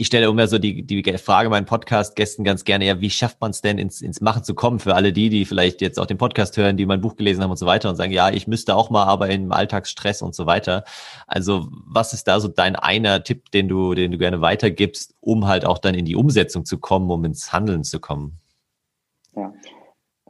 ich 0.00 0.06
stelle 0.06 0.28
immer 0.28 0.46
so 0.46 0.58
die, 0.58 0.86
die 0.86 1.02
Frage 1.18 1.50
meinen 1.50 1.66
Podcast-Gästen 1.66 2.44
ganz 2.44 2.62
gerne, 2.62 2.86
ja, 2.86 3.00
wie 3.00 3.10
schafft 3.10 3.40
man 3.40 3.50
es 3.50 3.62
denn 3.62 3.78
ins, 3.78 4.00
ins 4.00 4.20
Machen 4.20 4.44
zu 4.44 4.54
kommen 4.54 4.78
für 4.78 4.94
alle 4.94 5.12
die, 5.12 5.28
die 5.28 5.44
vielleicht 5.44 5.80
jetzt 5.80 5.98
auch 5.98 6.06
den 6.06 6.18
Podcast 6.18 6.56
hören, 6.56 6.76
die 6.76 6.86
mein 6.86 7.00
Buch 7.00 7.16
gelesen 7.16 7.42
haben 7.42 7.50
und 7.50 7.56
so 7.56 7.66
weiter 7.66 7.90
und 7.90 7.96
sagen, 7.96 8.12
ja, 8.12 8.30
ich 8.30 8.46
müsste 8.46 8.76
auch 8.76 8.90
mal, 8.90 9.06
aber 9.06 9.28
im 9.28 9.50
Alltagsstress 9.50 10.22
und 10.22 10.36
so 10.36 10.46
weiter. 10.46 10.84
Also 11.26 11.66
was 11.84 12.12
ist 12.12 12.28
da 12.28 12.38
so 12.38 12.46
dein 12.46 12.76
einer 12.76 13.24
Tipp, 13.24 13.50
den 13.50 13.66
du, 13.66 13.94
den 13.94 14.12
du 14.12 14.18
gerne 14.18 14.40
weitergibst, 14.40 15.16
um 15.18 15.48
halt 15.48 15.64
auch 15.64 15.78
dann 15.78 15.96
in 15.96 16.04
die 16.04 16.14
Umsetzung 16.14 16.64
zu 16.64 16.78
kommen, 16.78 17.10
um 17.10 17.24
ins 17.24 17.52
Handeln 17.52 17.82
zu 17.82 17.98
kommen? 17.98 18.38
Ja, 19.34 19.52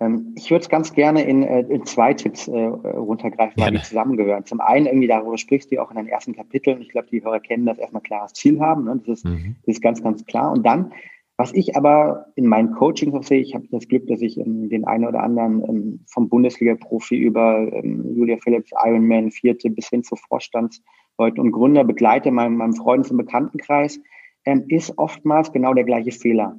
ähm, 0.01 0.35
ich 0.37 0.51
würde 0.51 0.63
es 0.63 0.69
ganz 0.69 0.93
gerne 0.93 1.23
in, 1.23 1.43
äh, 1.43 1.61
in 1.61 1.85
zwei 1.85 2.15
Tipps 2.15 2.47
äh, 2.49 2.57
runtergreifen, 2.57 3.61
weil 3.63 3.73
die 3.73 3.83
zusammengehören. 3.83 4.45
Zum 4.45 4.61
einen 4.61 4.87
irgendwie 4.87 5.09
darüber 5.09 5.37
sprichst 5.39 5.73
du 5.73 5.83
auch 5.83 5.91
in 5.91 5.97
den 5.97 6.09
ersten 6.09 6.35
Kapiteln. 6.35 6.81
Ich 6.81 6.91
glaube, 6.91 7.09
die 7.11 7.23
Hörer 7.23 7.41
kennen 7.41 7.67
das 7.67 7.79
erstmal 7.79 8.03
klares 8.03 8.33
Ziel 8.33 8.61
haben. 8.61 8.85
Ne? 8.85 9.01
Das, 9.05 9.19
ist, 9.19 9.25
mhm. 9.25 9.57
das 9.67 9.77
ist 9.77 9.83
ganz, 9.83 10.03
ganz 10.03 10.25
klar. 10.25 10.53
Und 10.53 10.65
dann, 10.65 10.93
was 11.37 11.53
ich 11.53 11.77
aber 11.77 12.27
in 12.37 12.47
meinen 12.47 12.73
Coachings 12.73 13.15
auch 13.15 13.25
sehe, 13.25 13.41
ich 13.41 13.55
habe 13.55 13.67
das 13.71 13.89
Glück, 13.89 14.07
dass 14.07 14.21
ich 14.21 14.39
ähm, 14.39 14.69
den 14.69 14.85
einen 14.85 15.05
oder 15.05 15.23
anderen 15.23 15.65
ähm, 15.69 16.01
vom 16.07 16.29
Bundesliga-Profi 16.29 17.17
über 17.17 17.73
ähm, 17.73 18.15
Julia 18.17 18.37
Phillips, 18.43 18.71
Ironman, 18.85 19.31
Vierte 19.33 19.69
bis 19.71 19.89
hin 19.89 20.05
zu 20.05 20.15
Vorstandsleuten 20.15 21.41
und 21.41 21.53
Gründer 21.53 21.83
begleite, 21.83 22.31
meinem, 22.31 22.57
meinem 22.57 22.75
Freundes- 22.75 23.11
und 23.11 23.17
Bekanntenkreis, 23.17 24.01
ähm, 24.45 24.65
ist 24.69 24.97
oftmals 24.97 25.53
genau 25.53 25.75
der 25.75 25.85
gleiche 25.85 26.13
Fehler 26.13 26.57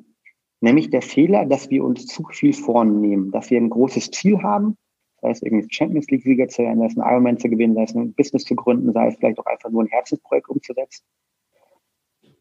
Nämlich 0.62 0.89
der 0.89 1.02
Fehler, 1.02 1.45
dass 1.45 1.69
wir 1.69 1.84
uns 1.84 2.06
zu 2.06 2.24
viel 2.32 2.54
vornehmen, 2.54 3.32
dass 3.32 3.50
wir 3.50 3.58
ein 3.60 3.69
großes 3.69 4.12
Ziel 4.12 4.41
haben, 4.43 4.78
sei 5.22 5.30
es 5.32 5.41
irgendwie 5.41 5.67
Champions 5.69 6.08
League-Sieger 6.08 6.48
zu 6.48 6.63
werden, 6.63 6.80
sei 6.80 6.86
es 6.86 6.98
ein 6.98 7.10
Ironman 7.10 7.38
zu 7.38 7.50
gewinnen, 7.50 7.76
sei 7.76 7.84
es 7.84 7.95
ein 7.95 8.13
Business 8.13 8.43
zu 8.43 8.56
gründen, 8.56 8.91
sei 8.93 9.08
es 9.08 9.15
vielleicht 9.15 9.39
auch 9.39 9.45
einfach 9.45 9.69
nur 9.69 9.84
ein 9.84 9.88
Herzensprojekt 9.88 10.50
umzusetzen. 10.50 11.06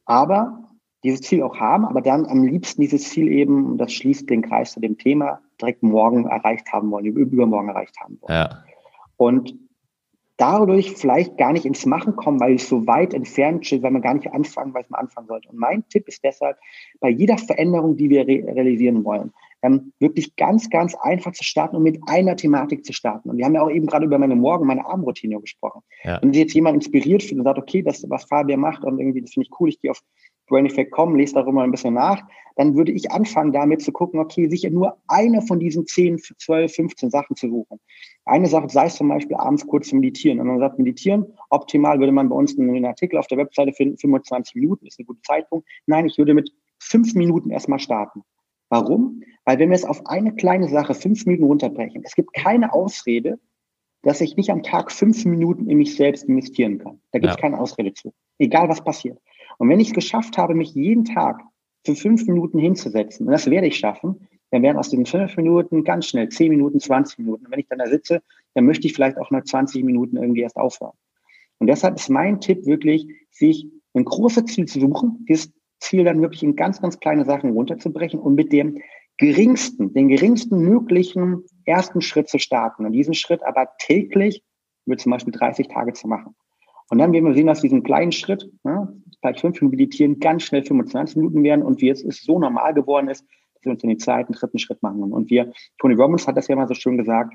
Aber 0.05 0.65
dieses 1.05 1.21
Ziel 1.21 1.43
auch 1.43 1.57
haben, 1.57 1.85
aber 1.85 2.01
dann 2.01 2.27
am 2.27 2.45
liebsten 2.45 2.81
dieses 2.81 3.09
Ziel 3.09 3.29
eben, 3.29 3.67
und 3.67 3.79
das 3.79 3.93
schließt 3.93 4.29
den 4.29 4.43
Kreis 4.43 4.73
zu 4.73 4.81
dem 4.81 4.99
Thema, 4.99 5.41
direkt 5.61 5.83
morgen 5.83 6.27
erreicht 6.27 6.73
haben 6.73 6.91
wollen, 6.91 7.07
übermorgen 7.07 7.69
erreicht 7.69 7.97
haben 8.01 8.19
wollen. 8.21 8.35
Ja. 8.35 8.65
Und 9.17 9.55
dadurch 10.39 10.93
vielleicht 10.93 11.37
gar 11.37 11.53
nicht 11.53 11.67
ins 11.67 11.85
Machen 11.85 12.17
kommen, 12.17 12.41
weil 12.41 12.55
es 12.55 12.69
so 12.69 12.87
weit 12.87 13.13
entfernt 13.13 13.67
steht, 13.67 13.83
weil 13.83 13.91
man 13.91 14.03
gar 14.03 14.15
nicht 14.15 14.33
anfangen, 14.33 14.73
weil 14.73 14.85
man 14.89 15.01
anfangen 15.01 15.27
sollte. 15.27 15.49
Und 15.51 15.59
mein 15.59 15.87
Tipp 15.89 16.09
ist 16.09 16.25
deshalb, 16.25 16.57
bei 17.01 17.11
jeder 17.11 17.37
Veränderung, 17.37 17.97
die 17.97 18.09
wir 18.09 18.27
re 18.27 18.45
realisieren 18.47 19.05
wollen, 19.05 19.33
ähm, 19.63 19.93
wirklich 19.99 20.37
ganz, 20.37 20.71
ganz 20.71 20.95
einfach 20.95 21.33
zu 21.33 21.43
starten 21.43 21.77
und 21.77 21.83
mit 21.83 21.99
einer 22.07 22.37
Thematik 22.37 22.85
zu 22.85 22.93
starten. 22.93 23.31
Und 23.31 23.39
wir 23.39 23.45
haben 23.45 23.55
ja 23.55 23.63
auch 23.63 23.71
eben 23.71 23.87
gerade 23.87 24.07
über 24.07 24.19
meine 24.19 24.37
Morgen-, 24.37 24.67
meine 24.67 24.87
Abendroutine 24.87 25.41
gesprochen. 25.41 25.83
Ja. 26.05 26.23
Wenn 26.23 26.33
sich 26.33 26.43
jetzt 26.43 26.55
jemand 26.55 26.77
inspiriert 26.77 27.25
fühlt 27.25 27.41
und 27.41 27.45
sagt, 27.45 27.59
okay, 27.59 27.83
das, 27.83 28.09
was 28.09 28.25
Fabian 28.25 28.61
macht 28.61 28.85
und 28.85 29.01
irgendwie, 29.01 29.21
das 29.21 29.33
finde 29.33 29.49
ich 29.51 29.61
cool, 29.61 29.69
ich 29.69 29.81
gehe 29.81 29.91
auf 29.91 30.01
Brain 30.49 30.67
Effect 30.67 30.91
kommen, 30.91 31.17
lese 31.17 31.35
darüber 31.35 31.63
ein 31.63 31.71
bisschen 31.71 31.95
nach, 31.95 32.23
dann 32.57 32.77
würde 32.77 32.91
ich 32.93 33.11
anfangen 33.13 33.53
damit 33.53 33.83
zu 33.83 33.93
gucken, 33.93 34.19
okay, 34.19 34.49
sicher 34.49 34.71
nur 34.71 34.97
eine 35.07 35.43
von 35.43 35.61
diesen 35.61 35.87
10, 35.87 36.19
12, 36.19 36.75
15 36.75 37.11
Sachen 37.11 37.37
zu 37.37 37.49
suchen. 37.49 37.79
Eine 38.25 38.49
Sache 38.49 38.69
sei 38.69 38.87
es 38.87 38.97
zum 38.97 39.09
Beispiel 39.09 39.37
abends 39.37 39.67
kurz 39.67 39.89
zu 39.89 39.97
meditieren. 39.97 40.41
Und 40.41 40.49
man 40.49 40.59
sagt, 40.59 40.79
meditieren, 40.79 41.27
optimal 41.51 42.01
würde 42.01 42.13
man 42.13 42.29
bei 42.29 42.35
uns 42.35 42.59
einen 42.59 42.85
Artikel 42.85 43.17
auf 43.19 43.29
der 43.29 43.39
Webseite 43.39 43.73
finden, 43.73 43.97
25 43.97 44.57
Minuten 44.57 44.87
ist 44.87 44.99
ein 44.99 45.07
guter 45.07 45.23
Zeitpunkt. 45.23 45.69
Nein, 45.87 46.07
ich 46.07 46.19
würde 46.19 46.35
mit 46.35 46.51
fünf 46.81 47.15
Minuten 47.15 47.51
erstmal 47.51 47.79
starten. 47.79 48.23
Warum? 48.71 49.23
Weil 49.45 49.59
wenn 49.59 49.71
wir 49.71 49.77
es 49.77 49.85
auf 49.85 50.07
eine 50.07 50.35
kleine 50.35 50.69
Sache 50.69 50.95
fünf 50.95 51.25
Minuten 51.27 51.45
runterbrechen, 51.45 52.03
es 52.05 52.15
gibt 52.15 52.35
keine 52.35 52.73
Ausrede, 52.73 53.39
dass 54.03 54.21
ich 54.21 54.37
nicht 54.37 54.51
am 54.51 54.63
Tag 54.63 54.93
fünf 54.93 55.25
Minuten 55.25 55.69
in 55.69 55.79
mich 55.79 55.97
selbst 55.97 56.25
investieren 56.25 56.79
kann. 56.79 57.01
Da 57.13 57.19
gibt 57.19 57.31
es 57.31 57.37
ja. 57.37 57.41
keine 57.41 57.59
Ausrede 57.59 57.95
zu. 57.95 58.13
Egal 58.39 58.69
was 58.69 58.83
passiert. 58.83 59.19
Und 59.59 59.69
wenn 59.69 59.81
ich 59.81 59.89
es 59.89 59.95
geschafft 59.95 60.39
habe, 60.39 60.55
mich 60.55 60.75
jeden 60.75 61.05
Tag 61.05 61.43
für 61.85 61.95
fünf 61.95 62.27
Minuten 62.27 62.59
hinzusetzen, 62.59 63.27
und 63.27 63.33
das 63.33 63.51
werde 63.51 63.67
ich 63.67 63.77
schaffen, 63.77 64.27
dann 64.51 64.63
werden 64.63 64.79
aus 64.79 64.91
den 64.91 65.05
fünf 65.05 65.37
Minuten 65.37 65.85
ganz 65.85 66.07
schnell 66.07 66.29
zehn 66.31 66.51
Minuten, 66.51 66.81
20 66.81 67.19
Minuten. 67.19 67.45
Und 67.45 67.53
wenn 67.53 67.61
ich 67.61 67.69
dann 67.69 67.79
da 67.79 67.87
sitze, 67.87 68.23
dann 68.55 68.65
möchte 68.65 68.87
ich 68.87 68.95
vielleicht 68.95 69.19
auch 69.19 69.31
nach 69.31 69.45
20 69.45 69.85
Minuten 69.85 70.17
irgendwie 70.17 70.41
erst 70.41 70.57
aufhören. 70.57 70.97
Und 71.59 71.67
deshalb 71.67 71.97
ist 71.97 72.09
mein 72.09 72.41
Tipp 72.41 72.65
wirklich, 72.65 73.07
sich 73.31 73.67
ein 73.95 74.05
großes 74.05 74.47
Ziel 74.47 74.67
zu 74.67 74.81
suchen, 74.81 75.27
dieses 75.29 75.53
Ziel 75.81 76.05
dann 76.05 76.23
wirklich 76.23 76.43
in 76.43 76.57
ganz, 76.57 76.81
ganz 76.81 76.99
kleine 76.99 77.25
Sachen 77.25 77.51
runterzubrechen 77.51 78.21
und 78.21 78.35
mit 78.35 78.53
dem 78.53 78.81
geringsten, 79.19 79.93
den 79.93 80.09
geringsten 80.09 80.61
möglichen 80.61 81.45
ersten 81.65 82.01
Schritt 82.01 82.29
zu 82.29 82.39
starten 82.39 82.87
und 82.87 82.93
diesen 82.93 83.15
Schritt 83.15 83.43
aber 83.43 83.69
täglich 83.79 84.43
über 84.87 84.97
zum 84.97 85.11
Beispiel 85.11 85.33
30 85.33 85.69
Tage 85.69 85.93
zu 85.93 86.09
machen. 86.09 86.35
Und 86.89 86.99
dann 86.99 87.13
werden 87.13 87.27
wir 87.27 87.35
sehen, 87.35 87.49
dass 87.49 87.61
diesen 87.61 87.83
kleinen 87.83 88.13
Schritt, 88.13 88.51
ne, 88.63 88.89
vielleicht 89.21 89.41
fünf 89.41 89.61
Minuten 89.61 89.77
meditieren, 89.77 90.21
ganz 90.21 90.45
schnell 90.45 90.65
25 90.65 91.17
Minuten 91.17 91.43
werden 91.43 91.63
und 91.65 91.81
wie 91.81 91.89
es 91.89 92.03
ist 92.03 92.25
so 92.25 92.39
normal 92.39 92.75
geworden 92.75 93.09
ist, 93.09 93.25
dass 93.55 93.65
wir 93.65 93.73
uns 93.73 93.83
in 93.83 93.89
den 93.89 93.99
zweiten, 93.99 94.33
dritten 94.33 94.59
Schritt 94.59 94.83
machen. 94.83 95.03
Und 95.13 95.31
wir, 95.31 95.53
Tony 95.79 95.95
Robbins 95.95 96.27
hat 96.27 96.37
das 96.37 96.49
ja 96.49 96.57
mal 96.57 96.69
so 96.69 96.75
schön 96.75 96.97
gesagt, 96.97 97.35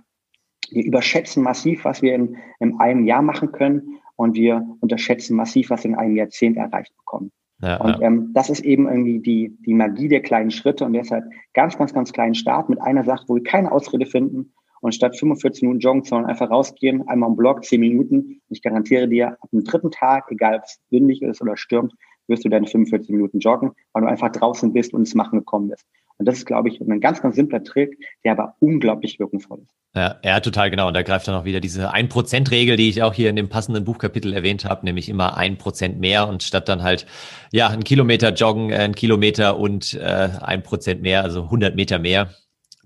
wir 0.71 0.85
überschätzen 0.85 1.43
massiv, 1.43 1.85
was 1.85 2.01
wir 2.01 2.15
in, 2.15 2.37
in 2.59 2.79
einem 2.79 3.05
Jahr 3.05 3.21
machen 3.21 3.51
können 3.51 3.99
und 4.15 4.35
wir 4.35 4.65
unterschätzen 4.79 5.35
massiv, 5.35 5.69
was 5.69 5.83
wir 5.83 5.91
in 5.91 5.97
einem 5.97 6.15
Jahrzehnt 6.15 6.57
erreicht 6.57 6.95
bekommen. 6.97 7.31
Ja, 7.61 7.77
und 7.77 8.01
ähm, 8.01 8.31
das 8.33 8.49
ist 8.49 8.61
eben 8.61 8.87
irgendwie 8.87 9.19
die, 9.19 9.57
die 9.65 9.73
Magie 9.73 10.07
der 10.07 10.21
kleinen 10.21 10.51
Schritte 10.51 10.85
und 10.85 10.93
deshalb 10.93 11.25
ganz, 11.53 11.77
ganz, 11.77 11.93
ganz 11.93 12.11
kleinen 12.11 12.35
Start 12.35 12.69
mit 12.69 12.81
einer 12.81 13.03
Sache, 13.03 13.25
wo 13.27 13.35
wir 13.35 13.43
keine 13.43 13.71
Ausrede 13.71 14.05
finden 14.05 14.53
und 14.83 14.93
statt 14.93 15.17
45 15.17 15.61
Minuten 15.63 15.79
joggen, 15.79 16.03
sondern 16.03 16.29
einfach 16.29 16.51
rausgehen, 16.51 17.07
einmal 17.07 17.29
im 17.29 17.37
Block, 17.37 17.63
10 17.63 17.79
Minuten. 17.79 18.41
Ich 18.49 18.61
garantiere 18.61 19.07
dir, 19.07 19.37
ab 19.39 19.49
dem 19.51 19.63
dritten 19.63 19.91
Tag, 19.91 20.29
egal 20.29 20.57
ob 20.57 20.63
es 20.63 20.79
windig 20.89 21.21
ist 21.21 21.41
oder 21.41 21.55
stürmt, 21.55 21.93
wirst 22.27 22.43
du 22.43 22.49
deine 22.49 22.67
45 22.67 23.09
Minuten 23.09 23.39
joggen, 23.39 23.71
weil 23.93 24.03
du 24.03 24.09
einfach 24.09 24.29
draußen 24.29 24.73
bist 24.73 24.93
und 24.93 25.01
ins 25.01 25.15
Machen 25.15 25.39
gekommen 25.39 25.69
bist. 25.69 25.85
Und 26.17 26.27
das 26.27 26.37
ist, 26.37 26.45
glaube 26.45 26.67
ich, 26.67 26.81
ein 26.81 26.99
ganz, 26.99 27.21
ganz 27.21 27.37
simpler 27.37 27.63
Trick, 27.63 27.97
der 28.25 28.33
aber 28.33 28.55
unglaublich 28.59 29.19
wirkungsvoll 29.19 29.59
ist. 29.61 29.73
Ja, 29.95 30.19
ja, 30.23 30.39
total 30.41 30.69
genau. 30.69 30.87
Und 30.89 30.95
da 30.95 31.01
greift 31.01 31.27
dann 31.27 31.35
auch 31.35 31.45
wieder 31.45 31.61
diese 31.61 31.93
1%-Regel, 31.93 32.75
die 32.75 32.89
ich 32.89 33.03
auch 33.03 33.13
hier 33.13 33.29
in 33.29 33.35
dem 33.35 33.47
passenden 33.47 33.85
Buchkapitel 33.85 34.33
erwähnt 34.33 34.65
habe, 34.65 34.85
nämlich 34.85 35.07
immer 35.07 35.37
ein 35.37 35.57
Prozent 35.57 35.99
mehr 35.99 36.27
und 36.27 36.43
statt 36.43 36.67
dann 36.67 36.83
halt, 36.83 37.05
ja, 37.51 37.69
ein 37.69 37.83
Kilometer 37.83 38.33
joggen, 38.33 38.69
äh, 38.69 38.79
ein 38.79 38.95
Kilometer 38.95 39.57
und 39.57 39.93
äh, 39.93 40.29
ein 40.41 40.61
Prozent 40.61 41.01
mehr, 41.01 41.23
also 41.23 41.43
100 41.43 41.75
Meter 41.75 41.99
mehr 41.99 42.29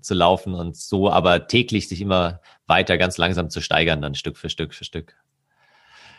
zu 0.00 0.14
laufen 0.14 0.54
und 0.54 0.76
so 0.76 1.10
aber 1.10 1.46
täglich 1.46 1.88
sich 1.88 2.00
immer 2.00 2.40
weiter 2.66 2.98
ganz 2.98 3.18
langsam 3.18 3.50
zu 3.50 3.60
steigern, 3.60 4.02
dann 4.02 4.14
Stück 4.14 4.36
für 4.36 4.50
Stück 4.50 4.74
für 4.74 4.84
Stück. 4.84 5.16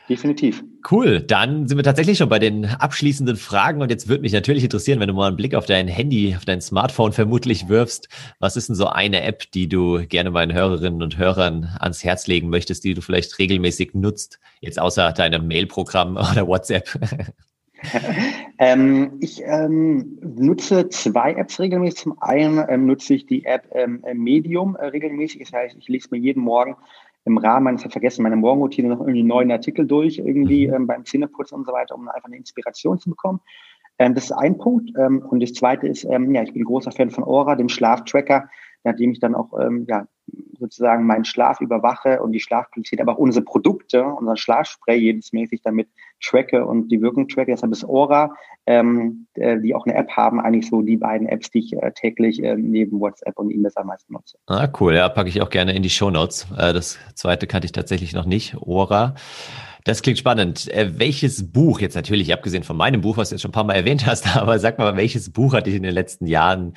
Definitiv. 0.10 0.64
Cool. 0.90 1.22
Dann 1.22 1.68
sind 1.68 1.78
wir 1.78 1.84
tatsächlich 1.84 2.18
schon 2.18 2.30
bei 2.30 2.40
den 2.40 2.66
abschließenden 2.66 3.38
Fragen. 3.38 3.80
Und 3.80 3.92
jetzt 3.92 4.08
würde 4.08 4.24
mich 4.24 4.34
natürlich 4.34 4.64
interessieren, 4.64 5.00
wenn 5.00 5.08
du 5.08 5.14
mal 5.14 5.28
einen 5.28 5.36
Blick 5.36 5.54
auf 5.54 5.68
dein 5.68 5.88
Handy, 5.88 6.36
auf 6.36 6.46
dein 6.46 6.62
Smartphone 6.62 7.14
vermutlich 7.14 7.70
wirfst. 7.70 8.10
Was 8.40 8.58
ist 8.58 8.70
denn 8.70 8.76
so 8.76 8.88
eine 8.88 9.22
App, 9.22 9.52
die 9.52 9.70
du 9.70 10.04
gerne 10.08 10.32
meinen 10.32 10.52
Hörerinnen 10.52 11.04
und 11.04 11.20
Hörern 11.20 11.78
ans 11.80 12.04
Herz 12.04 12.26
legen 12.26 12.50
möchtest, 12.50 12.84
die 12.86 12.96
du 12.96 13.02
vielleicht 13.02 13.38
regelmäßig 13.38 13.94
nutzt? 13.94 14.40
Jetzt 14.62 14.80
außer 14.80 15.12
deinem 15.12 15.48
Mailprogramm 15.48 16.18
oder 16.32 16.48
WhatsApp. 16.48 16.90
ähm, 18.62 19.14
ich 19.22 19.42
ähm, 19.46 20.20
nutze 20.22 20.90
zwei 20.90 21.34
Apps 21.34 21.62
regelmäßig. 21.62 22.00
Zum 22.00 22.22
einen 22.22 22.64
ähm, 22.68 22.88
nutze 22.88 23.14
ich 23.14 23.26
die 23.26 23.46
App 23.46 23.70
ähm, 23.72 24.04
Medium 24.14 24.76
äh, 24.76 24.88
regelmäßig. 24.88 25.40
Das 25.40 25.54
heißt, 25.54 25.78
ich 25.80 25.88
lese 25.88 26.10
mir 26.12 26.18
jeden 26.18 26.44
Morgen 26.44 26.76
im 27.24 27.38
Rahmen 27.38 27.78
ich 27.78 27.90
vergessen, 27.90 28.24
meine 28.24 28.36
Morgenroutine 28.36 28.90
noch 28.90 29.00
irgendwie 29.00 29.20
einen 29.20 29.30
neuen 29.30 29.52
Artikel 29.52 29.88
durch, 29.88 30.18
irgendwie 30.18 30.68
mhm. 30.68 30.74
ähm, 30.74 30.88
beim 30.88 31.06
Zähneputzen 31.06 31.58
und 31.58 31.66
so 31.66 31.72
weiter, 31.72 31.96
um 31.96 32.10
einfach 32.10 32.26
eine 32.26 32.36
Inspiration 32.36 33.00
zu 33.00 33.10
bekommen. 33.10 33.40
Ähm, 33.98 34.14
das 34.14 34.26
ist 34.26 34.34
ein 34.34 34.58
Punkt. 34.58 34.92
Und 34.98 35.40
das 35.42 35.54
zweite 35.54 35.88
ist, 35.88 36.04
ähm, 36.04 36.36
ja, 36.36 36.44
ich 36.44 36.52
bin 36.52 36.66
großer 36.66 36.92
Fan 36.92 37.12
von 37.12 37.24
Aura, 37.24 37.56
dem 37.56 37.70
Schlaftracker, 37.70 38.50
nachdem 38.84 39.12
ich 39.12 39.20
dann 39.20 39.36
auch 39.36 39.52
ähm, 39.60 39.86
ja, 39.88 40.08
sozusagen 40.60 41.06
meinen 41.06 41.26
Schlaf 41.26 41.62
überwache 41.62 42.22
und 42.22 42.32
die 42.32 42.40
Schlafqualität, 42.40 43.02
aber 43.02 43.14
auch 43.14 43.18
unsere 43.18 43.44
Produkte, 43.44 44.04
unseren 44.04 44.38
Schlafspray 44.38 44.98
jedes 44.98 45.34
mäßig 45.34 45.62
damit 45.64 45.90
tracke 46.24 46.66
und 46.66 46.90
die 46.90 47.02
Wirkung 47.02 47.28
tracke. 47.28 47.52
Deshalb 47.52 47.72
ist 47.72 47.86
Aura, 47.86 48.36
ähm, 48.66 49.28
äh, 49.36 49.60
die 49.60 49.74
auch 49.74 49.86
eine 49.86 49.96
App 49.96 50.12
haben, 50.12 50.40
eigentlich 50.40 50.70
so 50.70 50.82
die 50.82 50.98
beiden 50.98 51.28
Apps, 51.28 51.50
die 51.52 51.60
ich 51.60 51.74
äh, 51.74 51.92
täglich 51.94 52.44
äh, 52.44 52.56
neben 52.56 53.00
WhatsApp 53.00 53.38
und 53.40 53.52
E-Mails 53.52 53.78
am 53.78 53.88
meisten 53.88 54.14
nutze. 54.14 54.38
Ah, 54.48 54.68
cool. 54.80 54.96
Ja, 54.96 55.10
packe 55.10 55.30
ich 55.30 55.42
auch 55.42 55.50
gerne 55.50 55.74
in 55.74 55.84
die 55.84 55.90
Show 55.90 56.12
Notes. 56.12 56.48
Äh, 56.58 56.74
das 56.74 57.00
zweite 57.16 57.48
kannte 57.48 57.66
ich 57.66 57.72
tatsächlich 57.72 58.14
noch 58.14 58.26
nicht, 58.26 58.58
Aura. 58.58 59.16
Das 59.86 60.02
klingt 60.02 60.20
spannend. 60.20 60.72
Äh, 60.74 61.00
welches 61.00 61.52
Buch, 61.52 61.80
jetzt 61.80 61.96
natürlich 61.96 62.34
abgesehen 62.34 62.64
von 62.64 62.78
meinem 62.78 63.02
Buch, 63.02 63.18
was 63.18 63.30
du 63.30 63.36
jetzt 63.36 63.42
schon 63.42 63.50
ein 63.50 63.54
paar 63.54 63.64
Mal 63.64 63.76
erwähnt 63.76 64.06
hast, 64.06 64.36
aber 64.38 64.60
sag 64.60 64.78
mal, 64.78 64.98
welches 64.98 65.32
Buch 65.32 65.54
hat 65.54 65.66
dich 65.66 65.76
in 65.76 65.84
den 65.84 65.94
letzten 65.94 66.28
Jahren 66.28 66.74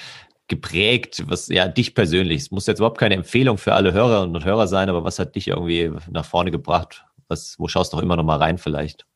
geprägt, 0.49 1.25
was 1.29 1.49
ja 1.49 1.69
dich 1.69 1.95
persönlich, 1.95 2.43
es 2.43 2.51
muss 2.51 2.67
jetzt 2.67 2.79
überhaupt 2.79 2.99
keine 2.99 3.15
Empfehlung 3.15 3.59
für 3.59 3.73
alle 3.75 3.93
Hörerinnen 3.93 4.37
und 4.37 4.45
Hörer 4.45 4.67
sein, 4.67 4.89
aber 4.89 5.05
was 5.05 5.19
hat 5.19 5.35
dich 5.35 5.49
irgendwie 5.49 5.91
nach 6.11 6.25
vorne 6.25 6.51
gebracht? 6.51 7.07
Was, 7.29 7.57
wo 7.59 7.69
schaust 7.69 7.93
du 7.93 7.97
auch 7.97 8.03
immer 8.03 8.17
noch 8.17 8.25
mal 8.25 8.37
rein 8.37 8.59
vielleicht? 8.59 9.07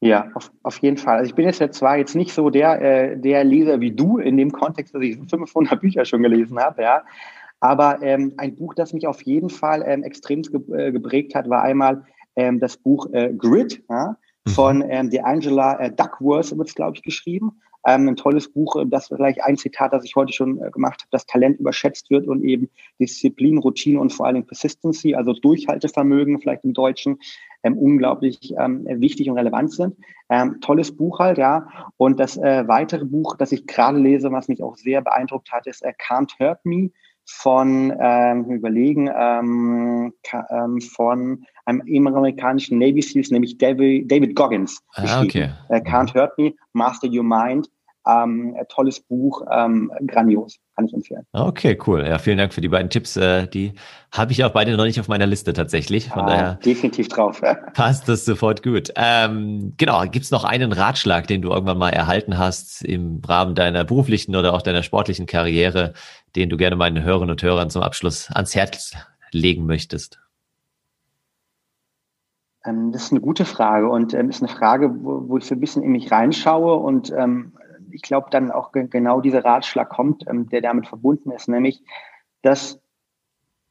Ja, 0.00 0.28
auf, 0.34 0.52
auf 0.62 0.78
jeden 0.78 0.98
Fall. 0.98 1.16
Also 1.16 1.30
ich 1.30 1.34
bin 1.34 1.46
jetzt 1.46 1.60
ja 1.60 1.70
zwar 1.70 1.96
jetzt 1.96 2.14
nicht 2.14 2.32
so 2.32 2.50
der, 2.50 2.80
äh, 2.82 3.16
der 3.18 3.42
Leser 3.42 3.80
wie 3.80 3.90
du 3.90 4.18
in 4.18 4.36
dem 4.36 4.52
Kontext, 4.52 4.94
dass 4.94 5.02
ich 5.02 5.16
500 5.30 5.80
Bücher 5.80 6.04
schon 6.04 6.22
gelesen 6.22 6.58
habe, 6.58 6.82
ja. 6.82 7.02
Aber 7.60 8.02
ähm, 8.02 8.34
ein 8.36 8.54
Buch, 8.54 8.74
das 8.74 8.92
mich 8.92 9.06
auf 9.06 9.22
jeden 9.22 9.48
Fall 9.48 9.82
ähm, 9.86 10.02
extrem 10.02 10.42
äh, 10.74 10.92
geprägt 10.92 11.34
hat, 11.34 11.48
war 11.48 11.62
einmal 11.62 12.04
ähm, 12.36 12.60
das 12.60 12.76
Buch 12.76 13.06
äh, 13.12 13.32
Grid 13.32 13.82
ja, 13.88 14.16
mhm. 14.44 14.50
von 14.50 14.84
ähm, 14.86 15.08
der 15.08 15.26
Angela 15.26 15.80
äh, 15.80 15.90
Duckworth, 15.90 16.56
wird 16.56 16.68
es, 16.68 16.74
glaube 16.74 16.96
ich, 16.96 17.02
geschrieben. 17.02 17.60
Ähm, 17.86 18.08
ein 18.08 18.16
tolles 18.16 18.50
Buch, 18.52 18.76
äh, 18.76 18.86
das 18.86 19.08
vielleicht 19.08 19.42
ein 19.42 19.56
Zitat, 19.56 19.92
das 19.92 20.04
ich 20.04 20.16
heute 20.16 20.32
schon 20.32 20.60
äh, 20.62 20.70
gemacht 20.70 21.00
habe, 21.02 21.10
dass 21.10 21.26
Talent 21.26 21.60
überschätzt 21.60 22.10
wird 22.10 22.26
und 22.26 22.42
eben 22.44 22.70
Disziplin, 22.98 23.58
Routine 23.58 24.00
und 24.00 24.12
vor 24.12 24.26
allem 24.26 24.46
Persistency, 24.46 25.14
also 25.14 25.32
Durchhaltevermögen 25.32 26.40
vielleicht 26.40 26.64
im 26.64 26.72
Deutschen, 26.72 27.18
ähm, 27.62 27.76
unglaublich 27.78 28.54
ähm, 28.58 28.86
wichtig 28.86 29.28
und 29.28 29.38
relevant 29.38 29.72
sind. 29.72 29.96
Ähm, 30.28 30.60
tolles 30.60 30.96
Buch 30.96 31.18
halt, 31.18 31.38
ja. 31.38 31.66
Und 31.96 32.20
das 32.20 32.36
äh, 32.36 32.66
weitere 32.66 33.04
Buch, 33.04 33.36
das 33.36 33.52
ich 33.52 33.66
gerade 33.66 33.98
lese, 33.98 34.30
was 34.32 34.48
mich 34.48 34.62
auch 34.62 34.76
sehr 34.76 35.02
beeindruckt 35.02 35.52
hat, 35.52 35.66
ist 35.66 35.82
äh, 35.82 35.92
Can't 35.98 36.38
Hurt 36.38 36.64
Me 36.64 36.90
von, 37.26 37.92
ähm, 37.98 38.44
überlegen, 38.50 39.10
ähm, 39.16 40.12
ähm, 40.50 40.80
von 40.80 41.46
einem 41.64 42.06
amerikanischen 42.06 42.78
Navy 42.78 43.00
Seals, 43.00 43.30
nämlich 43.30 43.56
David, 43.56 44.10
David 44.10 44.36
Goggins. 44.36 44.82
Ah, 44.94 45.22
okay. 45.22 45.50
Äh, 45.70 45.80
Can't 45.80 46.14
Hurt 46.14 46.36
Me, 46.38 46.52
Master 46.74 47.08
Your 47.08 47.24
Mind. 47.24 47.68
Ähm, 48.06 48.54
tolles 48.68 49.00
Buch, 49.00 49.42
ähm, 49.50 49.90
grandios, 50.06 50.58
kann 50.76 50.86
ich 50.86 50.92
empfehlen. 50.92 51.26
Okay, 51.32 51.78
cool. 51.86 52.04
Ja, 52.06 52.18
vielen 52.18 52.36
Dank 52.36 52.52
für 52.52 52.60
die 52.60 52.68
beiden 52.68 52.90
Tipps. 52.90 53.16
Äh, 53.16 53.46
die 53.46 53.72
habe 54.12 54.32
ich 54.32 54.44
auch 54.44 54.50
beide 54.50 54.76
noch 54.76 54.84
nicht 54.84 55.00
auf 55.00 55.08
meiner 55.08 55.26
Liste 55.26 55.54
tatsächlich. 55.54 56.10
Von 56.10 56.24
ah, 56.24 56.26
daher 56.26 56.54
definitiv 56.56 57.08
drauf. 57.08 57.40
passt 57.74 58.08
das 58.08 58.26
sofort 58.26 58.62
gut. 58.62 58.92
Ähm, 58.96 59.72
genau, 59.78 60.02
gibt 60.02 60.24
es 60.24 60.30
noch 60.30 60.44
einen 60.44 60.72
Ratschlag, 60.72 61.26
den 61.26 61.40
du 61.40 61.50
irgendwann 61.50 61.78
mal 61.78 61.90
erhalten 61.90 62.36
hast 62.36 62.84
im 62.84 63.22
Rahmen 63.26 63.54
deiner 63.54 63.84
beruflichen 63.84 64.36
oder 64.36 64.52
auch 64.52 64.62
deiner 64.62 64.82
sportlichen 64.82 65.24
Karriere, 65.24 65.94
den 66.36 66.50
du 66.50 66.58
gerne 66.58 66.76
meinen 66.76 67.02
Hörerinnen 67.02 67.30
und 67.30 67.42
Hörern 67.42 67.70
zum 67.70 67.82
Abschluss 67.82 68.30
ans 68.30 68.54
Herz 68.54 68.92
legen 69.32 69.64
möchtest? 69.64 70.20
Ähm, 72.64 72.92
das 72.92 73.04
ist 73.04 73.12
eine 73.12 73.20
gute 73.20 73.44
Frage 73.44 73.88
und 73.88 74.14
ähm, 74.14 74.30
ist 74.30 74.42
eine 74.42 74.52
Frage, 74.52 74.90
wo, 75.02 75.28
wo 75.28 75.38
ich 75.38 75.44
so 75.44 75.54
ein 75.54 75.60
bisschen 75.60 75.82
in 75.82 75.92
mich 75.92 76.10
reinschaue 76.10 76.74
und 76.76 77.12
ähm, 77.16 77.52
ich 77.94 78.02
glaube, 78.02 78.28
dann 78.30 78.50
auch 78.50 78.72
genau 78.72 79.20
dieser 79.20 79.44
Ratschlag 79.44 79.88
kommt, 79.88 80.24
ähm, 80.28 80.48
der 80.48 80.60
damit 80.60 80.86
verbunden 80.88 81.30
ist, 81.30 81.48
nämlich, 81.48 81.82
dass 82.42 82.80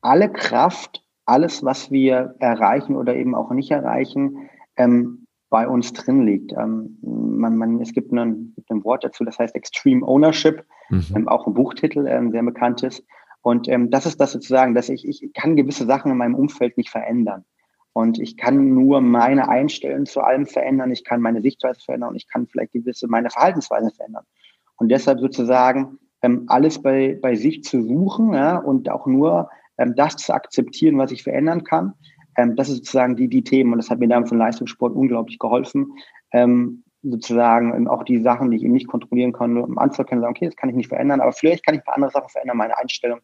alle 0.01 0.31
Kraft, 0.31 1.03
alles, 1.25 1.63
was 1.63 1.91
wir 1.91 2.35
erreichen 2.39 2.95
oder 2.95 3.15
eben 3.15 3.35
auch 3.35 3.51
nicht 3.51 3.71
erreichen, 3.71 4.49
ähm, 4.75 5.27
bei 5.49 5.67
uns 5.67 5.93
drin 5.93 6.25
liegt. 6.25 6.51
Ähm, 6.53 6.97
man, 7.01 7.57
man, 7.57 7.79
es 7.79 7.93
gibt 7.93 8.11
ein, 8.11 8.53
gibt 8.55 8.71
ein 8.71 8.83
Wort 8.83 9.03
dazu, 9.03 9.23
das 9.23 9.37
heißt 9.37 9.53
Extreme 9.55 10.05
Ownership, 10.05 10.65
mhm. 10.89 11.05
ähm, 11.15 11.27
auch 11.27 11.45
ein 11.45 11.53
Buchtitel, 11.53 12.07
ähm, 12.07 12.31
sehr 12.31 12.43
bekannt 12.43 12.81
ist. 12.83 13.05
Und 13.41 13.67
ähm, 13.67 13.91
das 13.91 14.05
ist 14.05 14.19
das 14.19 14.31
sozusagen, 14.31 14.73
dass 14.73 14.89
ich, 14.89 15.07
ich 15.07 15.31
kann 15.33 15.55
gewisse 15.55 15.85
Sachen 15.85 16.11
in 16.11 16.17
meinem 16.17 16.35
Umfeld 16.35 16.77
nicht 16.77 16.89
verändern. 16.89 17.45
Und 17.93 18.19
ich 18.19 18.37
kann 18.37 18.73
nur 18.73 19.01
meine 19.01 19.47
Einstellungen 19.49 20.07
zu 20.07 20.21
allem 20.21 20.47
verändern, 20.47 20.91
ich 20.91 21.03
kann 21.03 21.21
meine 21.21 21.41
Sichtweise 21.41 21.79
verändern 21.79 22.09
und 22.09 22.15
ich 22.15 22.27
kann 22.27 22.47
vielleicht 22.47 22.73
gewisse 22.73 23.07
meine 23.07 23.29
Verhaltensweisen 23.29 23.91
verändern. 23.91 24.25
Und 24.77 24.89
deshalb 24.89 25.19
sozusagen 25.19 25.99
ähm, 26.23 26.45
alles 26.47 26.81
bei, 26.81 27.17
bei 27.21 27.35
sich 27.35 27.63
zu 27.63 27.83
suchen 27.83 28.33
ja, 28.33 28.57
und 28.57 28.89
auch 28.89 29.05
nur 29.05 29.49
ähm, 29.77 29.93
das 29.95 30.15
zu 30.15 30.33
akzeptieren, 30.33 30.97
was 30.97 31.11
ich 31.11 31.23
verändern 31.23 31.63
kann. 31.63 31.93
Ähm, 32.35 32.55
das 32.55 32.69
ist 32.69 32.77
sozusagen 32.77 33.15
die, 33.15 33.27
die 33.27 33.43
Themen 33.43 33.73
und 33.73 33.77
das 33.77 33.91
hat 33.91 33.99
mir 33.99 34.07
damals 34.07 34.31
im 34.31 34.39
Leistungssport 34.39 34.95
unglaublich 34.95 35.37
geholfen. 35.37 35.93
Ähm, 36.31 36.83
sozusagen 37.03 37.75
ähm, 37.75 37.87
auch 37.87 38.03
die 38.03 38.21
Sachen, 38.21 38.49
die 38.49 38.57
ich 38.57 38.63
eben 38.63 38.73
nicht 38.73 38.87
kontrollieren 38.87 39.33
kann, 39.33 39.57
um 39.57 39.77
anzuerkennen, 39.77 40.21
sagen, 40.21 40.35
okay, 40.35 40.45
das 40.45 40.55
kann 40.55 40.69
ich 40.69 40.75
nicht 40.75 40.87
verändern, 40.87 41.21
aber 41.21 41.33
vielleicht 41.33 41.65
kann 41.65 41.75
ich 41.75 41.81
ein 41.81 41.85
paar 41.85 41.95
andere 41.95 42.11
Sachen 42.11 42.29
verändern, 42.29 42.57
meine 42.57 42.77
Einstellung. 42.77 43.19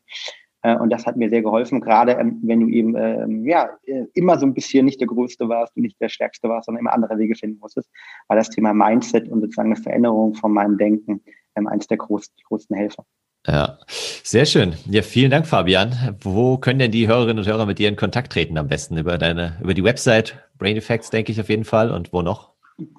Äh, 0.61 0.75
und 0.77 0.89
das 0.89 1.05
hat 1.05 1.15
mir 1.15 1.29
sehr 1.29 1.41
geholfen, 1.41 1.79
gerade 1.81 2.13
ähm, 2.13 2.39
wenn 2.43 2.59
du 2.61 2.67
eben 2.67 2.95
ähm, 2.95 3.45
ja 3.45 3.69
äh, 3.85 4.05
immer 4.13 4.37
so 4.37 4.45
ein 4.45 4.53
bisschen 4.53 4.85
nicht 4.85 4.99
der 4.99 5.07
Größte 5.07 5.47
warst 5.47 5.75
und 5.75 5.83
nicht 5.83 5.99
der 6.01 6.09
Stärkste 6.09 6.49
warst, 6.49 6.65
sondern 6.65 6.81
immer 6.81 6.93
andere 6.93 7.17
Wege 7.17 7.35
finden 7.35 7.59
musstest, 7.59 7.89
war 8.27 8.35
das 8.35 8.49
Thema 8.49 8.73
Mindset 8.73 9.29
und 9.29 9.41
sozusagen 9.41 9.73
eine 9.73 9.81
Veränderung 9.81 10.35
von 10.35 10.51
meinem 10.51 10.77
Denken 10.77 11.21
ähm, 11.55 11.67
eines 11.67 11.87
der 11.87 11.97
groß, 11.97 12.33
größten 12.47 12.75
Helfer. 12.75 13.05
Ja, 13.47 13.79
sehr 13.87 14.45
schön. 14.45 14.73
Ja, 14.89 15.01
vielen 15.01 15.31
Dank, 15.31 15.47
Fabian. 15.47 16.17
Wo 16.19 16.57
können 16.57 16.79
denn 16.79 16.91
die 16.91 17.07
Hörerinnen 17.07 17.39
und 17.39 17.47
Hörer 17.47 17.65
mit 17.65 17.79
dir 17.79 17.87
in 17.87 17.95
Kontakt 17.95 18.33
treten 18.33 18.57
am 18.57 18.67
besten? 18.67 18.97
Über 18.97 19.17
deine, 19.17 19.57
über 19.63 19.73
die 19.73 19.83
Website 19.83 20.37
Brain 20.57 20.75
Effects, 20.75 21.09
denke 21.09 21.31
ich 21.31 21.39
auf 21.39 21.47
jeden 21.47 21.63
Fall. 21.63 21.89
Und 21.91 22.11
wo 22.11 22.21
noch? 22.21 22.51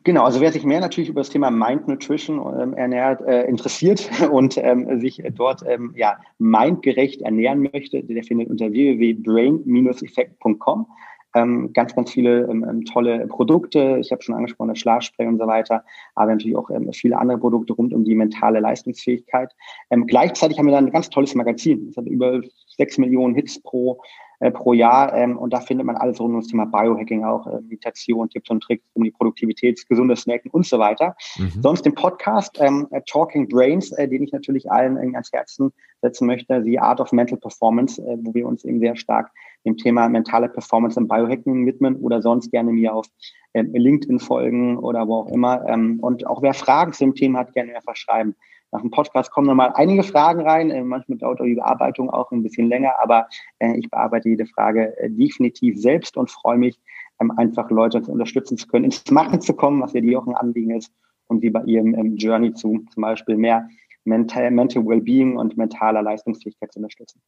Genau, 0.04 0.24
also 0.24 0.40
wer 0.40 0.52
sich 0.52 0.64
mehr 0.64 0.80
natürlich 0.80 1.08
über 1.08 1.20
das 1.20 1.30
Thema 1.30 1.50
Mind 1.50 1.88
Nutrition 1.88 2.38
ähm, 2.60 2.74
ernährt, 2.74 3.22
äh, 3.22 3.44
interessiert 3.44 4.10
und 4.30 4.58
ähm, 4.58 5.00
sich 5.00 5.22
dort 5.34 5.62
ähm, 5.66 5.94
ja, 5.96 6.18
mindgerecht 6.38 7.22
ernähren 7.22 7.66
möchte, 7.72 8.02
der 8.02 8.22
findet 8.22 8.50
unter 8.50 8.70
www.brain-effekt.com 8.72 10.86
ähm, 11.34 11.72
ganz, 11.72 11.94
ganz 11.94 12.10
viele 12.10 12.42
ähm, 12.50 12.64
ähm, 12.68 12.84
tolle 12.84 13.26
Produkte. 13.26 13.98
Ich 14.00 14.10
habe 14.10 14.22
schon 14.22 14.34
angesprochen, 14.34 14.68
das 14.68 14.78
Schlafspray 14.78 15.26
und 15.26 15.38
so 15.38 15.46
weiter, 15.46 15.84
aber 16.14 16.32
natürlich 16.32 16.56
auch 16.56 16.70
ähm, 16.70 16.92
viele 16.92 17.18
andere 17.18 17.38
Produkte 17.38 17.72
rund 17.72 17.92
um 17.92 18.04
die 18.04 18.14
mentale 18.14 18.60
Leistungsfähigkeit. 18.60 19.52
Ähm, 19.90 20.06
gleichzeitig 20.06 20.58
haben 20.58 20.66
wir 20.66 20.72
dann 20.72 20.86
ein 20.86 20.92
ganz 20.92 21.10
tolles 21.10 21.34
Magazin. 21.34 21.88
Es 21.90 21.96
hat 21.96 22.06
über 22.06 22.40
sechs 22.76 22.98
Millionen 22.98 23.34
Hits 23.34 23.60
pro 23.62 24.00
äh, 24.40 24.50
pro 24.50 24.72
Jahr. 24.72 25.14
Ähm, 25.14 25.38
und 25.38 25.52
da 25.52 25.60
findet 25.60 25.86
man 25.86 25.96
alles 25.96 26.18
rund 26.18 26.34
um 26.34 26.40
das 26.40 26.48
Thema 26.48 26.64
Biohacking 26.64 27.24
auch, 27.24 27.46
äh, 27.46 27.60
Meditation, 27.60 28.28
Tipps 28.30 28.48
und 28.48 28.62
Tricks 28.62 28.84
um 28.94 29.04
die 29.04 29.10
Produktivität, 29.10 29.86
gesunde 29.86 30.16
Snacken 30.16 30.50
und 30.50 30.66
so 30.66 30.78
weiter. 30.78 31.14
Mhm. 31.36 31.62
Sonst 31.62 31.82
den 31.82 31.94
Podcast 31.94 32.58
ähm, 32.58 32.88
äh, 32.90 33.02
Talking 33.06 33.48
Brains, 33.48 33.92
äh, 33.92 34.08
den 34.08 34.22
ich 34.22 34.32
natürlich 34.32 34.70
allen 34.70 34.96
äh, 34.96 35.12
ans 35.12 35.30
Herzen 35.32 35.72
setzen 36.00 36.26
möchte, 36.26 36.62
The 36.64 36.78
Art 36.78 37.00
of 37.00 37.12
Mental 37.12 37.36
Performance, 37.36 38.02
äh, 38.02 38.16
wo 38.22 38.32
wir 38.32 38.46
uns 38.46 38.64
eben 38.64 38.80
sehr 38.80 38.96
stark 38.96 39.30
dem 39.64 39.76
Thema 39.76 40.08
mentale 40.08 40.48
Performance 40.48 40.98
im 40.98 41.08
Biohacking 41.08 41.66
widmen 41.66 41.96
oder 41.96 42.22
sonst 42.22 42.50
gerne 42.50 42.72
mir 42.72 42.94
auf 42.94 43.06
ähm, 43.54 43.72
LinkedIn 43.72 44.18
folgen 44.18 44.78
oder 44.78 45.06
wo 45.06 45.16
auch 45.16 45.28
immer. 45.28 45.66
Ähm, 45.68 45.98
und 46.00 46.26
auch 46.26 46.42
wer 46.42 46.54
Fragen 46.54 46.92
zu 46.92 47.04
dem 47.04 47.14
Thema 47.14 47.40
hat, 47.40 47.52
gerne 47.52 47.76
einfach 47.76 47.96
schreiben. 47.96 48.34
Nach 48.72 48.80
dem 48.80 48.90
Podcast 48.90 49.32
kommen 49.32 49.48
nochmal 49.48 49.72
einige 49.74 50.02
Fragen 50.02 50.42
rein. 50.42 50.70
Äh, 50.70 50.84
manchmal 50.84 51.18
dauert 51.18 51.40
die 51.40 51.54
Bearbeitung 51.54 52.10
auch 52.10 52.30
ein 52.30 52.42
bisschen 52.42 52.68
länger, 52.68 52.94
aber 53.02 53.26
äh, 53.58 53.76
ich 53.76 53.90
bearbeite 53.90 54.28
jede 54.28 54.46
Frage 54.46 54.96
äh, 54.98 55.10
definitiv 55.10 55.78
selbst 55.80 56.16
und 56.16 56.30
freue 56.30 56.58
mich, 56.58 56.78
ähm, 57.20 57.32
einfach 57.36 57.70
Leute 57.70 58.00
unterstützen 58.00 58.56
zu 58.56 58.66
können, 58.66 58.86
ins 58.86 59.10
Machen 59.10 59.40
zu 59.40 59.54
kommen, 59.54 59.82
was 59.82 59.92
ja 59.92 60.00
die 60.00 60.16
auch 60.16 60.26
ein 60.26 60.36
Anliegen 60.36 60.76
ist 60.76 60.92
und 61.26 61.42
wie 61.42 61.50
bei 61.50 61.62
ihrem 61.64 61.94
ähm, 61.94 62.16
Journey 62.16 62.54
zu 62.54 62.84
zum 62.92 63.02
Beispiel 63.02 63.36
mehr 63.36 63.68
Mental, 64.04 64.50
Mental 64.50 64.86
Wellbeing 64.86 65.36
und 65.36 65.56
mentaler 65.56 66.02
Leistungsfähigkeit 66.02 66.72
zu 66.72 66.78
unterstützen. 66.78 67.20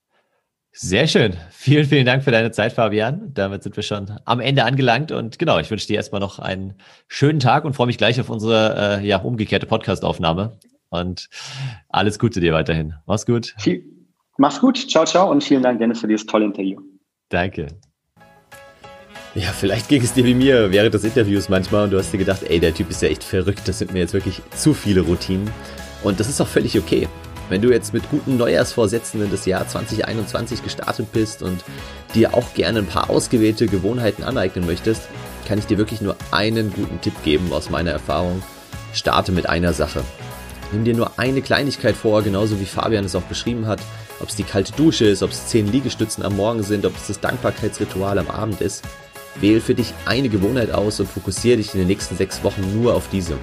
Sehr 0.74 1.06
schön. 1.06 1.36
Vielen, 1.50 1.84
vielen 1.84 2.06
Dank 2.06 2.24
für 2.24 2.30
deine 2.30 2.50
Zeit, 2.50 2.72
Fabian. 2.72 3.30
Damit 3.34 3.62
sind 3.62 3.76
wir 3.76 3.82
schon 3.82 4.18
am 4.24 4.40
Ende 4.40 4.64
angelangt. 4.64 5.12
Und 5.12 5.38
genau, 5.38 5.58
ich 5.58 5.70
wünsche 5.70 5.86
dir 5.86 5.96
erstmal 5.96 6.20
noch 6.20 6.38
einen 6.38 6.74
schönen 7.08 7.40
Tag 7.40 7.66
und 7.66 7.74
freue 7.74 7.88
mich 7.88 7.98
gleich 7.98 8.18
auf 8.20 8.30
unsere 8.30 9.00
äh, 9.00 9.06
ja, 9.06 9.18
umgekehrte 9.18 9.66
Podcastaufnahme. 9.66 10.58
Und 10.88 11.28
alles 11.90 12.18
Gute 12.18 12.40
dir 12.40 12.54
weiterhin. 12.54 12.94
Mach's 13.06 13.26
gut. 13.26 13.54
Mach's 14.38 14.60
gut. 14.60 14.78
Ciao, 14.90 15.04
ciao. 15.04 15.30
Und 15.30 15.44
vielen 15.44 15.62
Dank, 15.62 15.78
Dennis, 15.78 16.00
für 16.00 16.08
dieses 16.08 16.24
tolle 16.24 16.46
Interview. 16.46 16.80
Danke. 17.28 17.66
Ja, 19.34 19.48
vielleicht 19.48 19.88
ging 19.88 20.02
es 20.02 20.14
dir 20.14 20.24
wie 20.24 20.34
mir 20.34 20.72
während 20.72 20.94
des 20.94 21.04
Interviews 21.04 21.50
manchmal 21.50 21.84
und 21.84 21.90
du 21.90 21.98
hast 21.98 22.12
dir 22.12 22.18
gedacht, 22.18 22.42
ey, 22.44 22.60
der 22.60 22.74
Typ 22.74 22.90
ist 22.90 23.00
ja 23.00 23.08
echt 23.08 23.24
verrückt, 23.24 23.62
das 23.66 23.78
sind 23.78 23.92
mir 23.92 24.00
jetzt 24.00 24.12
wirklich 24.12 24.42
zu 24.54 24.74
viele 24.74 25.02
Routinen. 25.02 25.50
Und 26.02 26.18
das 26.18 26.28
ist 26.28 26.40
auch 26.40 26.48
völlig 26.48 26.78
okay. 26.78 27.08
Wenn 27.52 27.60
du 27.60 27.70
jetzt 27.70 27.92
mit 27.92 28.08
guten 28.08 28.38
Neujahrsvorsätzen 28.38 29.22
in 29.22 29.30
das 29.30 29.44
Jahr 29.44 29.68
2021 29.68 30.64
gestartet 30.64 31.12
bist 31.12 31.42
und 31.42 31.62
dir 32.14 32.32
auch 32.32 32.54
gerne 32.54 32.78
ein 32.78 32.86
paar 32.86 33.10
ausgewählte 33.10 33.66
Gewohnheiten 33.66 34.22
aneignen 34.22 34.64
möchtest, 34.64 35.02
kann 35.46 35.58
ich 35.58 35.66
dir 35.66 35.76
wirklich 35.76 36.00
nur 36.00 36.16
einen 36.30 36.72
guten 36.72 36.98
Tipp 37.02 37.12
geben 37.24 37.52
aus 37.52 37.68
meiner 37.68 37.90
Erfahrung. 37.90 38.42
Starte 38.94 39.32
mit 39.32 39.50
einer 39.50 39.74
Sache. 39.74 40.02
Nimm 40.72 40.84
dir 40.84 40.96
nur 40.96 41.18
eine 41.18 41.42
Kleinigkeit 41.42 41.94
vor, 41.94 42.22
genauso 42.22 42.58
wie 42.58 42.64
Fabian 42.64 43.04
es 43.04 43.14
auch 43.14 43.20
beschrieben 43.20 43.66
hat. 43.66 43.82
Ob 44.20 44.30
es 44.30 44.36
die 44.36 44.44
kalte 44.44 44.72
Dusche 44.72 45.04
ist, 45.04 45.22
ob 45.22 45.28
es 45.28 45.48
zehn 45.48 45.70
Liegestützen 45.70 46.24
am 46.24 46.34
Morgen 46.34 46.62
sind, 46.62 46.86
ob 46.86 46.96
es 46.96 47.08
das 47.08 47.20
Dankbarkeitsritual 47.20 48.18
am 48.18 48.30
Abend 48.30 48.62
ist. 48.62 48.82
Wähl 49.42 49.60
für 49.60 49.74
dich 49.74 49.92
eine 50.06 50.30
Gewohnheit 50.30 50.70
aus 50.70 51.00
und 51.00 51.06
fokussiere 51.06 51.58
dich 51.58 51.74
in 51.74 51.80
den 51.80 51.88
nächsten 51.88 52.16
sechs 52.16 52.42
Wochen 52.44 52.80
nur 52.80 52.94
auf 52.94 53.10
diese. 53.12 53.36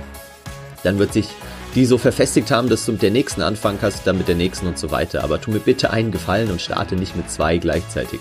Dann 0.82 0.98
wird 0.98 1.14
sich 1.14 1.28
die 1.76 1.86
so 1.86 1.98
verfestigt 1.98 2.52
haben, 2.52 2.70
dass 2.70 2.86
du 2.86 2.94
mit 2.94 3.02
der 3.02 3.12
nächsten 3.12 3.42
anfangen 3.42 3.78
kannst, 3.80 4.06
dann 4.06 4.18
mit 4.18 4.28
der 4.28 4.36
nächsten 4.36 4.68
und 4.68 4.78
so 4.78 4.92
weiter. 4.92 5.24
Aber 5.24 5.40
tu 5.40 5.52
mir 5.52 5.60
bitte 5.60 5.92
einen 5.92 6.12
Gefallen 6.12 6.52
und 6.52 6.62
starte 6.62 6.96
nicht 6.96 7.16
mit 7.16 7.30
zwei 7.30 7.58
gleichzeitig. 7.58 8.20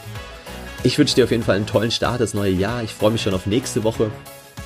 Ich 0.82 0.98
wünsche 0.98 1.14
dir 1.14 1.24
auf 1.24 1.30
jeden 1.30 1.42
Fall 1.42 1.56
einen 1.56 1.66
tollen 1.66 1.90
Start 1.90 2.20
das 2.20 2.34
neue 2.34 2.52
Jahr. 2.52 2.82
Ich 2.82 2.94
freue 2.94 3.10
mich 3.10 3.22
schon 3.22 3.34
auf 3.34 3.46
nächste 3.46 3.84
Woche. 3.84 4.10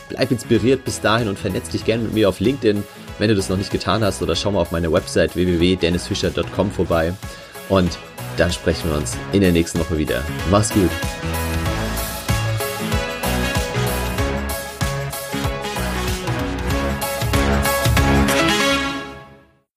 Bleib 0.09 0.31
inspiriert 0.31 0.85
bis 0.85 1.01
dahin 1.01 1.29
und 1.29 1.39
vernetz 1.39 1.71
dich 1.71 1.85
gerne 1.85 2.03
mit 2.03 2.13
mir 2.13 2.29
auf 2.29 2.41
LinkedIn 2.41 2.83
wenn 3.19 3.29
du 3.29 3.35
das 3.35 3.49
noch 3.49 3.57
nicht 3.57 3.71
getan 3.71 4.03
hast 4.03 4.23
oder 4.23 4.35
schau 4.35 4.51
mal 4.51 4.61
auf 4.61 4.73
meine 4.73 4.93
Website 4.93 5.37
www.dennisfischer.com 5.37 6.71
vorbei 6.71 7.15
und 7.69 7.99
dann 8.37 8.51
sprechen 8.51 8.91
wir 8.91 8.97
uns 8.97 9.17
in 9.33 9.43
der 9.43 9.53
nächsten 9.53 9.79
Woche 9.79 9.99
wieder. 9.99 10.23
Mach's 10.51 10.71
gut. 10.71 10.91